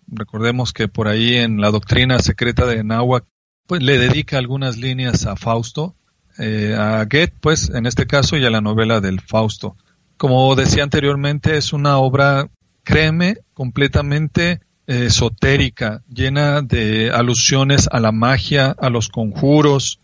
Recordemos 0.08 0.72
que 0.72 0.88
por 0.88 1.06
ahí 1.06 1.36
en 1.36 1.60
la 1.60 1.70
doctrina 1.70 2.18
secreta 2.18 2.66
de 2.66 2.82
Nahuac 2.82 3.24
pues 3.68 3.84
le 3.84 3.98
dedica 3.98 4.38
algunas 4.38 4.78
líneas 4.78 5.24
a 5.24 5.36
Fausto 5.36 5.94
eh, 6.38 6.74
a 6.78 7.04
Goethe, 7.04 7.34
pues 7.40 7.70
en 7.70 7.86
este 7.86 8.06
caso, 8.06 8.36
y 8.36 8.44
a 8.44 8.50
la 8.50 8.60
novela 8.60 9.00
del 9.00 9.20
Fausto. 9.20 9.76
Como 10.16 10.54
decía 10.54 10.82
anteriormente, 10.82 11.56
es 11.56 11.72
una 11.72 11.98
obra, 11.98 12.48
créeme, 12.84 13.38
completamente 13.54 14.60
eh, 14.86 15.06
esotérica, 15.06 16.02
llena 16.08 16.62
de 16.62 17.10
alusiones 17.10 17.88
a 17.90 18.00
la 18.00 18.12
magia, 18.12 18.74
a 18.78 18.88
los 18.88 19.08
conjuros, 19.08 20.00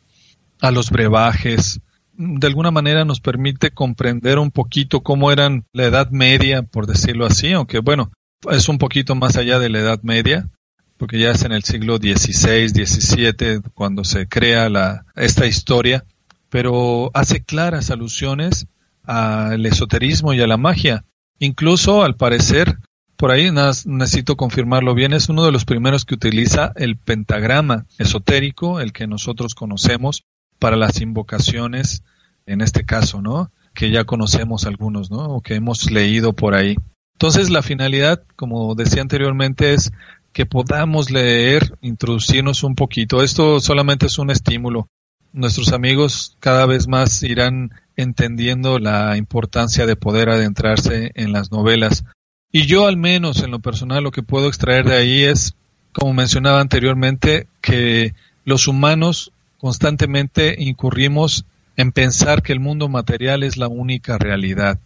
a 0.60 0.70
los 0.70 0.90
brebajes. 0.90 1.80
De 2.16 2.46
alguna 2.46 2.70
manera 2.70 3.04
nos 3.04 3.20
permite 3.20 3.70
comprender 3.70 4.38
un 4.38 4.50
poquito 4.50 5.02
cómo 5.02 5.32
eran 5.32 5.64
la 5.72 5.84
Edad 5.84 6.10
Media, 6.10 6.62
por 6.62 6.86
decirlo 6.86 7.26
así, 7.26 7.52
aunque 7.52 7.78
bueno, 7.78 8.12
es 8.50 8.68
un 8.68 8.78
poquito 8.78 9.14
más 9.14 9.36
allá 9.36 9.58
de 9.58 9.68
la 9.68 9.80
Edad 9.80 10.00
Media, 10.02 10.48
porque 10.96 11.18
ya 11.18 11.30
es 11.30 11.42
en 11.44 11.52
el 11.52 11.64
siglo 11.64 11.96
XVI, 11.96 12.68
XVII 12.68 13.62
cuando 13.74 14.04
se 14.04 14.26
crea 14.26 14.68
la, 14.68 15.06
esta 15.16 15.46
historia 15.46 16.04
pero 16.54 17.10
hace 17.14 17.42
claras 17.42 17.90
alusiones 17.90 18.68
al 19.02 19.66
esoterismo 19.66 20.34
y 20.34 20.40
a 20.40 20.46
la 20.46 20.56
magia. 20.56 21.04
Incluso, 21.40 22.04
al 22.04 22.14
parecer, 22.14 22.78
por 23.16 23.32
ahí 23.32 23.50
necesito 23.86 24.36
confirmarlo 24.36 24.94
bien, 24.94 25.14
es 25.14 25.28
uno 25.28 25.44
de 25.44 25.50
los 25.50 25.64
primeros 25.64 26.04
que 26.04 26.14
utiliza 26.14 26.70
el 26.76 26.96
pentagrama 26.96 27.86
esotérico, 27.98 28.78
el 28.78 28.92
que 28.92 29.08
nosotros 29.08 29.56
conocemos, 29.56 30.22
para 30.60 30.76
las 30.76 31.00
invocaciones, 31.00 32.04
en 32.46 32.60
este 32.60 32.84
caso, 32.84 33.20
¿no? 33.20 33.50
Que 33.74 33.90
ya 33.90 34.04
conocemos 34.04 34.64
algunos, 34.64 35.10
¿no? 35.10 35.24
O 35.24 35.40
que 35.40 35.56
hemos 35.56 35.90
leído 35.90 36.34
por 36.34 36.54
ahí. 36.54 36.76
Entonces, 37.14 37.50
la 37.50 37.62
finalidad, 37.62 38.22
como 38.36 38.76
decía 38.76 39.02
anteriormente, 39.02 39.74
es 39.74 39.90
que 40.32 40.46
podamos 40.46 41.10
leer, 41.10 41.76
introducirnos 41.80 42.62
un 42.62 42.76
poquito. 42.76 43.24
Esto 43.24 43.58
solamente 43.58 44.06
es 44.06 44.20
un 44.20 44.30
estímulo 44.30 44.86
nuestros 45.34 45.72
amigos 45.72 46.36
cada 46.40 46.64
vez 46.64 46.88
más 46.88 47.22
irán 47.22 47.72
entendiendo 47.96 48.78
la 48.78 49.16
importancia 49.16 49.84
de 49.84 49.96
poder 49.96 50.30
adentrarse 50.30 51.10
en 51.14 51.32
las 51.32 51.50
novelas. 51.50 52.04
Y 52.50 52.66
yo 52.66 52.86
al 52.86 52.96
menos 52.96 53.42
en 53.42 53.50
lo 53.50 53.58
personal 53.58 54.04
lo 54.04 54.12
que 54.12 54.22
puedo 54.22 54.46
extraer 54.46 54.86
de 54.86 54.96
ahí 54.96 55.24
es, 55.24 55.54
como 55.92 56.14
mencionaba 56.14 56.60
anteriormente, 56.60 57.48
que 57.60 58.14
los 58.44 58.68
humanos 58.68 59.32
constantemente 59.58 60.54
incurrimos 60.58 61.44
en 61.76 61.90
pensar 61.90 62.42
que 62.42 62.52
el 62.52 62.60
mundo 62.60 62.88
material 62.88 63.42
es 63.42 63.56
la 63.56 63.66
única 63.66 64.18
realidad. 64.18 64.78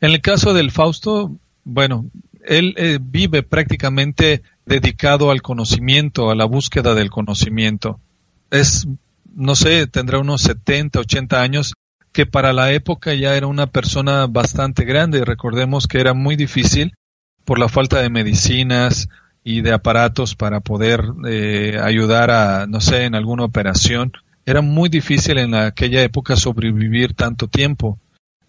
En 0.00 0.12
el 0.12 0.20
caso 0.20 0.54
del 0.54 0.70
Fausto, 0.70 1.36
bueno, 1.64 2.06
él 2.44 2.74
eh, 2.76 2.98
vive 3.00 3.42
prácticamente 3.42 4.42
dedicado 4.64 5.32
al 5.32 5.42
conocimiento, 5.42 6.30
a 6.30 6.36
la 6.36 6.44
búsqueda 6.44 6.94
del 6.94 7.10
conocimiento. 7.10 7.98
Es 8.50 8.86
no 9.34 9.54
sé, 9.54 9.86
tendrá 9.86 10.18
unos 10.18 10.42
70, 10.42 11.00
80 11.00 11.40
años, 11.40 11.74
que 12.12 12.26
para 12.26 12.52
la 12.52 12.72
época 12.72 13.14
ya 13.14 13.36
era 13.36 13.46
una 13.46 13.68
persona 13.68 14.26
bastante 14.26 14.84
grande. 14.84 15.24
Recordemos 15.24 15.86
que 15.86 16.00
era 16.00 16.14
muy 16.14 16.36
difícil 16.36 16.94
por 17.44 17.58
la 17.58 17.68
falta 17.68 18.00
de 18.00 18.10
medicinas 18.10 19.08
y 19.44 19.62
de 19.62 19.72
aparatos 19.72 20.34
para 20.34 20.60
poder 20.60 21.02
eh, 21.26 21.78
ayudar 21.82 22.30
a, 22.30 22.66
no 22.66 22.80
sé, 22.80 23.04
en 23.04 23.14
alguna 23.14 23.44
operación. 23.44 24.12
Era 24.44 24.62
muy 24.62 24.88
difícil 24.88 25.38
en 25.38 25.54
aquella 25.54 26.02
época 26.02 26.36
sobrevivir 26.36 27.14
tanto 27.14 27.48
tiempo. 27.48 27.98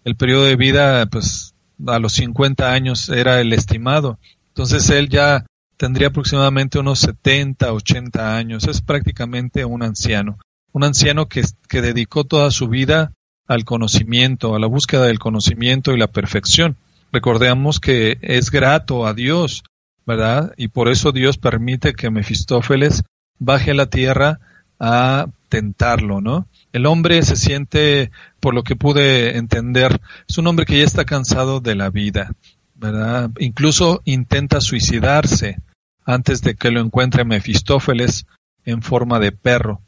El 0.04 0.16
periodo 0.16 0.44
de 0.44 0.56
vida, 0.56 1.06
pues, 1.06 1.54
a 1.86 1.98
los 1.98 2.12
50 2.14 2.72
años 2.72 3.08
era 3.08 3.40
el 3.40 3.52
estimado. 3.52 4.18
Entonces 4.48 4.90
él 4.90 5.08
ya 5.08 5.46
tendría 5.76 6.08
aproximadamente 6.08 6.78
unos 6.78 6.98
70, 7.00 7.72
80 7.72 8.36
años. 8.36 8.66
Es 8.66 8.82
prácticamente 8.82 9.64
un 9.64 9.82
anciano. 9.82 10.38
Un 10.72 10.84
anciano 10.84 11.28
que, 11.28 11.42
dedicó 11.70 12.24
toda 12.24 12.50
su 12.50 12.68
vida 12.68 13.12
al 13.46 13.64
conocimiento, 13.64 14.54
a 14.54 14.60
la 14.60 14.66
búsqueda 14.66 15.06
del 15.06 15.18
conocimiento 15.18 15.92
y 15.92 15.98
la 15.98 16.06
perfección. 16.06 16.76
Recordemos 17.12 17.80
que 17.80 18.18
es 18.22 18.50
grato 18.50 19.06
a 19.06 19.14
Dios 19.14 19.64
¿verdad? 20.10 20.54
Y 20.56 20.68
por 20.68 20.88
eso 20.88 21.12
Dios 21.12 21.38
permite 21.38 21.92
que 21.92 22.10
Mefistófeles 22.10 23.04
baje 23.38 23.70
a 23.70 23.74
la 23.74 23.86
tierra 23.86 24.40
a 24.80 25.26
tentarlo, 25.48 26.20
¿no? 26.20 26.48
El 26.72 26.86
hombre 26.86 27.22
se 27.22 27.36
siente, 27.36 28.10
por 28.40 28.52
lo 28.52 28.64
que 28.64 28.74
pude 28.74 29.36
entender, 29.36 30.00
es 30.28 30.38
un 30.38 30.48
hombre 30.48 30.66
que 30.66 30.78
ya 30.78 30.84
está 30.84 31.04
cansado 31.04 31.60
de 31.60 31.76
la 31.76 31.90
vida, 31.90 32.32
¿verdad? 32.74 33.30
Incluso 33.38 34.02
intenta 34.04 34.60
suicidarse 34.60 35.58
antes 36.04 36.42
de 36.42 36.54
que 36.54 36.72
lo 36.72 36.80
encuentre 36.80 37.24
Mefistófeles 37.24 38.26
en 38.64 38.82
forma 38.82 39.20
de 39.20 39.30
perro. 39.30 39.80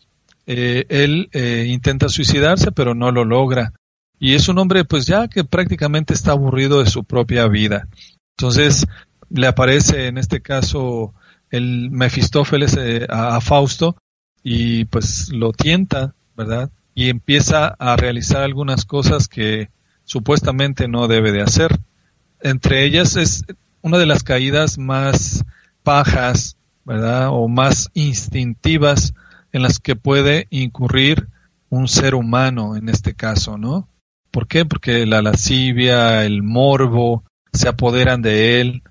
Eh, 0.47 0.85
él 0.89 1.29
eh, 1.33 1.67
intenta 1.69 2.09
suicidarse, 2.09 2.73
pero 2.73 2.95
no 2.95 3.13
lo 3.13 3.25
logra. 3.25 3.73
Y 4.19 4.35
es 4.35 4.49
un 4.49 4.59
hombre, 4.59 4.85
pues 4.85 5.07
ya 5.07 5.29
que 5.29 5.45
prácticamente 5.45 6.15
está 6.15 6.33
aburrido 6.33 6.83
de 6.83 6.91
su 6.91 7.05
propia 7.05 7.49
vida. 7.49 7.89
Entonces, 8.37 8.87
le 9.31 9.47
aparece 9.47 10.07
en 10.07 10.19
este 10.19 10.41
caso 10.41 11.15
el 11.51 11.91
Mefistófeles 11.91 12.77
eh, 12.77 13.07
a, 13.09 13.41
Fausto 13.41 13.97
y 14.43 14.85
pues 14.87 15.29
lo 15.31 15.53
tienta, 15.53 16.15
¿verdad? 16.37 16.71
Y 16.95 17.09
empieza 17.09 17.69
a 17.79 17.97
realizar 17.97 18.43
algunas 18.43 18.85
cosas 18.85 19.29
que 19.29 19.71
supuestamente 20.05 20.89
no 20.89 21.09
debe 21.09 21.33
de 21.33 21.43
hacer. 21.43 21.79
Entre 22.41 22.85
ellas 22.85 23.17
es 23.17 23.45
una 23.83 23.99
de 23.99 24.07
las 24.07 24.23
caídas 24.23 24.79
más 24.79 25.45
pajas, 25.83 26.57
¿verdad? 26.85 27.29
O 27.31 27.49
más 27.49 27.91
instintivas 27.95 29.15
en 29.53 29.63
las 29.63 29.79
que 29.79 29.97
puede 29.97 30.47
incurrir 30.51 31.29
un 31.71 31.89
ser 31.89 32.15
humano 32.15 32.77
en 32.77 32.89
este 32.89 33.15
caso, 33.15 33.59
¿no? 33.59 33.89
¿Por 34.31 34.47
qué? 34.47 34.65
Porque 34.65 35.07
la 35.07 35.23
lascivia, 35.23 36.25
el 36.25 36.43
morbo 36.43 37.25
se 37.53 37.69
apoderan 37.69 38.23
de 38.23 38.61
él, 38.61 38.83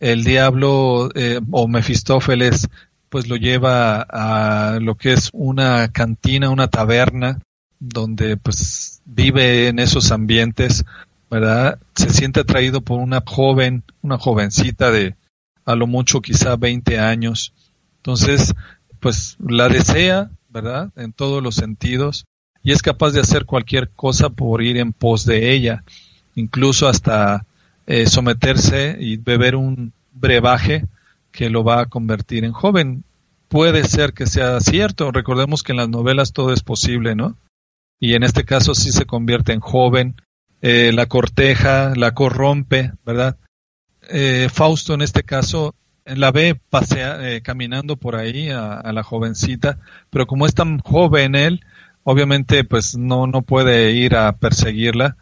el 0.00 0.24
diablo 0.24 1.10
eh, 1.14 1.40
o 1.50 1.68
Mefistófeles 1.68 2.68
pues 3.08 3.28
lo 3.28 3.36
lleva 3.36 4.02
a 4.02 4.78
lo 4.80 4.96
que 4.96 5.14
es 5.14 5.30
una 5.32 5.88
cantina, 5.88 6.50
una 6.50 6.68
taberna, 6.68 7.40
donde 7.80 8.36
pues 8.36 9.00
vive 9.04 9.68
en 9.68 9.78
esos 9.78 10.12
ambientes, 10.12 10.84
¿verdad? 11.30 11.78
Se 11.94 12.10
siente 12.10 12.40
atraído 12.40 12.80
por 12.82 13.00
una 13.00 13.22
joven, 13.24 13.82
una 14.02 14.18
jovencita 14.18 14.90
de 14.90 15.16
a 15.64 15.74
lo 15.74 15.86
mucho 15.86 16.20
quizá 16.20 16.56
20 16.56 16.98
años. 16.98 17.54
Entonces, 17.96 18.54
pues 19.00 19.36
la 19.38 19.68
desea, 19.68 20.30
¿verdad? 20.48 20.90
En 20.96 21.12
todos 21.12 21.42
los 21.42 21.54
sentidos 21.54 22.24
y 22.62 22.72
es 22.72 22.82
capaz 22.82 23.12
de 23.12 23.20
hacer 23.20 23.44
cualquier 23.44 23.90
cosa 23.90 24.30
por 24.30 24.62
ir 24.62 24.76
en 24.76 24.92
pos 24.92 25.24
de 25.24 25.52
ella, 25.52 25.84
incluso 26.34 26.88
hasta 26.88 27.46
eh, 27.86 28.06
someterse 28.06 28.96
y 29.00 29.16
beber 29.16 29.56
un 29.56 29.92
brebaje 30.12 30.84
que 31.30 31.50
lo 31.50 31.64
va 31.64 31.80
a 31.80 31.86
convertir 31.86 32.44
en 32.44 32.52
joven. 32.52 33.04
Puede 33.48 33.84
ser 33.84 34.12
que 34.12 34.26
sea 34.26 34.60
cierto, 34.60 35.10
recordemos 35.12 35.62
que 35.62 35.72
en 35.72 35.78
las 35.78 35.88
novelas 35.88 36.32
todo 36.32 36.52
es 36.52 36.62
posible, 36.62 37.14
¿no? 37.14 37.36
Y 38.00 38.14
en 38.14 38.22
este 38.22 38.44
caso 38.44 38.74
sí 38.74 38.92
se 38.92 39.06
convierte 39.06 39.52
en 39.52 39.60
joven, 39.60 40.16
eh, 40.60 40.92
la 40.92 41.06
corteja, 41.06 41.94
la 41.96 42.12
corrompe, 42.12 42.92
¿verdad? 43.06 43.36
Eh, 44.10 44.48
Fausto 44.52 44.94
en 44.94 45.02
este 45.02 45.22
caso 45.22 45.74
la 46.16 46.30
ve 46.30 46.58
pasea, 46.70 47.40
caminando 47.40 47.96
por 47.96 48.16
ahí 48.16 48.50
a, 48.50 48.74
a, 48.74 48.92
la 48.92 49.02
jovencita, 49.02 49.78
pero 50.10 50.26
como 50.26 50.46
es 50.46 50.54
tan 50.54 50.78
joven 50.78 51.34
él, 51.34 51.64
obviamente 52.04 52.64
pues 52.64 52.96
no, 52.96 53.26
no 53.26 53.42
puede 53.42 53.92
ir 53.92 54.16
a 54.16 54.36
perseguirla 54.36 55.16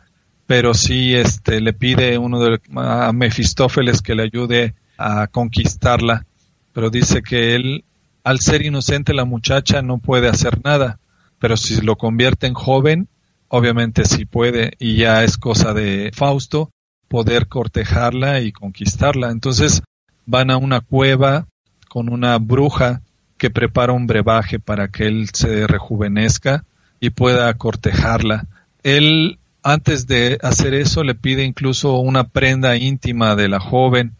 pero 0.46 0.74
sí 0.74 1.14
este 1.14 1.60
le 1.60 1.72
pide 1.72 2.18
uno 2.18 2.40
de 2.40 2.60
a 2.76 3.12
Mefistófeles 3.12 4.00
que 4.00 4.14
le 4.14 4.22
ayude 4.22 4.74
a 4.96 5.26
conquistarla, 5.26 6.24
pero 6.72 6.90
dice 6.90 7.22
que 7.22 7.54
él 7.54 7.84
al 8.24 8.40
ser 8.40 8.64
inocente 8.64 9.12
la 9.12 9.24
muchacha 9.24 9.82
no 9.82 9.98
puede 9.98 10.28
hacer 10.28 10.64
nada, 10.64 10.98
pero 11.38 11.56
si 11.56 11.80
lo 11.80 11.96
convierte 11.96 12.46
en 12.46 12.54
joven, 12.54 13.08
obviamente 13.48 14.04
sí 14.04 14.24
puede 14.24 14.72
y 14.78 14.96
ya 14.96 15.22
es 15.22 15.36
cosa 15.36 15.74
de 15.74 16.10
Fausto 16.14 16.70
poder 17.08 17.46
cortejarla 17.46 18.40
y 18.40 18.50
conquistarla. 18.50 19.30
Entonces 19.30 19.82
van 20.26 20.50
a 20.50 20.56
una 20.56 20.80
cueva 20.80 21.46
con 21.88 22.12
una 22.12 22.36
bruja 22.38 23.00
que 23.38 23.50
prepara 23.50 23.92
un 23.92 24.06
brebaje 24.06 24.58
para 24.58 24.88
que 24.88 25.06
él 25.06 25.28
se 25.32 25.66
rejuvenezca 25.66 26.64
y 27.00 27.10
pueda 27.10 27.52
cortejarla. 27.54 28.46
Él 28.82 29.38
antes 29.62 30.06
de 30.06 30.38
hacer 30.42 30.74
eso 30.74 31.02
le 31.02 31.14
pide 31.14 31.44
incluso 31.44 31.98
una 31.98 32.28
prenda 32.28 32.76
íntima 32.76 33.34
de 33.34 33.48
la 33.48 33.60
joven 33.60 34.12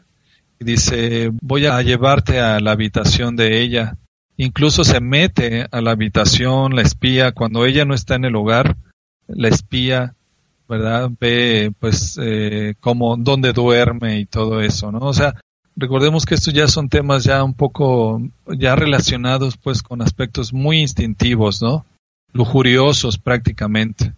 y 0.59 0.65
dice 0.65 1.31
voy 1.41 1.67
a 1.67 1.81
llevarte 1.83 2.41
a 2.41 2.59
la 2.61 2.73
habitación 2.73 3.37
de 3.37 3.61
ella. 3.61 3.97
Incluso 4.37 4.85
se 4.85 5.01
mete 5.01 5.67
a 5.71 5.81
la 5.81 5.93
habitación, 5.93 6.75
la 6.75 6.83
espía, 6.83 7.33
cuando 7.33 7.65
ella 7.65 7.85
no 7.85 7.95
está 7.95 8.17
en 8.17 8.27
el 8.27 8.37
hogar, 8.37 8.77
la 9.29 9.49
espía, 9.49 10.15
¿verdad? 10.69 11.11
Ve 11.19 11.73
pues 11.79 12.19
eh, 12.21 12.75
cómo, 12.81 13.17
dónde 13.17 13.53
duerme 13.53 14.19
y 14.19 14.27
todo 14.27 14.61
eso, 14.61 14.93
¿no? 14.93 14.99
O 14.99 15.15
sea, 15.15 15.37
recordemos 15.77 16.25
que 16.25 16.35
estos 16.35 16.55
ya 16.55 16.67
son 16.67 16.89
temas 16.89 17.25
ya 17.25 17.45
un 17.45 17.55
poco, 17.55 18.21
ya 18.47 18.75
relacionados 18.75 19.57
pues 19.57 19.83
con 19.83 20.03
aspectos 20.03 20.53
muy 20.53 20.81
instintivos, 20.81 21.63
¿no? 21.63 21.85
Lujuriosos 22.33 23.19
prácticamente. 23.19 24.13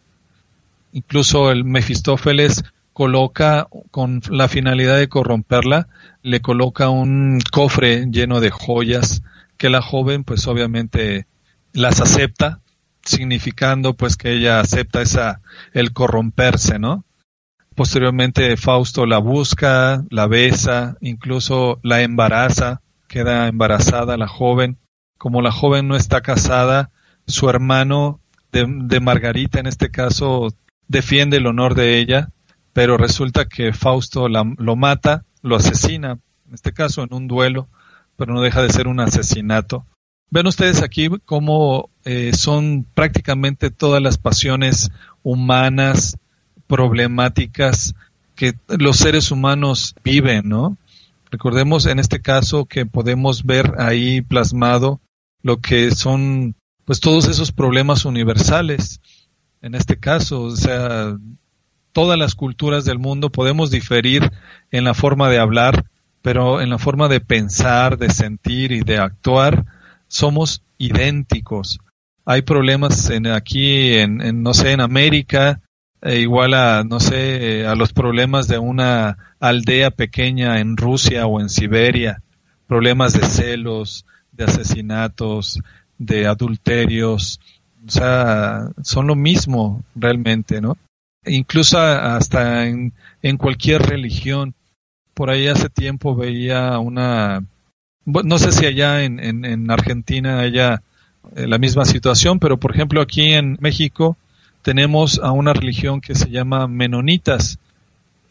Incluso 0.93 1.51
el 1.51 1.65
Mefistófeles 1.65 2.65
coloca, 2.93 3.69
con 3.91 4.23
la 4.31 4.49
finalidad 4.49 4.97
de 4.97 5.09
corromperla, 5.09 5.89
le 6.23 6.41
coloca 6.41 6.89
un 6.89 7.41
cofre 7.53 8.07
lleno 8.11 8.41
de 8.41 8.51
joyas 8.51 9.23
que 9.57 9.71
la 9.71 9.83
joven 9.83 10.25
pues 10.25 10.47
obviamente 10.47 11.27
las 11.73 12.01
acepta, 12.01 12.61
significando 13.05 13.95
pues 13.95 14.17
que 14.17 14.33
ella 14.33 14.61
acepta 14.61 15.03
esa, 15.03 15.41
el 15.73 15.93
corromperse, 15.93 16.79
¿no? 16.79 17.05
Posteriormente 17.79 18.57
Fausto 18.57 19.07
la 19.07 19.19
busca, 19.19 20.03
la 20.11 20.27
besa, 20.27 20.97
incluso 21.01 21.79
la 21.85 22.03
embaraza, 22.03 22.81
queda 23.07 23.47
embarazada 23.47 24.17
la 24.17 24.27
joven. 24.27 24.79
Como 25.17 25.43
la 25.43 25.53
joven 25.53 25.87
no 25.87 25.95
está 25.95 26.21
casada, 26.21 26.91
su 27.29 27.49
hermano 27.49 28.19
de, 28.51 28.99
Margarita 28.99 29.61
en 29.61 29.69
este 29.69 29.93
caso 29.93 30.53
defiende 30.89 31.37
el 31.37 31.47
honor 31.47 31.77
de 31.77 32.01
ella, 32.01 32.31
pero 32.73 32.97
resulta 32.97 33.45
que 33.45 33.73
Fausto 33.73 34.27
lo 34.29 34.75
mata, 34.75 35.25
lo 35.43 35.55
asesina, 35.55 36.19
en 36.49 36.55
este 36.55 36.73
caso 36.73 37.05
en 37.05 37.15
un 37.15 37.29
duelo, 37.29 37.69
pero 38.17 38.35
no 38.35 38.41
deja 38.41 38.61
de 38.61 38.71
ser 38.71 38.89
un 38.89 38.99
asesinato. 38.99 39.87
Ven 40.31 40.49
ustedes 40.49 40.83
aquí 40.83 41.11
cómo 41.25 41.91
eh, 42.05 42.33
son 42.35 42.89
prácticamente 42.93 43.71
todas 43.71 44.03
las 44.03 44.19
pasiones 44.19 44.91
humanas, 45.23 46.19
problemáticas 46.69 47.95
que 48.37 48.55
los 48.69 48.99
seres 48.99 49.33
humanos 49.33 49.97
viven, 50.05 50.49
¿no? 50.49 50.77
Recordemos 51.31 51.87
en 51.87 51.99
este 51.99 52.21
caso 52.21 52.67
que 52.67 52.87
podemos 52.87 53.45
ver 53.45 53.75
ahí 53.79 54.23
plasmado 54.23 55.01
lo 55.43 55.61
que 55.61 55.91
son 55.91 56.55
pues 56.85 57.01
todos 57.01 57.27
esos 57.29 57.53
problemas 57.53 58.05
universales 58.05 59.01
en 59.61 59.75
este 59.75 59.99
caso, 59.99 60.43
o 60.43 60.57
sea, 60.57 61.17
todas 61.93 62.19
las 62.19 62.35
culturas 62.35 62.85
del 62.85 62.99
mundo 62.99 63.31
podemos 63.31 63.71
diferir 63.71 64.31
en 64.71 64.85
la 64.85 64.95
forma 64.95 65.29
de 65.29 65.39
hablar, 65.39 65.85
pero 66.23 66.61
en 66.61 66.71
la 66.71 66.79
forma 66.79 67.09
de 67.09 67.21
pensar, 67.21 67.99
de 67.99 68.11
sentir 68.11 68.73
y 68.73 68.81
de 68.81 68.99
actuar 68.99 69.65
somos 70.07 70.63
idénticos. 70.79 71.81
Hay 72.25 72.43
problemas 72.43 73.11
en, 73.11 73.27
aquí, 73.27 73.95
en, 73.95 74.43
no 74.43 74.55
sé, 74.55 74.73
en 74.73 74.81
América, 74.81 75.61
e 76.01 76.21
igual 76.21 76.55
a, 76.55 76.85
no 76.85 77.01
sé, 77.01 77.67
a 77.67 77.75
los 77.75 77.93
problemas 77.93 78.49
de 78.49 78.59
una 78.59 79.19
aldea 79.41 79.91
pequeña 79.91 80.61
en 80.61 80.77
Rusia 80.77 81.27
o 81.27 81.41
en 81.41 81.49
Siberia, 81.49 82.23
problemas 82.67 83.13
de 83.15 83.27
celos, 83.27 84.05
de 84.33 84.45
asesinatos, 84.45 85.61
de 85.99 86.27
adulterios, 86.27 87.41
o 87.87 87.91
sea, 87.91 88.71
son 88.83 89.07
lo 89.07 89.17
mismo 89.17 89.83
realmente, 89.95 90.61
¿no? 90.61 90.77
Incluso 91.25 91.79
hasta 91.79 92.67
en, 92.67 92.93
en 93.23 93.37
cualquier 93.37 93.83
religión. 93.83 94.55
Por 95.15 95.31
ahí 95.31 95.49
hace 95.49 95.69
tiempo 95.69 96.15
veía 96.15 96.79
una, 96.79 97.43
no 98.05 98.39
sé 98.39 98.53
si 98.53 98.67
allá 98.67 99.03
en, 99.03 99.19
en, 99.21 99.71
Argentina 99.71 100.39
haya 100.41 100.83
eh, 101.35 101.49
la 101.49 101.59
misma 101.59 101.85
situación, 101.85 102.39
pero 102.39 102.59
por 102.59 102.73
ejemplo 102.73 103.01
aquí 103.01 103.33
en 103.33 103.59
México 103.61 104.17
tenemos 104.69 105.19
a 105.23 105.33
una 105.33 105.55
religión 105.55 106.03
que 106.03 106.15
se 106.15 106.29
llama 106.29 106.69
menonitas. 106.69 107.59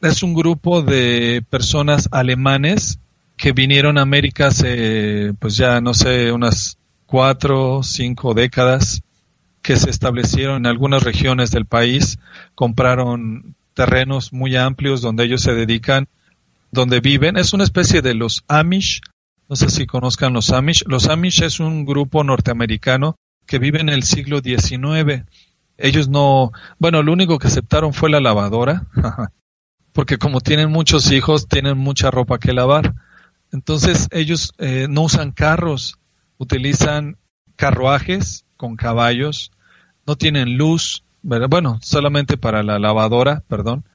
Es 0.04 0.22
un 0.22 0.36
grupo 0.36 0.84
de 0.84 1.44
personas 1.50 2.10
alemanes 2.12 3.00
que 3.38 3.54
vinieron 3.54 3.98
a 3.98 4.04
América 4.04 4.50
hace, 4.50 5.34
pues 5.40 5.58
ya 5.58 5.82
no 5.82 5.96
sé, 5.96 6.32
unas 6.32 6.78
cuatro, 7.08 7.82
cinco 7.82 8.36
décadas, 8.36 9.02
que 9.64 9.78
se 9.78 9.90
establecieron 9.90 10.58
en 10.58 10.66
algunas 10.68 11.02
regiones 11.02 11.50
del 11.50 11.66
país, 11.66 12.20
compraron 12.54 13.56
terrenos 13.74 14.32
muy 14.32 14.58
amplios 14.58 15.02
donde 15.02 15.24
ellos 15.24 15.42
se 15.42 15.56
dedican, 15.56 16.08
donde 16.72 17.00
viven. 17.00 17.38
Es 17.38 17.54
una 17.54 17.64
especie 17.64 18.04
de 18.04 18.14
los 18.14 18.44
Amish. 18.48 19.02
No 19.50 19.56
sé 19.56 19.72
si 19.72 19.88
conozcan 19.88 20.34
los 20.34 20.52
Amish. 20.52 20.84
Los 20.86 21.08
Amish 21.08 21.42
es 21.42 21.60
un 21.60 21.84
grupo 21.84 22.24
norteamericano 22.24 23.16
que 23.48 23.58
vive 23.58 23.82
en 23.82 23.90
el 23.90 24.04
siglo 24.04 24.40
XIX. 24.40 25.24
Ellos 25.78 26.10
no, 26.10 26.52
bueno, 26.80 27.04
lo 27.04 27.14
único 27.14 27.38
que 27.38 27.48
aceptaron 27.48 27.94
fue 27.94 28.10
la 28.10 28.20
lavadora, 28.20 28.88
porque 29.94 30.18
como 30.18 30.42
tienen 30.42 30.72
muchos 30.72 31.12
hijos, 31.12 31.48
tienen 31.48 31.78
mucha 31.78 32.12
ropa 32.12 32.40
que 32.40 32.54
lavar. 32.54 32.96
Entonces 33.52 34.08
ellos 34.12 34.54
eh, 34.58 34.88
no 34.90 35.04
usan 35.04 35.32
carros, 35.32 35.98
utilizan 36.38 37.18
carruajes 37.56 38.46
con 38.58 38.76
caballos, 38.76 39.52
no 40.06 40.16
tienen 40.16 40.58
luz, 40.58 41.04
bueno, 41.22 41.80
solamente 41.82 42.38
para 42.38 42.64
la 42.64 42.80
lavadora, 42.80 43.44
perdón. 43.48 43.86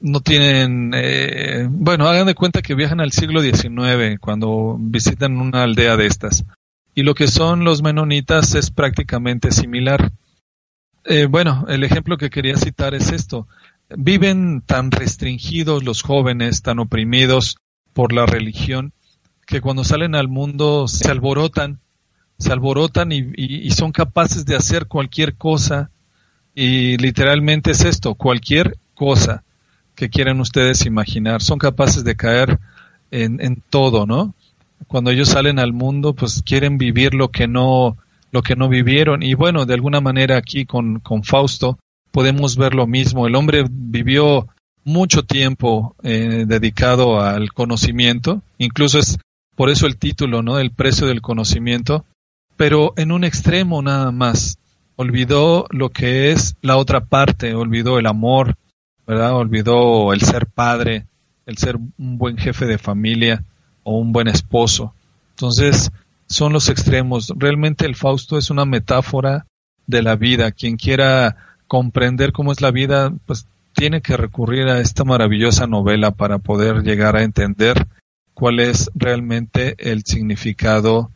No 0.00 0.20
tienen, 0.20 0.92
eh, 0.94 1.66
bueno, 1.70 2.08
hagan 2.08 2.26
de 2.26 2.34
cuenta 2.34 2.62
que 2.62 2.74
viajan 2.74 3.00
al 3.00 3.12
siglo 3.12 3.42
XIX 3.42 4.18
cuando 4.18 4.76
visitan 4.80 5.36
una 5.36 5.62
aldea 5.62 5.96
de 5.98 6.06
estas. 6.06 6.44
Y 6.94 7.02
lo 7.02 7.14
que 7.14 7.28
son 7.28 7.64
los 7.64 7.82
menonitas 7.82 8.54
es 8.54 8.70
prácticamente 8.70 9.52
similar. 9.52 10.10
Eh, 11.12 11.26
bueno, 11.26 11.64
el 11.68 11.82
ejemplo 11.82 12.16
que 12.16 12.30
quería 12.30 12.56
citar 12.56 12.94
es 12.94 13.10
esto. 13.10 13.48
Viven 13.88 14.62
tan 14.64 14.92
restringidos 14.92 15.82
los 15.82 16.02
jóvenes, 16.02 16.62
tan 16.62 16.78
oprimidos 16.78 17.56
por 17.92 18.12
la 18.12 18.26
religión, 18.26 18.92
que 19.44 19.60
cuando 19.60 19.82
salen 19.82 20.14
al 20.14 20.28
mundo 20.28 20.86
se 20.86 21.10
alborotan, 21.10 21.80
se 22.38 22.52
alborotan 22.52 23.10
y, 23.10 23.68
son 23.72 23.90
capaces 23.90 24.46
de 24.46 24.54
hacer 24.54 24.86
cualquier 24.86 25.34
cosa. 25.34 25.90
Y 26.54 26.96
literalmente 26.98 27.72
es 27.72 27.84
esto, 27.84 28.14
cualquier 28.14 28.78
cosa 28.94 29.42
que 29.96 30.10
quieran 30.10 30.38
ustedes 30.38 30.86
imaginar. 30.86 31.42
Son 31.42 31.58
capaces 31.58 32.04
de 32.04 32.14
caer 32.14 32.60
en, 33.10 33.40
en 33.40 33.60
todo, 33.68 34.06
¿no? 34.06 34.32
Cuando 34.86 35.10
ellos 35.10 35.30
salen 35.30 35.58
al 35.58 35.72
mundo, 35.72 36.14
pues 36.14 36.40
quieren 36.46 36.78
vivir 36.78 37.14
lo 37.14 37.32
que 37.32 37.48
no, 37.48 37.96
lo 38.32 38.42
que 38.42 38.56
no 38.56 38.68
vivieron. 38.68 39.22
Y 39.22 39.34
bueno, 39.34 39.66
de 39.66 39.74
alguna 39.74 40.00
manera 40.00 40.36
aquí 40.36 40.64
con, 40.64 41.00
con 41.00 41.24
Fausto 41.24 41.78
podemos 42.10 42.56
ver 42.56 42.74
lo 42.74 42.86
mismo. 42.86 43.26
El 43.26 43.34
hombre 43.34 43.64
vivió 43.68 44.48
mucho 44.84 45.24
tiempo 45.24 45.94
eh, 46.02 46.44
dedicado 46.46 47.20
al 47.20 47.52
conocimiento, 47.52 48.42
incluso 48.58 48.98
es 48.98 49.18
por 49.54 49.68
eso 49.68 49.86
el 49.86 49.96
título, 49.96 50.42
¿no? 50.42 50.58
El 50.58 50.70
precio 50.70 51.06
del 51.06 51.20
conocimiento, 51.20 52.04
pero 52.56 52.94
en 52.96 53.12
un 53.12 53.24
extremo 53.24 53.82
nada 53.82 54.10
más. 54.10 54.56
Olvidó 54.96 55.66
lo 55.70 55.88
que 55.88 56.30
es 56.30 56.56
la 56.60 56.76
otra 56.76 57.00
parte, 57.06 57.54
olvidó 57.54 57.98
el 57.98 58.06
amor, 58.06 58.56
¿verdad? 59.06 59.34
Olvidó 59.34 60.12
el 60.12 60.20
ser 60.20 60.46
padre, 60.46 61.06
el 61.46 61.56
ser 61.56 61.76
un 61.76 62.18
buen 62.18 62.36
jefe 62.36 62.66
de 62.66 62.76
familia 62.76 63.44
o 63.82 63.98
un 63.98 64.12
buen 64.12 64.28
esposo. 64.28 64.94
Entonces, 65.30 65.90
son 66.30 66.52
los 66.52 66.68
extremos. 66.68 67.32
Realmente 67.36 67.84
el 67.84 67.96
Fausto 67.96 68.38
es 68.38 68.50
una 68.50 68.64
metáfora 68.64 69.46
de 69.86 70.02
la 70.02 70.16
vida. 70.16 70.52
Quien 70.52 70.76
quiera 70.76 71.36
comprender 71.66 72.32
cómo 72.32 72.52
es 72.52 72.60
la 72.60 72.70
vida, 72.70 73.12
pues 73.26 73.46
tiene 73.74 74.00
que 74.00 74.16
recurrir 74.16 74.68
a 74.68 74.80
esta 74.80 75.04
maravillosa 75.04 75.66
novela 75.66 76.12
para 76.12 76.38
poder 76.38 76.82
llegar 76.82 77.16
a 77.16 77.24
entender 77.24 77.86
cuál 78.32 78.60
es 78.60 78.90
realmente 78.94 79.74
el 79.78 80.04
significado 80.04 81.10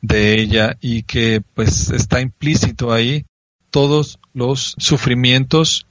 de 0.00 0.40
ella 0.40 0.76
y 0.80 1.02
que 1.02 1.42
pues 1.54 1.90
está 1.90 2.20
implícito 2.20 2.92
ahí 2.92 3.24
todos 3.70 4.18
los 4.32 4.74
sufrimientos 4.78 5.86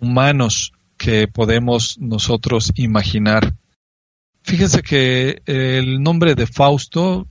humanos 0.00 0.72
que 0.96 1.28
podemos 1.28 1.98
nosotros 1.98 2.72
imaginar. 2.74 3.54
Fíjense 4.42 4.82
que 4.82 5.42
el 5.46 6.02
nombre 6.02 6.34
de 6.34 6.46
Fausto 6.46 7.26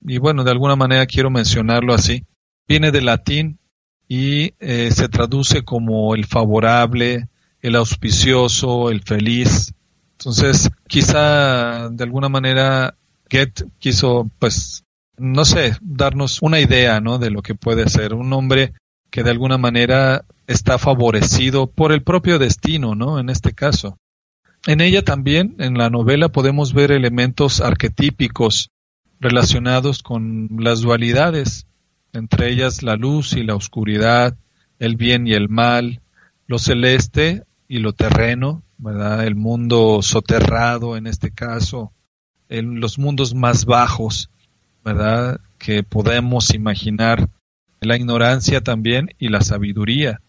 y 0.00 0.18
bueno, 0.18 0.44
de 0.44 0.50
alguna 0.50 0.76
manera 0.76 1.06
quiero 1.06 1.30
mencionarlo 1.30 1.94
así, 1.94 2.24
viene 2.66 2.90
del 2.90 3.06
latín 3.06 3.58
y 4.06 4.54
eh, 4.60 4.90
se 4.90 5.08
traduce 5.08 5.62
como 5.62 6.14
el 6.14 6.26
favorable, 6.26 7.28
el 7.60 7.76
auspicioso, 7.76 8.90
el 8.90 9.02
feliz. 9.02 9.74
Entonces, 10.12 10.70
quizá 10.86 11.90
de 11.90 12.04
alguna 12.04 12.28
manera 12.28 12.94
Goethe 13.30 13.66
quiso, 13.78 14.30
pues, 14.38 14.84
no 15.16 15.44
sé, 15.44 15.76
darnos 15.80 16.40
una 16.42 16.60
idea, 16.60 17.00
¿no? 17.00 17.18
De 17.18 17.30
lo 17.30 17.42
que 17.42 17.54
puede 17.54 17.88
ser 17.88 18.14
un 18.14 18.32
hombre 18.32 18.72
que 19.10 19.22
de 19.22 19.30
alguna 19.30 19.58
manera 19.58 20.24
está 20.46 20.78
favorecido 20.78 21.66
por 21.66 21.92
el 21.92 22.02
propio 22.02 22.38
destino, 22.38 22.94
¿no? 22.94 23.18
En 23.18 23.28
este 23.28 23.52
caso. 23.52 23.98
En 24.66 24.80
ella 24.80 25.02
también, 25.02 25.54
en 25.58 25.74
la 25.74 25.90
novela, 25.90 26.30
podemos 26.30 26.72
ver 26.72 26.92
elementos 26.92 27.60
arquetípicos 27.60 28.70
relacionados 29.20 30.02
con 30.02 30.48
las 30.58 30.80
dualidades, 30.80 31.66
entre 32.12 32.50
ellas 32.50 32.82
la 32.82 32.96
luz 32.96 33.32
y 33.34 33.42
la 33.42 33.54
oscuridad, 33.54 34.36
el 34.78 34.96
bien 34.96 35.26
y 35.26 35.34
el 35.34 35.48
mal, 35.48 36.00
lo 36.46 36.58
celeste 36.58 37.44
y 37.68 37.78
lo 37.78 37.92
terreno, 37.92 38.62
¿verdad? 38.78 39.26
El 39.26 39.34
mundo 39.34 40.00
soterrado 40.02 40.96
en 40.96 41.06
este 41.06 41.30
caso, 41.30 41.92
en 42.48 42.80
los 42.80 42.98
mundos 42.98 43.34
más 43.34 43.64
bajos, 43.64 44.30
¿verdad? 44.84 45.40
Que 45.58 45.82
podemos 45.82 46.54
imaginar, 46.54 47.28
la 47.80 47.96
ignorancia 47.96 48.60
también 48.60 49.10
y 49.18 49.28
la 49.28 49.40
sabiduría. 49.40 50.20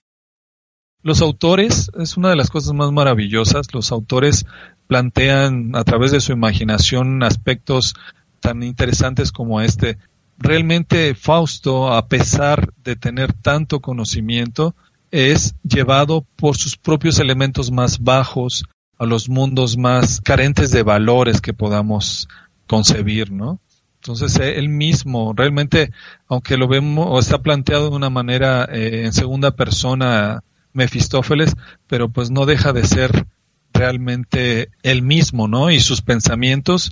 Los 1.02 1.22
autores, 1.22 1.90
es 1.98 2.18
una 2.18 2.30
de 2.30 2.36
las 2.36 2.50
cosas 2.50 2.74
más 2.74 2.92
maravillosas, 2.92 3.74
los 3.74 3.92
autores 3.92 4.46
plantean 4.88 5.76
a 5.76 5.84
través 5.84 6.12
de 6.12 6.20
su 6.20 6.34
imaginación 6.34 7.24
aspectos 7.24 7.96
tan 8.40 8.64
interesantes 8.64 9.32
como 9.32 9.62
este. 9.62 9.98
Realmente 10.38 11.16
Fausto, 11.16 11.92
a 11.92 12.08
pesar 12.08 12.74
de 12.84 12.96
tener 12.96 13.34
tanto 13.34 13.82
conocimiento, 13.82 14.76
es 15.12 15.56
llevado 15.64 16.26
por 16.36 16.56
sus 16.56 16.78
propios 16.78 17.20
elementos 17.20 17.72
más 17.72 18.00
bajos 18.00 18.64
a 18.98 19.06
los 19.06 19.30
mundos 19.30 19.78
más 19.78 20.22
carentes 20.22 20.72
de 20.72 20.84
valores 20.84 21.42
que 21.42 21.54
podamos 21.54 22.28
concebir, 22.68 23.32
¿no? 23.32 23.60
Entonces 23.96 24.38
él 24.38 24.70
mismo, 24.70 25.34
realmente, 25.36 25.92
aunque 26.28 26.58
lo 26.58 26.68
vemos 26.68 27.08
o 27.10 27.20
está 27.20 27.42
planteado 27.42 27.90
de 27.90 27.96
una 27.96 28.10
manera 28.10 28.66
eh, 28.72 29.04
en 29.06 29.14
segunda 29.14 29.52
persona, 29.52 30.42
Mefistófeles, 30.72 31.56
pero 31.88 32.10
pues 32.10 32.30
no 32.30 32.46
deja 32.46 32.72
de 32.74 32.86
ser 32.86 33.26
realmente 33.74 34.70
él 34.84 35.02
mismo, 35.02 35.48
¿no? 35.48 35.72
Y 35.72 35.80
sus 35.80 36.02
pensamientos, 36.02 36.92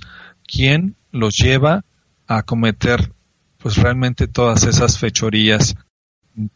quien 0.50 0.96
los 1.12 1.36
lleva 1.36 1.84
a 2.26 2.42
cometer 2.42 3.12
pues 3.58 3.76
realmente 3.76 4.26
todas 4.26 4.64
esas 4.64 4.98
fechorías 4.98 5.76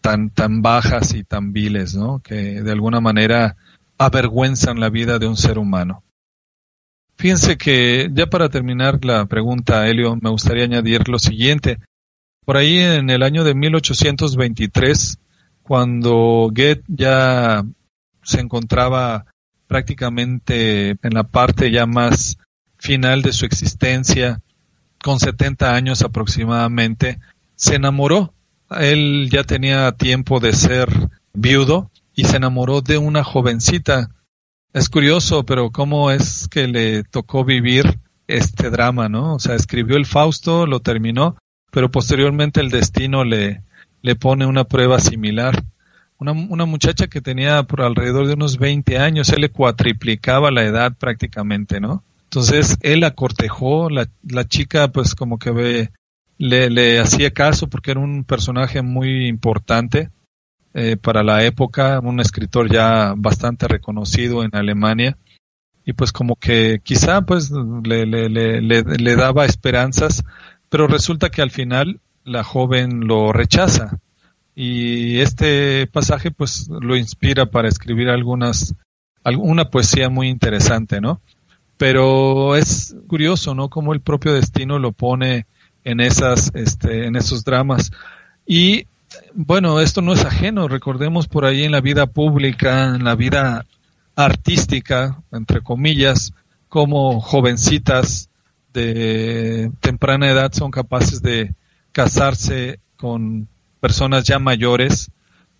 tan 0.00 0.30
tan 0.30 0.62
bajas 0.62 1.14
y 1.14 1.24
tan 1.24 1.52
viles, 1.52 1.94
¿no? 1.94 2.20
Que 2.20 2.62
de 2.62 2.72
alguna 2.72 3.00
manera 3.00 3.56
avergüenzan 3.98 4.80
la 4.80 4.88
vida 4.90 5.18
de 5.18 5.26
un 5.26 5.36
ser 5.36 5.58
humano. 5.58 6.02
Fíjense 7.16 7.56
que 7.56 8.08
ya 8.12 8.26
para 8.26 8.48
terminar 8.48 9.04
la 9.04 9.26
pregunta, 9.26 9.86
Helio, 9.88 10.16
me 10.20 10.30
gustaría 10.30 10.64
añadir 10.64 11.08
lo 11.08 11.18
siguiente. 11.18 11.78
Por 12.44 12.56
ahí 12.56 12.78
en 12.78 13.10
el 13.10 13.22
año 13.22 13.44
de 13.44 13.54
1823, 13.54 15.18
cuando 15.62 16.50
Goethe 16.52 16.82
ya 16.88 17.64
se 18.22 18.40
encontraba 18.40 19.26
prácticamente 19.68 20.90
en 20.90 21.14
la 21.14 21.24
parte 21.24 21.70
ya 21.70 21.86
más 21.86 22.38
final 22.82 23.22
de 23.22 23.32
su 23.32 23.46
existencia, 23.46 24.40
con 25.04 25.20
70 25.20 25.72
años 25.72 26.02
aproximadamente, 26.02 27.20
se 27.54 27.76
enamoró. 27.76 28.34
Él 28.70 29.28
ya 29.30 29.44
tenía 29.44 29.92
tiempo 29.92 30.40
de 30.40 30.52
ser 30.52 30.88
viudo 31.32 31.92
y 32.12 32.24
se 32.24 32.38
enamoró 32.38 32.80
de 32.80 32.98
una 32.98 33.22
jovencita. 33.22 34.10
Es 34.72 34.88
curioso, 34.88 35.44
pero 35.46 35.70
cómo 35.70 36.10
es 36.10 36.48
que 36.48 36.66
le 36.66 37.04
tocó 37.04 37.44
vivir 37.44 38.00
este 38.26 38.68
drama, 38.68 39.08
¿no? 39.08 39.36
O 39.36 39.38
sea, 39.38 39.54
escribió 39.54 39.96
el 39.96 40.06
Fausto, 40.06 40.66
lo 40.66 40.80
terminó, 40.80 41.36
pero 41.70 41.88
posteriormente 41.88 42.60
el 42.60 42.70
destino 42.70 43.22
le, 43.22 43.62
le 44.02 44.16
pone 44.16 44.44
una 44.44 44.64
prueba 44.64 44.98
similar. 44.98 45.62
Una, 46.18 46.32
una 46.32 46.64
muchacha 46.64 47.06
que 47.06 47.20
tenía 47.20 47.62
por 47.62 47.82
alrededor 47.82 48.26
de 48.26 48.34
unos 48.34 48.58
20 48.58 48.98
años, 48.98 49.28
él 49.28 49.42
le 49.42 49.50
cuatriplicaba 49.50 50.50
la 50.50 50.64
edad 50.64 50.96
prácticamente, 50.98 51.78
¿no? 51.78 52.02
Entonces 52.32 52.78
él 52.80 53.00
la 53.00 53.10
cortejó, 53.10 53.90
la, 53.90 54.08
la 54.22 54.48
chica 54.48 54.88
pues 54.88 55.14
como 55.14 55.38
que 55.38 55.50
ve, 55.50 55.90
le, 56.38 56.70
le 56.70 56.98
hacía 56.98 57.30
caso 57.30 57.68
porque 57.68 57.90
era 57.90 58.00
un 58.00 58.24
personaje 58.24 58.80
muy 58.80 59.26
importante 59.26 60.08
eh, 60.72 60.96
para 60.96 61.22
la 61.22 61.44
época, 61.44 62.00
un 62.00 62.20
escritor 62.20 62.72
ya 62.72 63.12
bastante 63.18 63.68
reconocido 63.68 64.44
en 64.44 64.56
Alemania 64.56 65.18
y 65.84 65.92
pues 65.92 66.10
como 66.10 66.36
que 66.36 66.80
quizá 66.82 67.20
pues 67.20 67.50
le, 67.50 68.06
le, 68.06 68.30
le, 68.30 68.62
le, 68.62 69.16
daba 69.16 69.44
esperanzas, 69.44 70.24
pero 70.70 70.86
resulta 70.86 71.28
que 71.28 71.42
al 71.42 71.50
final 71.50 72.00
la 72.24 72.44
joven 72.44 73.00
lo 73.00 73.34
rechaza 73.34 73.98
y 74.54 75.18
este 75.18 75.86
pasaje 75.86 76.30
pues 76.30 76.66
lo 76.70 76.96
inspira 76.96 77.50
para 77.50 77.68
escribir 77.68 78.08
algunas 78.08 78.74
alguna 79.22 79.68
poesía 79.68 80.08
muy 80.08 80.28
interesante, 80.28 81.02
¿no? 81.02 81.20
Pero 81.82 82.54
es 82.54 82.94
curioso, 83.08 83.56
¿no? 83.56 83.68
Como 83.68 83.92
el 83.92 84.00
propio 84.00 84.32
destino 84.32 84.78
lo 84.78 84.92
pone 84.92 85.46
en 85.82 85.98
esas 85.98 86.52
este 86.54 87.06
en 87.06 87.16
esos 87.16 87.42
dramas 87.42 87.90
y 88.46 88.86
bueno, 89.34 89.80
esto 89.80 90.00
no 90.00 90.12
es 90.12 90.24
ajeno, 90.24 90.68
recordemos 90.68 91.26
por 91.26 91.44
ahí 91.44 91.64
en 91.64 91.72
la 91.72 91.80
vida 91.80 92.06
pública, 92.06 92.94
en 92.94 93.02
la 93.02 93.16
vida 93.16 93.66
artística, 94.14 95.20
entre 95.32 95.60
comillas, 95.60 96.32
como 96.68 97.20
jovencitas 97.20 98.30
de 98.72 99.72
temprana 99.80 100.30
edad 100.30 100.52
son 100.52 100.70
capaces 100.70 101.20
de 101.20 101.52
casarse 101.90 102.78
con 102.96 103.48
personas 103.80 104.22
ya 104.22 104.38
mayores, 104.38 105.10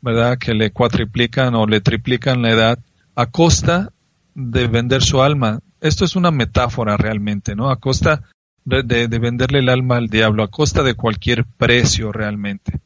¿verdad? 0.01 0.39
Que 0.39 0.55
le 0.55 0.70
cuatriplican 0.70 1.57
o 1.57 1.66
le 1.66 1.81
triplican 1.81 2.43
la 2.43 2.53
edad 2.53 2.79
a 3.16 3.27
costa 3.27 3.91
de 4.37 4.68
vender 4.68 5.03
su 5.03 5.20
alma. 5.20 5.59
Esto 5.83 6.07
es 6.07 6.16
una 6.16 6.30
metáfora 6.30 6.97
realmente, 6.97 7.55
¿no? 7.55 7.70
A 7.70 7.76
costa 7.76 8.22
de, 8.64 8.83
de 8.83 9.18
venderle 9.18 9.59
el 9.59 9.68
alma 9.68 9.99
al 9.99 10.09
diablo, 10.09 10.43
a 10.43 10.49
costa 10.49 10.83
de 10.83 10.95
cualquier 10.95 11.45
precio 11.45 12.11
realmente. 12.11 12.80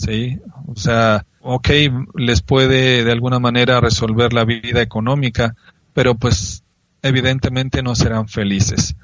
¿sí? 0.00 0.40
O 0.66 0.76
sea, 0.76 1.26
ok, 1.40 1.68
les 2.14 2.42
puede 2.42 3.04
de 3.04 3.12
alguna 3.12 3.38
manera 3.38 3.80
resolver 3.80 4.32
la 4.32 4.44
vida 4.44 4.80
económica, 4.80 5.54
pero 5.92 6.14
pues 6.14 6.64
evidentemente 7.02 7.82
no 7.82 7.94
serán 7.94 8.28
felices. 8.28 8.96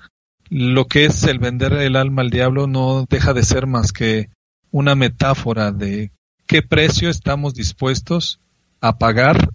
Lo 0.49 0.87
que 0.87 1.05
es 1.05 1.25
el 1.25 1.39
vender 1.39 1.75
el 1.75 1.97
alma 1.97 2.23
al 2.23 2.31
diablo 2.31 2.67
no 2.67 3.07
deja 3.09 3.35
de 3.35 3.43
ser 3.43 3.67
más 3.67 3.93
que 3.93 4.31
una 4.71 4.95
metáfora 4.95 5.73
de 5.73 6.13
qué 6.47 6.63
precio 6.63 7.11
estamos 7.11 7.55
dispuestos 7.55 8.41
a 8.81 8.99
pagar 8.99 9.51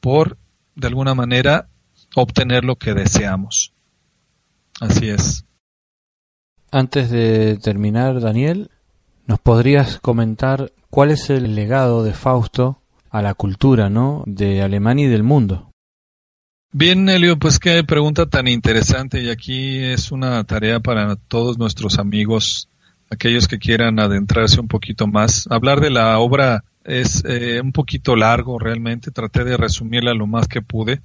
por, 0.00 0.36
de 0.74 0.88
alguna 0.88 1.14
manera, 1.14 1.68
obtener 2.14 2.64
lo 2.64 2.76
que 2.76 2.94
deseamos. 2.94 3.72
Así 4.80 5.08
es. 5.08 5.44
Antes 6.70 7.10
de 7.10 7.58
terminar, 7.58 8.20
Daniel, 8.20 8.70
¿Nos 9.26 9.40
podrías 9.40 10.00
comentar 10.00 10.72
cuál 10.90 11.10
es 11.10 11.30
el 11.30 11.54
legado 11.54 12.04
de 12.04 12.12
Fausto 12.12 12.82
a 13.10 13.22
la 13.22 13.32
cultura, 13.32 13.88
¿no? 13.88 14.22
De 14.26 14.60
Alemania 14.60 15.06
y 15.06 15.08
del 15.08 15.22
mundo. 15.22 15.70
Bien, 16.72 17.08
Elio, 17.08 17.38
pues 17.38 17.58
qué 17.58 17.84
pregunta 17.84 18.26
tan 18.26 18.48
interesante 18.48 19.22
y 19.22 19.30
aquí 19.30 19.78
es 19.78 20.12
una 20.12 20.44
tarea 20.44 20.80
para 20.80 21.16
todos 21.16 21.56
nuestros 21.56 21.98
amigos, 21.98 22.68
aquellos 23.10 23.48
que 23.48 23.58
quieran 23.58 23.98
adentrarse 23.98 24.60
un 24.60 24.68
poquito 24.68 25.06
más. 25.06 25.46
Hablar 25.48 25.80
de 25.80 25.90
la 25.90 26.18
obra 26.18 26.64
es 26.84 27.24
eh, 27.24 27.62
un 27.62 27.72
poquito 27.72 28.16
largo 28.16 28.58
realmente, 28.58 29.10
traté 29.10 29.44
de 29.44 29.56
resumirla 29.56 30.12
lo 30.12 30.26
más 30.26 30.48
que 30.48 30.60
pude. 30.60 31.00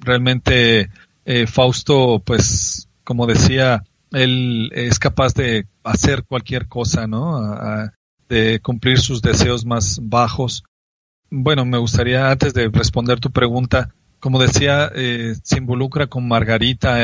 Realmente 0.00 0.90
eh, 1.24 1.46
Fausto, 1.46 2.20
pues 2.24 2.88
como 3.04 3.26
decía, 3.26 3.84
él 4.12 4.70
es 4.74 4.98
capaz 4.98 5.34
de 5.34 5.66
hacer 5.84 6.24
cualquier 6.24 6.66
cosa, 6.66 7.06
¿no? 7.06 7.40
de 8.28 8.60
cumplir 8.60 9.00
sus 9.00 9.22
deseos 9.22 9.64
más 9.64 9.98
bajos. 10.02 10.62
Bueno, 11.30 11.64
me 11.64 11.78
gustaría, 11.78 12.30
antes 12.30 12.54
de 12.54 12.68
responder 12.68 13.18
tu 13.20 13.30
pregunta, 13.30 13.92
como 14.20 14.38
decía, 14.38 14.90
eh, 14.94 15.34
se 15.42 15.58
involucra 15.58 16.06
con 16.06 16.28
Margarita, 16.28 16.98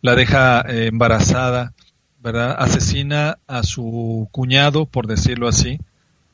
la 0.00 0.14
deja 0.14 0.60
eh, 0.60 0.86
embarazada, 0.86 1.72
¿verdad? 2.20 2.54
Asesina 2.58 3.38
a 3.46 3.62
su 3.62 4.28
cuñado, 4.30 4.86
por 4.86 5.06
decirlo 5.06 5.48
así. 5.48 5.78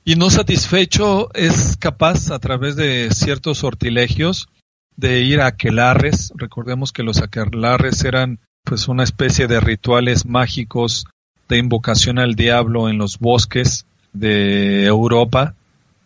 Y 0.05 0.17
no 0.17 0.31
satisfecho, 0.31 1.33
es 1.35 1.77
capaz, 1.77 2.31
a 2.31 2.39
través 2.39 2.77
de 2.77 3.11
ciertos 3.13 3.59
sortilegios, 3.59 4.49
de 4.97 5.23
ir 5.23 5.41
a 5.41 5.47
aquelarres. 5.47 6.33
Recordemos 6.37 6.93
que 6.93 7.03
los 7.03 7.23
aquelarres 7.23 8.05
eran 8.05 8.39
pues 8.65 8.89
una 8.89 9.05
especie 9.05 9.47
de 9.47 9.61
rituales 9.61 10.27
mágicos 10.27 11.07
de 11.49 11.59
invocación 11.59 12.19
al 12.19 12.35
diablo 12.35 12.89
en 12.89 12.99
los 12.99 13.19
bosques 13.19 13.87
de 14.13 14.87
Europa, 14.87 15.55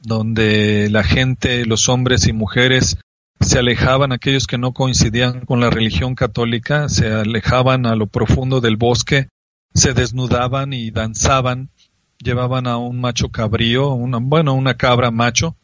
donde 0.03 0.89
la 0.91 1.05
gente, 1.05 1.65
los 1.67 1.89
hombres 1.89 2.27
y 2.27 2.33
mujeres 2.33 2.99
se 3.41 3.59
alejaban, 3.59 4.13
aquellos 4.13 4.47
que 4.47 4.59
no 4.59 4.73
coincidían 4.73 5.45
con 5.45 5.61
la 5.61 5.71
religión 5.71 6.15
católica, 6.15 6.89
se 6.89 7.13
alejaban 7.13 7.87
a 7.87 7.95
lo 7.95 8.07
profundo 8.07 8.61
del 8.61 8.77
bosque, 8.77 9.29
se 9.75 9.93
desnudaban 9.93 10.73
y 10.73 10.91
danzaban, 10.91 11.71
llevaban 12.19 12.67
a 12.67 12.79
un 12.79 13.01
macho 13.01 13.29
cabrío, 13.29 13.91
una, 13.91 14.19
bueno, 14.19 14.55
una 14.55 14.75
cabra 14.75 15.11
macho, 15.11 15.57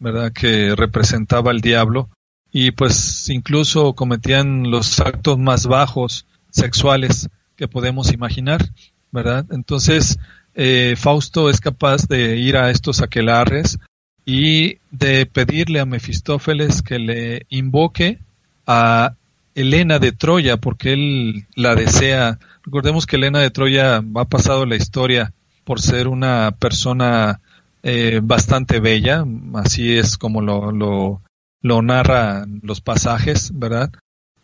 ¿verdad? 0.00 0.32
Que 0.32 0.74
representaba 0.74 1.50
al 1.50 1.60
diablo, 1.60 2.08
y 2.52 2.70
pues 2.70 3.28
incluso 3.28 3.94
cometían 3.94 4.70
los 4.70 5.00
actos 5.00 5.38
más 5.38 5.66
bajos 5.66 6.26
sexuales 6.50 7.28
que 7.56 7.68
podemos 7.68 8.12
imaginar, 8.12 8.70
¿verdad? 9.12 9.46
Entonces, 9.50 10.18
eh, 10.54 10.94
Fausto 10.96 11.50
es 11.50 11.60
capaz 11.60 12.06
de 12.08 12.36
ir 12.36 12.56
a 12.56 12.70
estos 12.70 13.02
aquelarres 13.02 13.78
y 14.24 14.78
de 14.90 15.26
pedirle 15.26 15.80
a 15.80 15.86
Mefistófeles 15.86 16.82
que 16.82 16.98
le 16.98 17.46
invoque 17.48 18.18
a 18.66 19.14
Helena 19.54 19.98
de 19.98 20.12
Troya, 20.12 20.56
porque 20.56 20.92
él 20.92 21.46
la 21.54 21.74
desea. 21.74 22.38
Recordemos 22.62 23.06
que 23.06 23.16
Helena 23.16 23.40
de 23.40 23.50
Troya 23.50 23.96
ha 23.96 24.24
pasado 24.26 24.66
la 24.66 24.76
historia 24.76 25.32
por 25.64 25.80
ser 25.80 26.08
una 26.08 26.52
persona 26.58 27.40
eh, 27.82 28.20
bastante 28.22 28.80
bella, 28.80 29.24
así 29.54 29.96
es 29.96 30.16
como 30.16 30.42
lo, 30.42 30.72
lo, 30.72 31.22
lo 31.60 31.82
narra 31.82 32.46
los 32.62 32.80
pasajes, 32.80 33.50
¿verdad? 33.54 33.90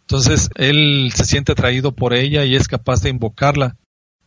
Entonces 0.03 0.51
él 0.57 1.11
se 1.15 1.25
siente 1.25 1.53
atraído 1.53 1.93
por 1.93 2.13
ella 2.13 2.45
y 2.45 2.57
es 2.57 2.69
capaz 2.69 3.03
de 3.03 3.11
invocarla. 3.11 3.77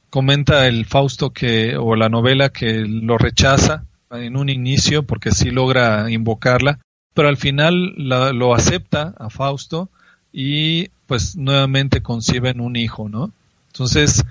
Comenta 0.09 0.67
el 0.67 0.85
Fausto 0.85 1.31
que, 1.31 1.77
o 1.77 1.95
la 1.95 2.09
novela 2.09 2.49
que 2.49 2.85
lo 2.85 3.17
rechaza 3.17 3.85
en 4.11 4.37
un 4.37 4.49
inicio 4.49 5.03
porque 5.03 5.31
sí 5.31 5.51
logra 5.51 6.09
invocarla, 6.09 6.79
pero 7.13 7.27
al 7.27 7.37
final 7.37 7.93
lo 7.97 8.55
acepta 8.55 9.13
a 9.17 9.29
Fausto 9.29 9.89
y 10.31 10.89
pues 11.07 11.35
nuevamente 11.35 12.01
conciben 12.01 12.61
un 12.61 12.75
hijo, 12.75 13.09
¿no? 13.09 13.31
Entonces, 13.67 14.23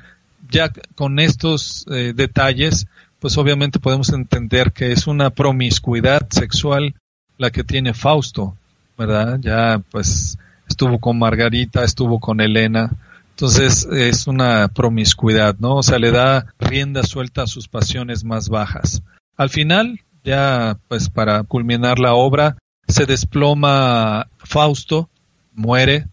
ya 0.51 0.73
con 0.95 1.19
estos 1.19 1.87
eh, 1.91 2.13
detalles, 2.15 2.87
pues 3.19 3.37
obviamente 3.39 3.79
podemos 3.79 4.11
entender 4.11 4.73
que 4.73 4.93
es 4.93 5.07
una 5.07 5.31
promiscuidad 5.31 6.29
sexual 6.31 6.95
la 7.39 7.51
que 7.51 7.65
tiene 7.65 7.95
Fausto, 7.95 8.57
¿verdad? 8.97 9.39
Ya 9.41 9.83
pues 9.91 10.39
estuvo 10.69 10.99
con 10.99 11.19
Margarita, 11.19 11.85
estuvo 11.85 12.19
con 12.21 12.41
Elena. 12.41 12.91
Entonces 13.31 13.87
es 13.93 14.27
una 14.27 14.69
promiscuidad, 14.69 15.57
¿no? 15.59 15.77
O 15.77 15.83
sea, 15.83 15.99
le 15.99 16.11
da 16.11 16.55
rienda 16.59 17.03
suelta 17.03 17.43
a 17.43 17.47
sus 17.47 17.69
pasiones 17.69 18.25
más 18.25 18.49
bajas. 18.49 19.03
Al 19.37 19.51
final, 19.51 20.01
ya 20.25 20.79
pues 20.89 21.11
para 21.11 21.43
culminar 21.43 21.99
la 21.99 22.15
obra, 22.15 22.57
se 22.89 23.05
desploma 23.05 24.29
Fausto, 24.39 25.11
muere, 25.53 26.07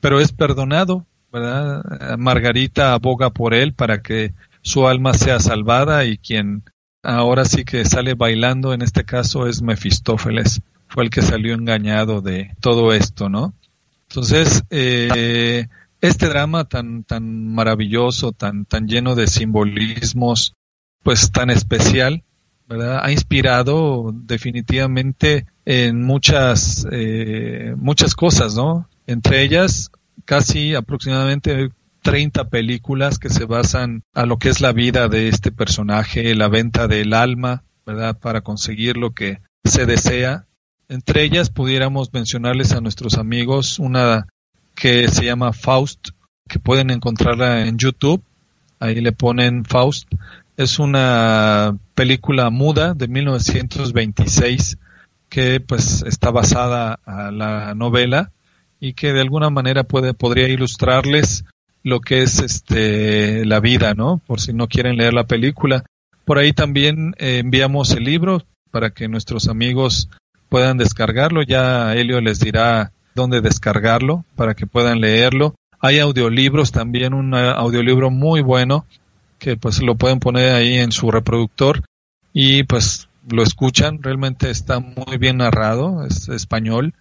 pero 0.00 0.20
es 0.20 0.32
perdonado, 0.32 1.06
¿verdad? 1.32 2.16
Margarita 2.18 2.92
aboga 2.92 3.30
por 3.30 3.54
él 3.54 3.72
para 3.72 4.02
que 4.02 4.34
su 4.62 4.86
alma 4.86 5.14
sea 5.14 5.40
salvada 5.40 6.04
y 6.04 6.18
quien 6.18 6.62
ahora 7.02 7.44
sí 7.44 7.64
que 7.64 7.84
sale 7.84 8.14
bailando 8.14 8.72
en 8.72 8.82
este 8.82 9.04
caso 9.04 9.46
es 9.46 9.62
Mefistófeles. 9.62 10.60
Fue 10.88 11.04
el 11.04 11.10
que 11.10 11.22
salió 11.22 11.54
engañado 11.54 12.20
de 12.22 12.54
todo 12.60 12.92
esto, 12.92 13.28
¿no? 13.28 13.52
Entonces, 14.08 14.64
eh, 14.70 15.68
este 16.00 16.28
drama 16.28 16.64
tan, 16.64 17.04
tan 17.04 17.52
maravilloso, 17.52 18.32
tan, 18.32 18.64
tan 18.64 18.88
lleno 18.88 19.14
de 19.14 19.26
simbolismos, 19.26 20.54
pues 21.02 21.30
tan 21.30 21.50
especial, 21.50 22.24
¿verdad? 22.66 23.00
Ha 23.02 23.12
inspirado 23.12 24.12
definitivamente 24.14 25.46
en 25.66 26.02
muchas, 26.02 26.86
eh, 26.90 27.74
muchas 27.76 28.14
cosas, 28.14 28.54
¿no? 28.54 28.88
Entre 29.06 29.42
ellas, 29.42 29.90
casi 30.24 30.74
aproximadamente 30.74 31.70
30 32.10 32.48
películas 32.48 33.18
que 33.18 33.30
se 33.30 33.44
basan 33.44 34.02
a 34.14 34.26
lo 34.26 34.38
que 34.38 34.48
es 34.48 34.60
la 34.60 34.72
vida 34.72 35.08
de 35.08 35.28
este 35.28 35.52
personaje, 35.52 36.34
la 36.34 36.48
venta 36.48 36.88
del 36.88 37.12
alma, 37.12 37.64
¿verdad? 37.84 38.18
Para 38.18 38.40
conseguir 38.40 38.96
lo 38.96 39.12
que 39.12 39.40
se 39.64 39.86
desea 39.86 40.46
entre 40.90 41.22
ellas 41.22 41.50
pudiéramos 41.50 42.14
mencionarles 42.14 42.72
a 42.72 42.80
nuestros 42.80 43.18
amigos 43.18 43.78
una 43.78 44.26
que 44.74 45.08
se 45.08 45.26
llama 45.26 45.52
Faust 45.52 46.08
que 46.48 46.58
pueden 46.58 46.88
encontrarla 46.88 47.66
en 47.66 47.76
YouTube. 47.76 48.22
Ahí 48.80 49.02
le 49.02 49.12
ponen 49.12 49.66
Faust. 49.66 50.08
Es 50.56 50.78
una 50.78 51.76
película 51.94 52.48
muda 52.48 52.94
de 52.94 53.06
1926 53.06 54.78
que 55.28 55.60
pues 55.60 56.02
está 56.06 56.30
basada 56.30 57.00
a 57.04 57.30
la 57.30 57.74
novela 57.74 58.32
y 58.80 58.94
que 58.94 59.12
de 59.12 59.20
alguna 59.20 59.50
manera 59.50 59.84
puede 59.84 60.14
podría 60.14 60.48
ilustrarles 60.48 61.44
lo 61.88 62.00
que 62.00 62.22
es 62.22 62.40
este 62.40 63.44
la 63.44 63.60
vida, 63.60 63.94
¿no? 63.94 64.20
Por 64.26 64.40
si 64.40 64.52
no 64.52 64.68
quieren 64.68 64.96
leer 64.96 65.14
la 65.14 65.24
película. 65.24 65.84
Por 66.24 66.38
ahí 66.38 66.52
también 66.52 67.14
eh, 67.18 67.38
enviamos 67.38 67.92
el 67.92 68.04
libro 68.04 68.44
para 68.70 68.90
que 68.90 69.08
nuestros 69.08 69.48
amigos 69.48 70.10
puedan 70.48 70.76
descargarlo. 70.76 71.42
Ya 71.42 71.94
Helio 71.94 72.20
les 72.20 72.40
dirá 72.40 72.92
dónde 73.14 73.40
descargarlo 73.40 74.24
para 74.36 74.54
que 74.54 74.66
puedan 74.66 75.00
leerlo. 75.00 75.54
Hay 75.80 75.98
audiolibros 75.98 76.72
también, 76.72 77.14
un 77.14 77.34
audiolibro 77.34 78.10
muy 78.10 78.42
bueno 78.42 78.84
que 79.38 79.56
pues 79.56 79.80
lo 79.80 79.94
pueden 79.94 80.18
poner 80.18 80.54
ahí 80.54 80.74
en 80.74 80.92
su 80.92 81.10
reproductor 81.10 81.84
y 82.32 82.64
pues 82.64 83.08
lo 83.30 83.42
escuchan. 83.42 84.02
Realmente 84.02 84.50
está 84.50 84.80
muy 84.80 85.16
bien 85.18 85.38
narrado, 85.38 86.04
es 86.04 86.28
español, 86.28 86.94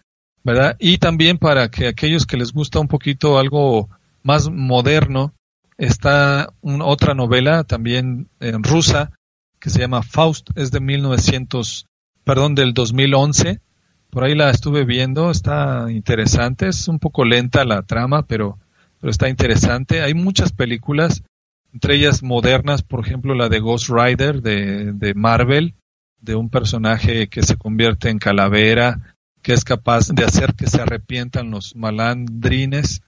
¿verdad? 0.44 0.78
Y 0.80 1.00
también 1.00 1.38
para 1.40 1.70
que 1.70 1.88
aquellos 1.88 2.26
que 2.26 2.38
les 2.38 2.54
gusta 2.54 2.80
un 2.80 2.88
poquito 2.88 3.40
algo 3.40 3.90
más 4.28 4.50
moderno, 4.50 5.34
está 5.78 6.54
otra 6.62 7.14
novela 7.14 7.64
también 7.64 8.28
en 8.42 8.62
rusa 8.62 9.14
que 9.58 9.70
se 9.70 9.80
llama 9.80 10.04
Faust, 10.04 10.50
es 10.56 10.70
de 10.70 10.82
1900, 10.82 11.88
perdón, 12.26 12.54
del 12.54 12.74
2011. 12.74 13.62
Por 14.10 14.26
ahí 14.26 14.36
la 14.36 14.50
estuve 14.50 14.84
viendo, 14.84 15.32
está 15.32 15.90
interesante, 15.90 16.68
es 16.68 16.90
un 16.90 17.00
poco 17.00 17.24
lenta 17.24 17.64
la 17.64 17.84
trama, 17.84 18.24
pero, 18.28 18.60
pero 19.00 19.12
está 19.12 19.30
interesante. 19.30 20.02
Hay 20.02 20.14
muchas 20.14 20.52
películas, 20.52 21.24
entre 21.72 21.96
ellas 21.96 22.22
modernas, 22.22 22.84
por 22.84 23.06
ejemplo 23.06 23.34
la 23.34 23.48
de 23.48 23.60
Ghost 23.60 23.90
Rider 23.90 24.42
de, 24.42 24.92
de 24.92 25.14
Marvel, 25.14 25.76
de 26.20 26.36
un 26.36 26.50
personaje 26.50 27.30
que 27.30 27.44
se 27.44 27.56
convierte 27.56 28.10
en 28.10 28.20
calavera, 28.20 29.16
que 29.42 29.54
es 29.54 29.64
capaz 29.64 30.10
de 30.10 30.26
hacer 30.26 30.54
que 30.54 30.68
se 30.68 30.82
arrepientan 30.82 31.50
los 31.50 31.78
malandrines. 31.78 33.04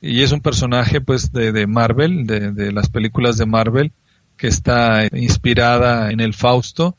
Y 0.00 0.22
es 0.22 0.32
un 0.32 0.40
personaje 0.40 1.00
pues 1.00 1.32
de, 1.32 1.52
de 1.52 1.66
Marvel, 1.66 2.26
de, 2.26 2.52
de 2.52 2.72
las 2.72 2.88
películas 2.88 3.36
de 3.36 3.46
Marvel, 3.46 3.92
que 4.36 4.48
está 4.48 5.06
inspirada 5.12 6.10
en 6.10 6.20
el 6.20 6.34
Fausto. 6.34 6.96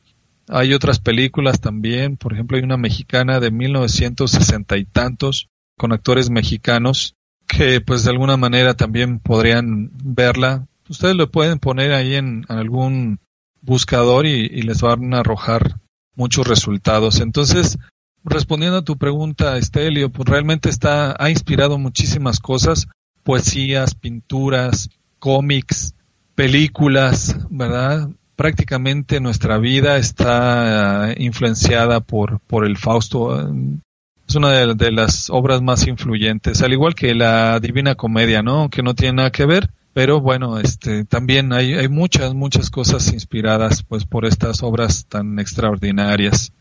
Hay 0.47 0.73
otras 0.73 0.99
películas 0.99 1.59
también, 1.59 2.17
por 2.17 2.33
ejemplo 2.33 2.57
hay 2.57 2.63
una 2.63 2.77
mexicana 2.77 3.39
de 3.39 3.51
1960 3.51 4.77
y 4.77 4.85
tantos 4.85 5.49
con 5.77 5.93
actores 5.93 6.29
mexicanos 6.29 7.15
que 7.47 7.81
pues 7.81 8.03
de 8.03 8.11
alguna 8.11 8.37
manera 8.37 8.75
también 8.75 9.19
podrían 9.19 9.91
verla. 10.03 10.67
Ustedes 10.89 11.15
lo 11.15 11.31
pueden 11.31 11.59
poner 11.59 11.93
ahí 11.93 12.15
en 12.15 12.45
algún 12.47 13.19
buscador 13.61 14.25
y, 14.25 14.47
les 14.61 14.81
van 14.81 15.13
a 15.13 15.19
arrojar 15.19 15.79
muchos 16.15 16.47
resultados. 16.47 17.19
Entonces, 17.19 17.77
respondiendo 18.23 18.77
a 18.77 18.83
tu 18.83 18.97
pregunta, 18.97 19.57
Estelio, 19.57 20.09
pues 20.09 20.27
realmente 20.27 20.69
está, 20.69 21.15
ha 21.17 21.29
inspirado 21.29 21.77
muchísimas 21.77 22.39
cosas, 22.39 22.87
poesías, 23.23 23.95
pinturas, 23.95 24.89
cómics, 25.19 25.93
películas, 26.35 27.35
¿verdad? 27.49 28.09
Prácticamente 28.35 29.19
nuestra 29.19 29.57
vida 29.57 29.97
está 29.97 31.11
eh, 31.11 31.15
influenciada 31.19 31.99
por, 31.99 32.39
por 32.41 32.65
el 32.65 32.77
Fausto. 32.77 33.53
Es 34.27 34.35
una 34.35 34.49
de, 34.49 34.91
las 34.91 35.29
obras 35.29 35.61
más 35.61 35.85
influyentes, 35.87 36.61
al 36.61 36.73
igual 36.73 36.95
que 36.95 37.13
la 37.13 37.59
Divina 37.59 37.95
Comedia, 37.95 38.41
¿no? 38.41 38.61
Aunque 38.61 38.81
no 38.81 38.95
tiene 38.95 39.17
nada 39.17 39.31
que 39.31 39.45
ver, 39.45 39.69
pero 39.93 40.21
bueno, 40.21 40.57
este, 40.57 41.03
también 41.05 41.51
hay, 41.53 41.73
hay 41.73 41.89
muchas, 41.89 42.33
muchas 42.33 42.69
cosas 42.69 43.11
inspiradas, 43.11 43.83
pues, 43.83 44.05
por 44.05 44.25
estas 44.25 44.63
obras 44.63 45.05
tan 45.07 45.37
extraordinarias. 45.37 46.53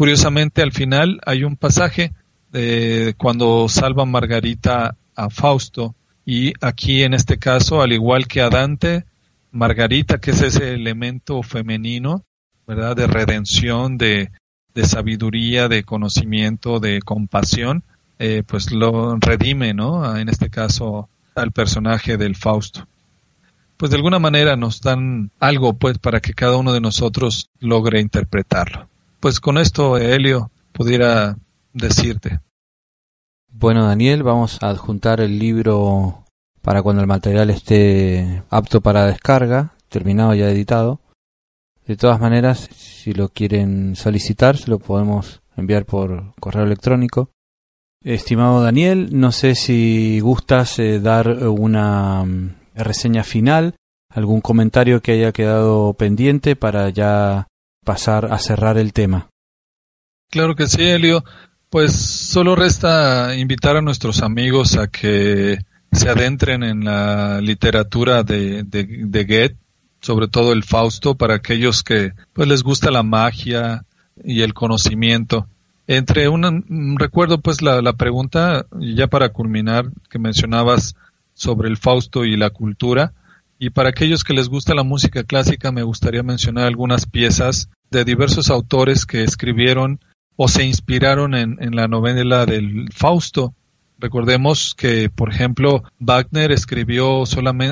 Curiosamente, 0.00 0.62
al 0.62 0.72
final 0.72 1.20
hay 1.26 1.44
un 1.44 1.56
pasaje 1.56 2.14
de 2.50 3.14
cuando 3.18 3.68
salva 3.68 4.06
Margarita 4.06 4.96
a 5.14 5.28
Fausto, 5.28 5.94
y 6.24 6.54
aquí 6.62 7.02
en 7.02 7.12
este 7.12 7.36
caso, 7.36 7.82
al 7.82 7.92
igual 7.92 8.26
que 8.26 8.40
a 8.40 8.48
Dante, 8.48 9.04
Margarita, 9.52 10.18
que 10.18 10.30
es 10.30 10.40
ese 10.40 10.72
elemento 10.72 11.42
femenino, 11.42 12.24
¿verdad? 12.66 12.96
De 12.96 13.08
redención, 13.08 13.98
de, 13.98 14.30
de 14.72 14.86
sabiduría, 14.86 15.68
de 15.68 15.82
conocimiento, 15.82 16.80
de 16.80 17.02
compasión, 17.02 17.84
eh, 18.18 18.42
pues 18.46 18.72
lo 18.72 19.16
redime, 19.16 19.74
¿no? 19.74 20.16
En 20.16 20.30
este 20.30 20.48
caso, 20.48 21.10
al 21.34 21.52
personaje 21.52 22.16
del 22.16 22.36
Fausto. 22.36 22.88
Pues 23.76 23.90
de 23.90 23.98
alguna 23.98 24.18
manera 24.18 24.56
nos 24.56 24.80
dan 24.80 25.30
algo, 25.40 25.74
pues, 25.74 25.98
para 25.98 26.20
que 26.20 26.32
cada 26.32 26.56
uno 26.56 26.72
de 26.72 26.80
nosotros 26.80 27.50
logre 27.58 28.00
interpretarlo. 28.00 28.89
Pues 29.20 29.38
con 29.38 29.58
esto, 29.58 29.98
Helio, 29.98 30.50
pudiera 30.72 31.36
decirte. 31.74 32.40
Bueno, 33.52 33.84
Daniel, 33.84 34.22
vamos 34.22 34.62
a 34.62 34.70
adjuntar 34.70 35.20
el 35.20 35.38
libro 35.38 36.24
para 36.62 36.82
cuando 36.82 37.02
el 37.02 37.06
material 37.06 37.50
esté 37.50 38.42
apto 38.48 38.80
para 38.80 39.04
descarga, 39.04 39.74
terminado 39.90 40.34
ya 40.34 40.48
editado. 40.48 41.00
De 41.86 41.98
todas 41.98 42.18
maneras, 42.18 42.70
si 42.74 43.12
lo 43.12 43.28
quieren 43.28 43.94
solicitar, 43.94 44.56
se 44.56 44.70
lo 44.70 44.78
podemos 44.78 45.42
enviar 45.54 45.84
por 45.84 46.34
correo 46.40 46.64
electrónico. 46.64 47.28
Estimado 48.02 48.62
Daniel, 48.62 49.10
no 49.12 49.32
sé 49.32 49.54
si 49.54 50.18
gustas 50.20 50.78
eh, 50.78 50.98
dar 50.98 51.28
una 51.46 52.24
mm, 52.24 52.54
reseña 52.74 53.22
final, 53.22 53.74
algún 54.08 54.40
comentario 54.40 55.02
que 55.02 55.12
haya 55.12 55.32
quedado 55.32 55.92
pendiente 55.92 56.56
para 56.56 56.88
ya 56.88 57.49
pasar 57.84 58.32
a 58.32 58.38
cerrar 58.38 58.78
el 58.78 58.92
tema. 58.92 59.28
Claro 60.30 60.54
que 60.54 60.66
sí, 60.66 60.82
Elio. 60.82 61.24
Pues 61.70 61.92
solo 61.92 62.56
resta 62.56 63.36
invitar 63.36 63.76
a 63.76 63.82
nuestros 63.82 64.22
amigos 64.22 64.76
a 64.76 64.88
que 64.88 65.58
se 65.92 66.08
adentren 66.08 66.62
en 66.62 66.84
la 66.84 67.40
literatura 67.40 68.22
de, 68.22 68.64
Goethe, 68.64 69.56
sobre 70.00 70.28
todo 70.28 70.52
el 70.52 70.64
Fausto, 70.64 71.14
para 71.14 71.36
aquellos 71.36 71.82
que 71.82 72.12
pues 72.32 72.48
les 72.48 72.62
gusta 72.62 72.90
la 72.90 73.02
magia 73.02 73.84
y 74.22 74.42
el 74.42 74.54
conocimiento. 74.54 75.46
Entre 75.86 76.28
un 76.28 76.96
recuerdo 76.98 77.40
pues 77.40 77.62
la, 77.62 77.82
la 77.82 77.92
pregunta, 77.94 78.66
ya 78.78 79.06
para 79.06 79.30
culminar, 79.30 79.90
que 80.08 80.18
mencionabas 80.18 80.94
sobre 81.34 81.68
el 81.68 81.76
Fausto 81.76 82.24
y 82.24 82.36
la 82.36 82.50
cultura, 82.50 83.12
y 83.62 83.68
para 83.70 83.90
aquellos 83.90 84.24
que 84.24 84.32
les 84.32 84.48
gusta 84.48 84.74
la 84.74 84.84
música 84.84 85.22
clásica 85.22 85.70
me 85.70 85.82
gustaría 85.82 86.22
mencionar 86.22 86.64
algunas 86.66 87.04
piezas 87.04 87.68
de 87.90 88.06
diversos 88.06 88.48
autores 88.48 89.04
que 89.04 89.22
escribieron 89.22 90.00
o 90.34 90.48
se 90.48 90.64
inspiraron 90.64 91.34
en, 91.34 91.58
la 91.76 91.86
novela 91.86 92.46
del 92.46 92.88
Fausto. 92.90 93.52
Recordemos 93.98 94.74
que, 94.74 95.10
por 95.10 95.28
ejemplo, 95.28 95.82
Wagner 95.98 96.52
escribió 96.52 97.24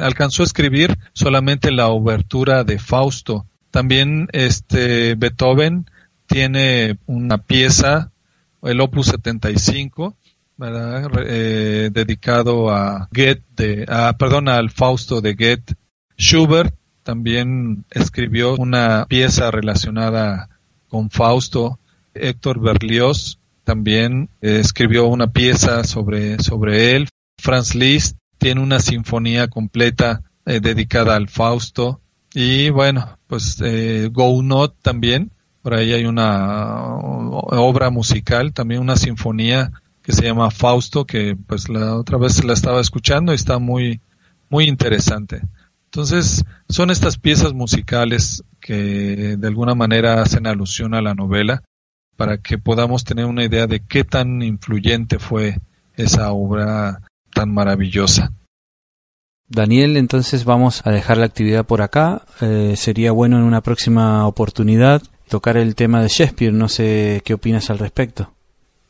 alcanzó 0.03 0.43
a 0.43 0.45
escribir 0.45 0.99
solamente 1.14 1.70
la 1.70 1.89
obertura 1.89 2.64
de 2.64 2.78
Fausto. 2.78 3.47
También 3.70 4.28
este 4.32 5.14
Beethoven 5.14 5.86
tiene 6.26 6.99
una 7.07 7.39
pieza, 7.39 8.12
el 8.62 8.82
Opus 8.82 9.07
75, 9.07 10.14
¿verdad? 10.59 11.11
Eh, 11.24 11.88
dedicado 11.92 12.70
a 12.70 13.09
Goethe, 13.11 13.86
a, 13.88 14.14
perdón, 14.18 14.48
al 14.48 14.70
Fausto 14.70 15.22
de 15.22 15.34
Goethe. 15.34 15.74
Schubert 16.18 16.74
también 17.04 17.86
escribió 17.90 18.54
una 18.56 19.06
pieza 19.09 19.50
relacionada 19.50 20.50
con 20.88 21.09
Fausto. 21.09 21.78
Héctor 22.12 22.61
Berlioz 22.61 23.38
también 23.64 24.28
eh, 24.42 24.59
escribió 24.61 25.06
una 25.06 25.32
pieza 25.32 25.84
sobre, 25.84 26.38
sobre 26.40 26.96
él. 26.96 27.09
Franz 27.38 27.74
Liszt 27.74 28.18
tiene 28.38 28.61
una 28.61 28.80
sinfonía 28.80 29.48
completa 29.48 30.22
eh, 30.44 30.61
dedicada 30.61 31.14
al 31.16 31.28
Fausto. 31.28 32.00
Y 32.34 32.70
bueno, 32.70 33.18
pues 33.26 33.61
eh, 33.64 34.09
Gounod 34.12 34.72
también, 34.82 35.30
por 35.62 35.74
ahí 35.74 35.92
hay 35.92 36.04
una 36.04 36.94
obra 36.96 37.90
musical, 37.90 38.52
también 38.52 38.80
una 38.80 38.96
sinfonía 38.96 39.72
que 40.09 40.14
se 40.14 40.22
llama 40.22 40.50
Fausto, 40.50 41.04
que 41.04 41.36
pues 41.36 41.68
la 41.68 41.94
otra 41.94 42.16
vez 42.16 42.42
la 42.42 42.54
estaba 42.54 42.80
escuchando 42.80 43.32
y 43.32 43.34
está 43.34 43.59
muy, 43.59 44.00
muy 44.48 44.64
interesante. 44.64 45.42
Entonces, 45.84 46.46
son 46.66 46.90
estas 46.90 47.18
piezas 47.18 47.52
musicales 47.52 48.42
que 48.59 49.36
de 49.36 49.46
alguna 49.46 49.74
manera 49.74 50.22
hacen 50.22 50.46
alusión 50.46 50.94
a 50.94 51.02
la 51.02 51.14
novela 51.14 51.62
para 52.16 52.38
que 52.38 52.56
podamos 52.56 53.04
tener 53.04 53.26
una 53.26 53.44
idea 53.44 53.66
de 53.66 53.80
qué 53.80 54.02
tan 54.02 54.40
influyente 54.40 55.18
fue 55.18 55.59
esa 55.94 56.32
obra 56.32 57.02
tan 57.34 57.52
maravillosa. 57.52 58.32
Daniel, 59.46 59.98
entonces 59.98 60.46
vamos 60.46 60.86
a 60.86 60.90
dejar 60.90 61.18
la 61.18 61.26
actividad 61.26 61.66
por 61.66 61.82
acá. 61.82 62.22
Eh, 62.40 62.76
sería 62.78 63.12
bueno 63.12 63.36
en 63.36 63.42
una 63.42 63.61
próxima 63.61 64.26
oportunidad 64.26 65.02
tocar 65.28 65.59
el 65.59 65.74
tema 65.74 66.00
de 66.00 66.09
Shakespeare. 66.09 66.54
No 66.54 66.70
sé 66.70 67.20
qué 67.26 67.34
opinas 67.34 67.68
al 67.68 67.78
respecto. 67.78 68.32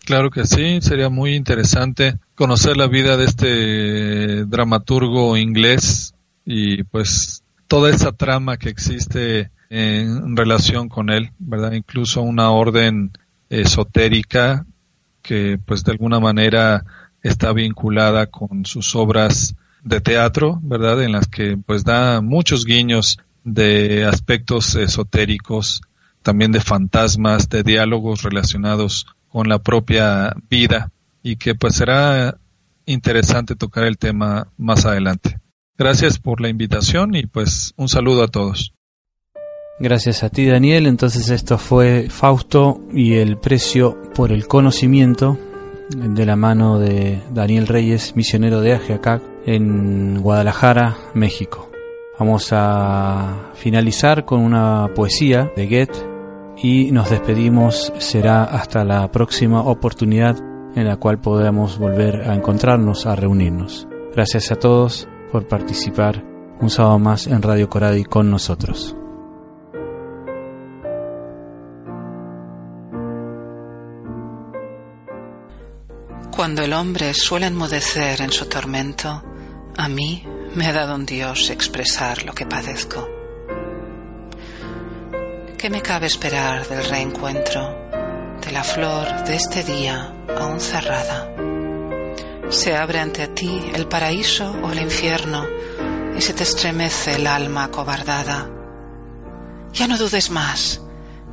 Claro 0.08 0.30
que 0.30 0.46
sí, 0.46 0.80
sería 0.80 1.10
muy 1.10 1.34
interesante 1.34 2.18
conocer 2.34 2.78
la 2.78 2.86
vida 2.86 3.18
de 3.18 3.26
este 3.26 4.46
dramaturgo 4.46 5.36
inglés 5.36 6.14
y 6.46 6.82
pues 6.84 7.42
toda 7.66 7.90
esa 7.90 8.12
trama 8.12 8.56
que 8.56 8.70
existe 8.70 9.50
en 9.68 10.34
relación 10.34 10.88
con 10.88 11.10
él, 11.10 11.32
¿verdad? 11.38 11.72
Incluso 11.72 12.22
una 12.22 12.48
orden 12.52 13.12
esotérica 13.50 14.64
que 15.20 15.58
pues 15.62 15.84
de 15.84 15.92
alguna 15.92 16.20
manera 16.20 16.86
está 17.22 17.52
vinculada 17.52 18.28
con 18.28 18.64
sus 18.64 18.96
obras 18.96 19.56
de 19.82 20.00
teatro, 20.00 20.58
¿verdad? 20.62 21.02
En 21.02 21.12
las 21.12 21.26
que 21.26 21.58
pues 21.58 21.84
da 21.84 22.22
muchos 22.22 22.64
guiños 22.64 23.18
de 23.44 24.06
aspectos 24.06 24.74
esotéricos, 24.74 25.82
también 26.22 26.50
de 26.50 26.62
fantasmas, 26.62 27.50
de 27.50 27.62
diálogos 27.62 28.22
relacionados 28.22 29.06
con 29.38 29.48
la 29.48 29.60
propia 29.60 30.34
vida 30.50 30.90
y 31.22 31.36
que 31.36 31.54
pues 31.54 31.76
será 31.76 32.38
interesante 32.86 33.54
tocar 33.54 33.84
el 33.84 33.96
tema 33.96 34.48
más 34.56 34.84
adelante. 34.84 35.38
Gracias 35.76 36.18
por 36.18 36.40
la 36.40 36.48
invitación 36.48 37.14
y 37.14 37.26
pues 37.26 37.72
un 37.76 37.88
saludo 37.88 38.24
a 38.24 38.26
todos. 38.26 38.74
Gracias 39.78 40.24
a 40.24 40.30
ti 40.30 40.44
Daniel, 40.44 40.86
entonces 40.88 41.30
esto 41.30 41.56
fue 41.56 42.08
Fausto 42.10 42.80
y 42.92 43.14
el 43.14 43.38
precio 43.38 44.10
por 44.12 44.32
el 44.32 44.48
conocimiento 44.48 45.38
de 45.90 46.26
la 46.26 46.34
mano 46.34 46.80
de 46.80 47.22
Daniel 47.32 47.68
Reyes, 47.68 48.16
misionero 48.16 48.60
de 48.60 48.72
Ajiacac 48.72 49.22
en 49.46 50.20
Guadalajara, 50.20 50.96
México. 51.14 51.70
Vamos 52.18 52.48
a 52.50 53.52
finalizar 53.54 54.24
con 54.24 54.40
una 54.40 54.90
poesía 54.96 55.52
de 55.54 55.68
Goethe 55.68 56.07
y 56.62 56.90
nos 56.92 57.10
despedimos. 57.10 57.92
Será 57.98 58.44
hasta 58.44 58.84
la 58.84 59.10
próxima 59.10 59.62
oportunidad 59.62 60.36
en 60.74 60.86
la 60.86 60.96
cual 60.96 61.20
podamos 61.20 61.78
volver 61.78 62.28
a 62.28 62.34
encontrarnos, 62.34 63.06
a 63.06 63.16
reunirnos. 63.16 63.88
Gracias 64.14 64.50
a 64.52 64.56
todos 64.56 65.08
por 65.30 65.46
participar 65.46 66.24
un 66.60 66.70
sábado 66.70 66.98
más 66.98 67.26
en 67.26 67.42
Radio 67.42 67.68
Coradi 67.68 68.04
con 68.04 68.30
nosotros. 68.30 68.94
Cuando 76.34 76.62
el 76.62 76.72
hombre 76.72 77.14
suele 77.14 77.46
enmudecer 77.46 78.20
en 78.20 78.30
su 78.30 78.46
tormento, 78.46 79.24
a 79.76 79.88
mí 79.88 80.24
me 80.54 80.66
ha 80.66 80.72
dado 80.72 80.94
un 80.94 81.04
Dios 81.04 81.50
expresar 81.50 82.24
lo 82.24 82.32
que 82.32 82.46
padezco. 82.46 83.17
¿Qué 85.58 85.70
me 85.70 85.82
cabe 85.82 86.06
esperar 86.06 86.68
del 86.68 86.84
reencuentro, 86.84 87.90
de 88.40 88.52
la 88.52 88.62
flor 88.62 89.24
de 89.24 89.34
este 89.34 89.64
día 89.64 90.14
aún 90.38 90.60
cerrada? 90.60 91.34
Se 92.48 92.76
abre 92.76 93.00
ante 93.00 93.26
ti 93.26 93.72
el 93.74 93.88
paraíso 93.88 94.52
o 94.62 94.70
el 94.70 94.78
infierno 94.78 95.48
y 96.16 96.20
se 96.20 96.32
te 96.32 96.44
estremece 96.44 97.16
el 97.16 97.26
alma 97.26 97.64
acobardada. 97.64 98.48
Ya 99.72 99.88
no 99.88 99.98
dudes 99.98 100.30
más. 100.30 100.80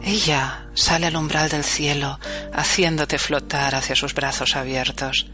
Ella 0.01 0.69
sale 0.73 1.05
al 1.05 1.17
umbral 1.17 1.47
del 1.49 1.63
cielo, 1.63 2.19
haciéndote 2.51 3.19
flotar 3.19 3.75
hacia 3.75 3.95
sus 3.95 4.15
brazos 4.15 4.55
abiertos. 4.55 5.27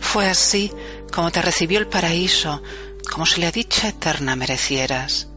Fue 0.00 0.28
así 0.28 0.70
como 1.10 1.30
te 1.30 1.40
recibió 1.40 1.78
el 1.78 1.86
paraíso, 1.86 2.62
como 3.10 3.24
si 3.24 3.40
la 3.40 3.50
dicha 3.50 3.88
eterna 3.88 4.36
merecieras 4.36 5.28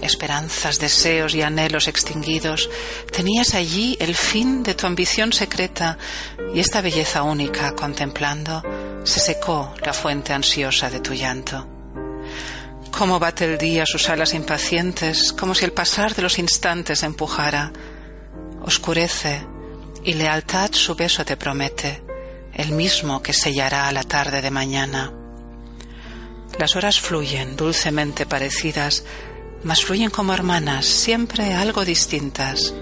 esperanzas, 0.00 0.78
deseos 0.78 1.34
y 1.34 1.42
anhelos 1.42 1.88
extinguidos, 1.88 2.70
tenías 3.10 3.54
allí 3.54 3.96
el 4.00 4.14
fin 4.14 4.62
de 4.62 4.74
tu 4.74 4.86
ambición 4.86 5.32
secreta 5.32 5.98
y 6.54 6.60
esta 6.60 6.80
belleza 6.80 7.22
única 7.22 7.74
contemplando 7.74 8.62
se 9.04 9.20
secó 9.20 9.74
la 9.84 9.92
fuente 9.92 10.32
ansiosa 10.32 10.90
de 10.90 11.00
tu 11.00 11.12
llanto. 11.12 11.68
Cómo 12.90 13.18
bate 13.18 13.46
el 13.46 13.58
día 13.58 13.86
sus 13.86 14.08
alas 14.08 14.34
impacientes, 14.34 15.32
como 15.32 15.54
si 15.54 15.64
el 15.64 15.72
pasar 15.72 16.14
de 16.14 16.22
los 16.22 16.38
instantes 16.38 17.02
empujara. 17.02 17.72
Oscurece 18.64 19.44
y 20.04 20.14
lealtad 20.14 20.70
su 20.72 20.94
beso 20.94 21.24
te 21.24 21.36
promete, 21.36 22.02
el 22.52 22.72
mismo 22.72 23.22
que 23.22 23.32
sellará 23.32 23.88
a 23.88 23.92
la 23.92 24.04
tarde 24.04 24.42
de 24.42 24.50
mañana. 24.50 25.12
Las 26.58 26.76
horas 26.76 27.00
fluyen 27.00 27.56
dulcemente 27.56 28.26
parecidas 28.26 29.04
mas 29.64 29.84
fluyen 29.84 30.10
como 30.10 30.32
hermanas, 30.32 30.86
siempre 30.86 31.54
algo 31.54 31.84
distintas. 31.84 32.74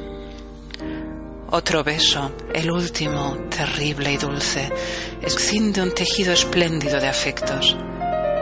Otro 1.51 1.83
beso, 1.83 2.33
el 2.55 2.71
último, 2.71 3.37
terrible 3.51 4.13
y 4.13 4.17
dulce, 4.17 4.73
exciende 5.21 5.83
un 5.83 5.93
tejido 5.93 6.33
espléndido 6.33 7.01
de 7.01 7.09
afectos. 7.09 7.77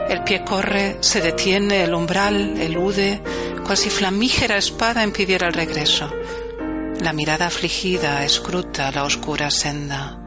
El 0.09 0.25
pie 0.25 0.45
corre, 0.45 0.99
se 1.01 1.21
detiene, 1.21 1.85
el 1.85 1.95
umbral 1.95 2.59
elude, 2.59 3.23
cual 3.65 3.77
si 3.77 3.91
flamígera 3.91 4.57
espada 4.57 5.03
impidiera 5.05 5.49
el 5.49 5.55
regreso. 5.55 6.11
La 7.01 7.13
mirada 7.13 7.47
afligida 7.47 8.25
escruta 8.25 8.91
la 8.91 9.05
oscura 9.05 9.51
senda 9.51 10.21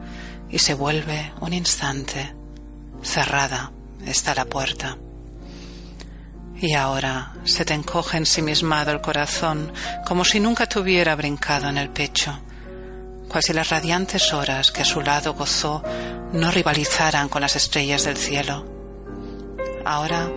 y 0.50 0.58
se 0.58 0.74
vuelve 0.74 1.32
un 1.40 1.52
instante. 1.52 2.34
Cerrada 3.02 3.72
está 4.06 4.34
la 4.34 4.44
puerta. 4.44 4.98
Y 6.62 6.74
ahora 6.74 7.32
se 7.44 7.64
te 7.64 7.74
encoge 7.74 8.18
ensimismado 8.18 8.92
el 8.92 9.00
corazón 9.00 9.72
como 10.06 10.24
si 10.24 10.38
nunca 10.38 10.64
te 10.66 10.78
hubiera 10.78 11.16
brincado 11.16 11.68
en 11.68 11.76
el 11.76 11.90
pecho, 11.90 12.38
cual 13.28 13.42
si 13.42 13.52
las 13.52 13.68
radiantes 13.70 14.32
horas 14.32 14.70
que 14.70 14.82
a 14.82 14.84
su 14.84 15.00
lado 15.00 15.34
gozó 15.34 15.82
no 16.32 16.52
rivalizaran 16.52 17.28
con 17.28 17.42
las 17.42 17.56
estrellas 17.56 18.04
del 18.04 18.16
cielo. 18.16 18.64
Ahora 19.84 20.30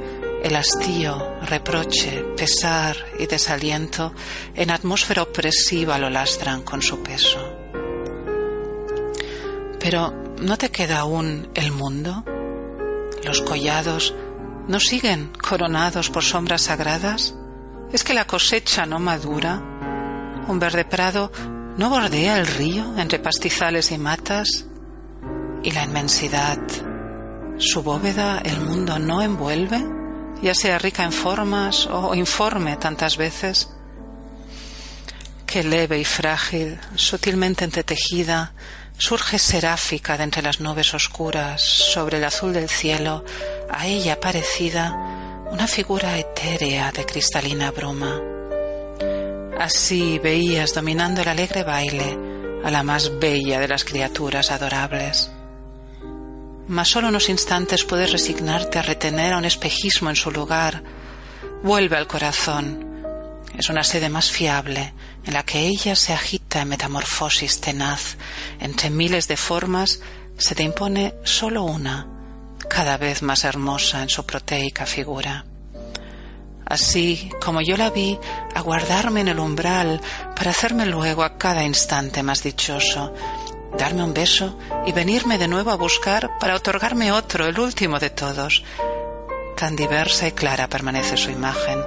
el 0.44 0.56
hastío, 0.56 1.36
reproche, 1.44 2.24
pesar 2.36 2.98
y 3.20 3.28
desaliento 3.28 4.12
en 4.56 4.72
atmósfera 4.72 5.22
opresiva 5.22 6.00
lo 6.00 6.10
lastran 6.10 6.64
con 6.64 6.82
su 6.82 7.04
peso. 7.04 7.38
Pero 9.80 10.12
¿no 10.42 10.58
te 10.58 10.72
queda 10.72 11.02
aún 11.02 11.50
el 11.54 11.72
mundo? 11.72 12.24
Los 13.24 13.42
collados 13.42 14.16
¿No 14.68 14.80
siguen 14.80 15.32
coronados 15.48 16.10
por 16.10 16.24
sombras 16.24 16.64
sagradas? 16.64 17.36
¿Es 17.94 18.04
que 18.04 18.16
la 18.16 18.26
cosecha 18.26 18.88
no 18.88 19.00
madura? 19.00 19.62
¿Un 20.48 20.58
verde 20.60 20.86
prado 20.86 21.32
no 21.78 21.92
bordea 21.92 22.40
el 22.40 22.48
río 22.48 22.98
entre 22.98 23.20
pastizales 23.20 23.92
y 23.92 24.00
matas? 24.00 24.66
¿Y 25.62 25.70
la 25.70 25.84
inmensidad, 25.84 26.58
su 27.60 27.84
bóveda, 27.84 28.42
el 28.44 28.60
mundo 28.60 28.98
no 28.98 29.22
envuelve, 29.22 29.86
ya 30.42 30.56
sea 30.56 30.80
rica 30.80 31.04
en 31.04 31.12
formas 31.12 31.86
o 31.86 32.16
informe 32.16 32.76
tantas 32.78 33.18
veces? 33.18 33.70
Qué 35.46 35.64
leve 35.64 36.00
y 36.00 36.06
frágil, 36.06 36.80
sutilmente 36.96 37.66
entretejida, 37.66 38.54
surge 38.98 39.38
seráfica 39.38 40.18
de 40.18 40.24
entre 40.24 40.42
las 40.42 40.60
nubes 40.60 40.94
oscuras 40.96 41.62
sobre 41.62 42.18
el 42.18 42.24
azul 42.24 42.52
del 42.52 42.68
cielo, 42.68 43.24
a 43.70 43.88
ella 43.88 44.20
parecida 44.20 45.46
una 45.52 45.68
figura 45.68 46.18
etérea 46.18 46.92
de 46.92 47.06
cristalina 47.06 47.72
bruma. 47.72 48.20
Así 49.60 50.20
veías 50.20 50.74
dominando 50.74 51.22
el 51.22 51.28
alegre 51.30 51.64
baile 51.64 52.18
a 52.64 52.72
la 52.72 52.84
más 52.84 53.20
bella 53.20 53.60
de 53.60 53.68
las 53.68 53.84
criaturas 53.84 54.52
adorables. 54.52 55.32
Mas 56.68 56.90
solo 56.90 57.10
unos 57.10 57.30
instantes 57.30 57.84
puedes 57.84 58.12
resignarte 58.12 58.80
a 58.80 58.82
retener 58.82 59.34
a 59.34 59.38
un 59.38 59.46
espejismo 59.46 60.10
en 60.10 60.16
su 60.16 60.32
lugar. 60.32 60.84
Vuelve 61.64 61.96
al 61.96 62.08
corazón. 62.08 62.84
Es 63.58 63.70
una 63.70 63.84
sede 63.84 64.10
más 64.10 64.32
fiable 64.32 64.94
en 65.26 65.34
la 65.34 65.44
que 65.44 65.60
ella 65.68 65.96
se 65.96 66.14
agita 66.14 66.62
en 66.62 66.70
metamorfosis 66.70 67.62
tenaz. 67.62 68.18
Entre 68.60 68.90
miles 68.90 69.28
de 69.28 69.38
formas 69.38 70.02
se 70.38 70.56
te 70.56 70.64
impone 70.64 71.14
solo 71.24 71.64
una, 71.64 72.08
cada 72.68 72.98
vez 72.98 73.22
más 73.22 73.44
hermosa 73.44 74.02
en 74.02 74.10
su 74.10 74.26
proteica 74.26 74.86
figura. 74.86 75.46
Así 76.66 77.32
como 77.40 77.62
yo 77.62 77.78
la 77.78 77.92
vi 77.92 78.18
aguardarme 78.56 79.22
en 79.22 79.28
el 79.28 79.40
umbral 79.40 80.02
para 80.36 80.52
hacerme 80.52 80.86
luego 80.86 81.24
a 81.24 81.38
cada 81.38 81.64
instante 81.64 82.24
más 82.24 82.42
dichoso, 82.42 83.14
darme 83.78 84.04
un 84.04 84.14
beso 84.14 84.58
y 84.86 84.92
venirme 84.92 85.38
de 85.38 85.48
nuevo 85.48 85.70
a 85.72 85.76
buscar 85.76 86.40
para 86.40 86.56
otorgarme 86.56 87.12
otro, 87.12 87.46
el 87.46 87.60
último 87.60 88.00
de 88.00 88.10
todos. 88.10 88.64
Tan 89.56 89.76
diversa 89.76 90.28
y 90.28 90.32
clara 90.32 90.68
permanece 90.68 91.18
su 91.18 91.30
imagen, 91.30 91.80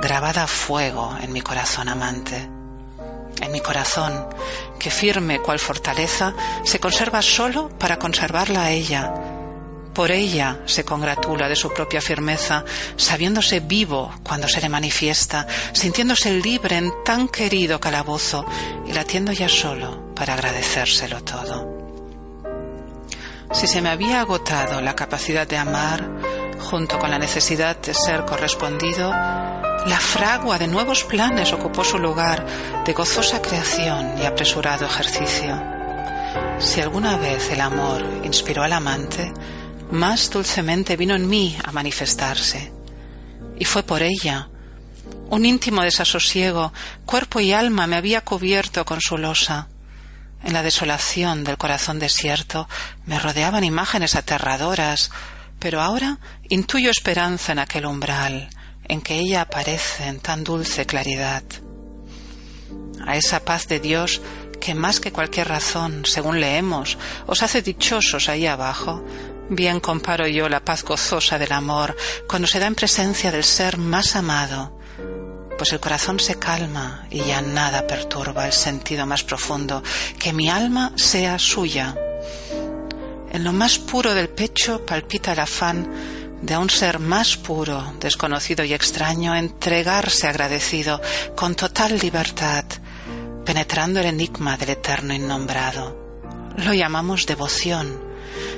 grabada 0.00 0.44
a 0.44 0.48
fuego 0.48 1.16
en 1.20 1.32
mi 1.32 1.42
corazón 1.42 1.88
amante. 1.88 2.48
En 3.40 3.52
mi 3.52 3.60
corazón, 3.60 4.28
que 4.78 4.90
firme 4.90 5.40
cual 5.40 5.58
fortaleza, 5.58 6.32
se 6.64 6.80
conserva 6.80 7.22
solo 7.22 7.68
para 7.78 7.98
conservarla 7.98 8.64
a 8.64 8.70
ella, 8.70 9.31
por 9.92 10.10
ella 10.10 10.60
se 10.66 10.84
congratula 10.84 11.48
de 11.48 11.56
su 11.56 11.72
propia 11.72 12.00
firmeza, 12.00 12.64
sabiéndose 12.96 13.60
vivo 13.60 14.12
cuando 14.22 14.48
se 14.48 14.60
le 14.60 14.68
manifiesta, 14.68 15.46
sintiéndose 15.72 16.32
libre 16.32 16.76
en 16.76 16.92
tan 17.04 17.28
querido 17.28 17.80
calabozo 17.80 18.46
y 18.86 18.92
latiendo 18.92 19.32
ya 19.32 19.48
solo 19.48 20.14
para 20.14 20.34
agradecérselo 20.34 21.22
todo. 21.22 21.72
Si 23.52 23.66
se 23.66 23.82
me 23.82 23.90
había 23.90 24.20
agotado 24.20 24.80
la 24.80 24.96
capacidad 24.96 25.46
de 25.46 25.58
amar, 25.58 26.08
junto 26.58 26.98
con 26.98 27.10
la 27.10 27.18
necesidad 27.18 27.76
de 27.76 27.92
ser 27.92 28.24
correspondido, 28.24 29.10
la 29.10 29.98
fragua 29.98 30.58
de 30.58 30.68
nuevos 30.68 31.04
planes 31.04 31.52
ocupó 31.52 31.84
su 31.84 31.98
lugar 31.98 32.46
de 32.84 32.92
gozosa 32.92 33.42
creación 33.42 34.14
y 34.18 34.24
apresurado 34.24 34.86
ejercicio. 34.86 35.60
Si 36.58 36.80
alguna 36.80 37.16
vez 37.16 37.50
el 37.50 37.60
amor 37.60 38.02
inspiró 38.22 38.62
al 38.62 38.72
amante, 38.72 39.32
más 39.92 40.30
dulcemente 40.30 40.96
vino 40.96 41.14
en 41.14 41.28
mí 41.28 41.56
a 41.62 41.70
manifestarse. 41.70 42.72
Y 43.58 43.66
fue 43.66 43.82
por 43.82 44.02
ella. 44.02 44.48
Un 45.28 45.44
íntimo 45.44 45.82
desasosiego, 45.82 46.72
cuerpo 47.04 47.40
y 47.40 47.52
alma 47.52 47.86
me 47.86 47.96
había 47.96 48.22
cubierto 48.22 48.84
con 48.86 49.00
su 49.00 49.18
losa. 49.18 49.68
En 50.42 50.54
la 50.54 50.62
desolación 50.62 51.44
del 51.44 51.58
corazón 51.58 51.98
desierto 51.98 52.68
me 53.04 53.18
rodeaban 53.18 53.64
imágenes 53.64 54.16
aterradoras, 54.16 55.10
pero 55.58 55.80
ahora 55.80 56.18
intuyo 56.48 56.90
esperanza 56.90 57.52
en 57.52 57.58
aquel 57.58 57.84
umbral, 57.84 58.48
en 58.88 59.02
que 59.02 59.18
ella 59.18 59.42
aparece 59.42 60.08
en 60.08 60.20
tan 60.20 60.42
dulce 60.42 60.86
claridad. 60.86 61.44
A 63.06 63.16
esa 63.16 63.44
paz 63.44 63.68
de 63.68 63.78
Dios 63.78 64.22
que 64.58 64.74
más 64.74 65.00
que 65.00 65.12
cualquier 65.12 65.48
razón, 65.48 66.04
según 66.06 66.40
leemos, 66.40 66.96
os 67.26 67.42
hace 67.42 67.62
dichosos 67.62 68.28
ahí 68.28 68.46
abajo, 68.46 69.04
bien 69.54 69.80
comparo 69.80 70.26
yo 70.26 70.48
la 70.48 70.64
paz 70.64 70.82
gozosa 70.82 71.38
del 71.38 71.52
amor 71.52 71.96
cuando 72.26 72.48
se 72.48 72.58
da 72.58 72.66
en 72.66 72.74
presencia 72.74 73.30
del 73.30 73.44
ser 73.44 73.76
más 73.76 74.16
amado, 74.16 74.78
pues 75.58 75.72
el 75.72 75.80
corazón 75.80 76.18
se 76.18 76.38
calma 76.38 77.06
y 77.10 77.20
ya 77.24 77.42
nada 77.42 77.86
perturba 77.86 78.46
el 78.46 78.52
sentido 78.52 79.06
más 79.06 79.22
profundo, 79.22 79.82
que 80.18 80.32
mi 80.32 80.48
alma 80.48 80.92
sea 80.96 81.38
suya. 81.38 81.94
En 83.30 83.44
lo 83.44 83.52
más 83.52 83.78
puro 83.78 84.14
del 84.14 84.28
pecho 84.28 84.84
palpita 84.84 85.32
el 85.32 85.40
afán 85.40 85.90
de 86.42 86.56
un 86.56 86.68
ser 86.68 86.98
más 86.98 87.36
puro, 87.36 87.94
desconocido 88.00 88.64
y 88.64 88.74
extraño, 88.74 89.34
entregarse 89.34 90.26
agradecido, 90.26 91.00
con 91.36 91.54
total 91.54 91.98
libertad, 91.98 92.64
penetrando 93.44 94.00
el 94.00 94.06
enigma 94.06 94.56
del 94.56 94.70
eterno 94.70 95.14
innombrado. 95.14 95.96
Lo 96.56 96.74
llamamos 96.74 97.26
devoción. 97.26 98.11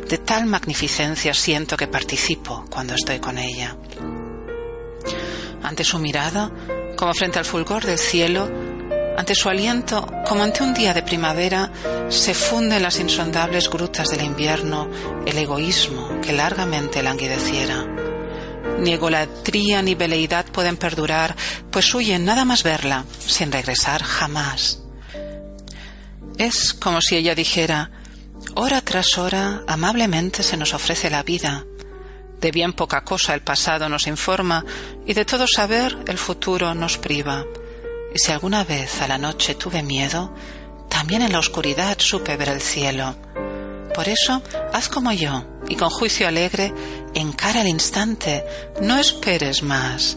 De 0.08 0.18
tal 0.18 0.46
magnificencia 0.46 1.34
siento 1.34 1.76
que 1.76 1.86
participo 1.86 2.64
cuando 2.70 2.94
estoy 2.94 3.18
con 3.18 3.38
ella. 3.38 3.76
Ante 5.62 5.84
su 5.84 5.98
mirada, 5.98 6.50
como 6.96 7.14
frente 7.14 7.38
al 7.38 7.44
fulgor 7.44 7.84
del 7.84 7.98
cielo, 7.98 8.50
ante 9.16 9.34
su 9.34 9.48
aliento, 9.48 10.06
como 10.26 10.42
ante 10.42 10.62
un 10.62 10.74
día 10.74 10.92
de 10.92 11.02
primavera, 11.02 11.70
se 12.08 12.34
funde 12.34 12.76
en 12.76 12.82
las 12.82 12.98
insondables 12.98 13.70
grutas 13.70 14.08
del 14.08 14.22
invierno 14.22 14.88
el 15.24 15.38
egoísmo 15.38 16.20
que 16.20 16.32
largamente 16.32 17.02
languideciera. 17.02 17.86
Ni 18.80 18.92
egolatría 18.92 19.82
ni 19.82 19.94
veleidad 19.94 20.46
pueden 20.46 20.76
perdurar, 20.76 21.36
pues 21.70 21.94
huyen 21.94 22.24
nada 22.24 22.44
más 22.44 22.64
verla, 22.64 23.04
sin 23.24 23.52
regresar 23.52 24.02
jamás. 24.02 24.80
Es 26.36 26.74
como 26.74 27.00
si 27.00 27.16
ella 27.16 27.36
dijera, 27.36 27.90
hora 28.54 28.80
tras 28.80 29.18
hora, 29.18 29.62
amablemente 29.66 30.42
se 30.42 30.56
nos 30.56 30.74
ofrece 30.74 31.10
la 31.10 31.22
vida. 31.22 31.66
De 32.40 32.50
bien 32.50 32.72
poca 32.72 33.04
cosa 33.04 33.34
el 33.34 33.42
pasado 33.42 33.88
nos 33.88 34.06
informa 34.06 34.64
y 35.06 35.14
de 35.14 35.24
todo 35.24 35.46
saber 35.46 35.96
el 36.06 36.18
futuro 36.18 36.74
nos 36.74 36.98
priva. 36.98 37.44
Y 38.14 38.18
si 38.18 38.32
alguna 38.32 38.64
vez 38.64 39.00
a 39.00 39.08
la 39.08 39.18
noche 39.18 39.54
tuve 39.54 39.82
miedo, 39.82 40.34
también 40.88 41.22
en 41.22 41.32
la 41.32 41.38
oscuridad 41.38 41.96
supe 41.98 42.36
ver 42.36 42.50
el 42.50 42.60
cielo. 42.60 43.16
Por 43.94 44.08
eso, 44.08 44.42
haz 44.72 44.88
como 44.88 45.12
yo, 45.12 45.46
y 45.68 45.76
con 45.76 45.88
juicio 45.88 46.28
alegre, 46.28 46.74
encara 47.14 47.62
el 47.62 47.68
instante, 47.68 48.44
no 48.80 48.98
esperes 48.98 49.62
más. 49.62 50.16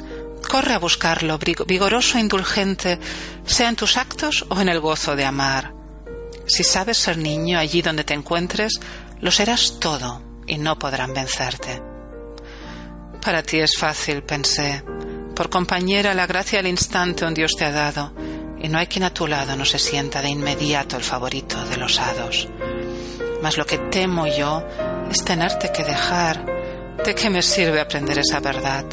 Corre 0.49 0.73
a 0.73 0.79
buscarlo, 0.79 1.39
vigoroso 1.39 2.17
e 2.17 2.21
indulgente, 2.21 2.99
sea 3.45 3.69
en 3.69 3.75
tus 3.75 3.97
actos 3.97 4.45
o 4.49 4.59
en 4.59 4.69
el 4.69 4.79
gozo 4.79 5.15
de 5.15 5.25
amar. 5.25 5.76
Si 6.47 6.63
sabes 6.63 6.97
ser 6.97 7.17
niño 7.17 7.59
allí 7.59 7.81
donde 7.81 8.03
te 8.03 8.13
encuentres, 8.13 8.79
lo 9.19 9.31
serás 9.31 9.79
todo 9.79 10.21
y 10.47 10.57
no 10.57 10.79
podrán 10.79 11.13
vencerte. 11.13 11.81
Para 13.21 13.43
ti 13.43 13.59
es 13.59 13.77
fácil, 13.77 14.23
pensé, 14.23 14.83
por 15.35 15.49
compañera 15.49 16.13
la 16.13 16.25
gracia 16.25 16.59
al 16.59 16.67
instante 16.67 17.25
un 17.25 17.33
Dios 17.33 17.51
te 17.57 17.65
ha 17.65 17.71
dado, 17.71 18.13
y 18.59 18.69
no 18.69 18.79
hay 18.79 18.87
quien 18.87 19.03
a 19.03 19.13
tu 19.13 19.27
lado 19.27 19.55
no 19.55 19.65
se 19.65 19.77
sienta 19.77 20.21
de 20.21 20.29
inmediato 20.29 20.95
el 20.95 21.03
favorito 21.03 21.63
de 21.65 21.77
los 21.77 21.99
hados. 21.99 22.47
Mas 23.41 23.57
lo 23.57 23.65
que 23.65 23.77
temo 23.77 24.25
yo 24.27 24.65
es 25.11 25.23
tenerte 25.23 25.71
que 25.71 25.83
dejar. 25.83 26.45
¿De 27.05 27.13
qué 27.13 27.29
me 27.29 27.41
sirve 27.41 27.79
aprender 27.79 28.17
esa 28.17 28.39
verdad? 28.39 28.85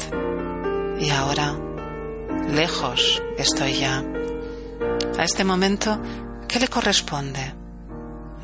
Y 0.99 1.09
ahora, 1.09 1.57
lejos 2.51 3.23
estoy 3.37 3.73
ya. 3.73 4.03
A 5.17 5.23
este 5.23 5.43
momento, 5.43 5.99
¿qué 6.47 6.59
le 6.59 6.67
corresponde? 6.67 7.53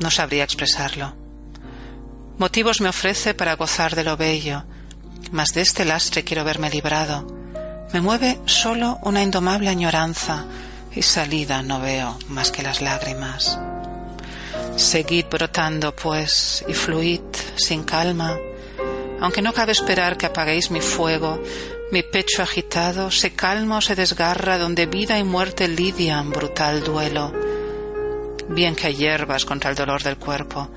No 0.00 0.10
sabría 0.10 0.44
expresarlo. 0.44 1.14
Motivos 2.38 2.80
me 2.80 2.88
ofrece 2.88 3.34
para 3.34 3.56
gozar 3.56 3.94
de 3.94 4.04
lo 4.04 4.16
bello, 4.16 4.64
mas 5.30 5.54
de 5.54 5.60
este 5.60 5.84
lastre 5.84 6.24
quiero 6.24 6.44
verme 6.44 6.70
librado 6.70 7.42
me 7.92 8.00
mueve 8.00 8.38
solo 8.46 8.98
una 9.02 9.22
indomable 9.22 9.68
añoranza 9.68 10.46
y 10.94 11.02
salida 11.02 11.62
no 11.62 11.80
veo 11.80 12.18
más 12.28 12.50
que 12.50 12.62
las 12.62 12.80
lágrimas. 12.80 13.58
Seguid 14.76 15.26
brotando, 15.26 15.94
pues, 15.94 16.64
y 16.66 16.72
fluid 16.72 17.20
sin 17.56 17.84
calma, 17.84 18.38
aunque 19.20 19.42
no 19.42 19.52
cabe 19.52 19.72
esperar 19.72 20.16
que 20.16 20.26
apaguéis 20.26 20.70
mi 20.70 20.80
fuego, 20.80 21.42
mi 21.90 22.02
pecho 22.02 22.42
agitado 22.42 23.10
se 23.10 23.34
calma 23.34 23.76
o 23.76 23.80
se 23.82 23.94
desgarra 23.94 24.56
donde 24.56 24.86
vida 24.86 25.18
y 25.18 25.24
muerte 25.24 25.68
lidian 25.68 26.30
brutal 26.30 26.82
duelo. 26.82 27.32
Bien 28.48 28.74
que 28.74 28.94
hierbas 28.94 29.44
contra 29.44 29.70
el 29.70 29.76
dolor 29.76 30.02
del 30.02 30.16
cuerpo, 30.16 30.70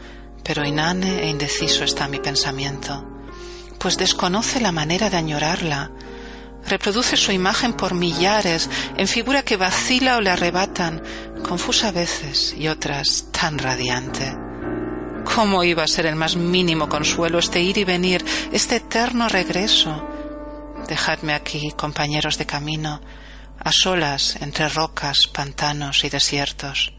pero 0.43 0.63
inane 0.63 1.23
e 1.23 1.29
indeciso 1.29 1.83
está 1.83 2.07
mi 2.07 2.19
pensamiento, 2.19 3.03
pues 3.79 3.97
desconoce 3.97 4.61
la 4.61 4.71
manera 4.71 5.09
de 5.09 5.17
añorarla, 5.17 5.91
reproduce 6.67 7.17
su 7.17 7.31
imagen 7.31 7.73
por 7.73 7.93
millares, 7.93 8.69
en 8.97 9.07
figura 9.07 9.43
que 9.43 9.57
vacila 9.57 10.17
o 10.17 10.21
le 10.21 10.29
arrebatan, 10.29 11.01
confusa 11.43 11.89
a 11.89 11.91
veces 11.91 12.53
y 12.57 12.67
otras 12.67 13.27
tan 13.31 13.57
radiante. 13.57 14.35
¿Cómo 15.35 15.63
iba 15.63 15.83
a 15.83 15.87
ser 15.87 16.05
el 16.05 16.15
más 16.15 16.35
mínimo 16.35 16.87
consuelo 16.87 17.39
este 17.39 17.61
ir 17.61 17.77
y 17.77 17.83
venir, 17.83 18.23
este 18.51 18.77
eterno 18.77 19.27
regreso? 19.27 20.07
Dejadme 20.87 21.33
aquí, 21.33 21.71
compañeros 21.75 22.37
de 22.37 22.45
camino, 22.45 23.01
a 23.59 23.71
solas 23.71 24.37
entre 24.41 24.69
rocas, 24.69 25.27
pantanos 25.33 26.03
y 26.03 26.09
desiertos. 26.09 26.93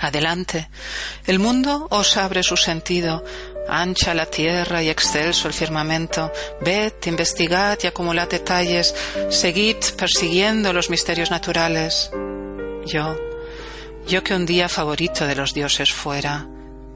Adelante, 0.00 0.70
el 1.26 1.38
mundo 1.38 1.86
os 1.90 2.16
abre 2.16 2.42
su 2.42 2.56
sentido, 2.56 3.22
ancha 3.68 4.14
la 4.14 4.24
tierra 4.24 4.82
y 4.82 4.88
excelso 4.88 5.46
el 5.46 5.52
firmamento, 5.52 6.32
ved, 6.62 6.94
investigad 7.04 7.78
y 7.82 7.86
acumulad 7.86 8.26
detalles, 8.26 8.94
seguid 9.28 9.76
persiguiendo 9.98 10.72
los 10.72 10.88
misterios 10.88 11.30
naturales. 11.30 12.10
Yo, 12.86 13.14
yo 14.08 14.24
que 14.24 14.34
un 14.34 14.46
día 14.46 14.70
favorito 14.70 15.26
de 15.26 15.36
los 15.36 15.52
dioses 15.52 15.92
fuera, 15.92 16.46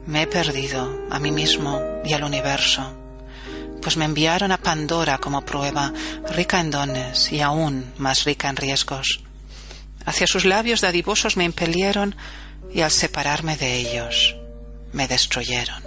me 0.07 0.23
he 0.23 0.27
perdido 0.27 1.05
a 1.11 1.19
mí 1.19 1.31
mismo 1.31 1.79
y 2.03 2.13
al 2.13 2.23
universo, 2.23 2.91
pues 3.83 3.97
me 3.97 4.05
enviaron 4.05 4.51
a 4.51 4.57
Pandora 4.57 5.19
como 5.19 5.45
prueba, 5.45 5.93
rica 6.31 6.59
en 6.59 6.71
dones 6.71 7.31
y 7.31 7.41
aún 7.41 7.93
más 7.97 8.23
rica 8.23 8.49
en 8.49 8.55
riesgos. 8.55 9.21
Hacia 10.07 10.25
sus 10.25 10.45
labios 10.45 10.81
dadivosos 10.81 11.37
me 11.37 11.43
impelieron 11.43 12.15
y 12.75 12.81
al 12.81 12.91
separarme 12.91 13.55
de 13.55 13.73
ellos 13.73 14.35
me 14.91 15.07
destruyeron. 15.07 15.84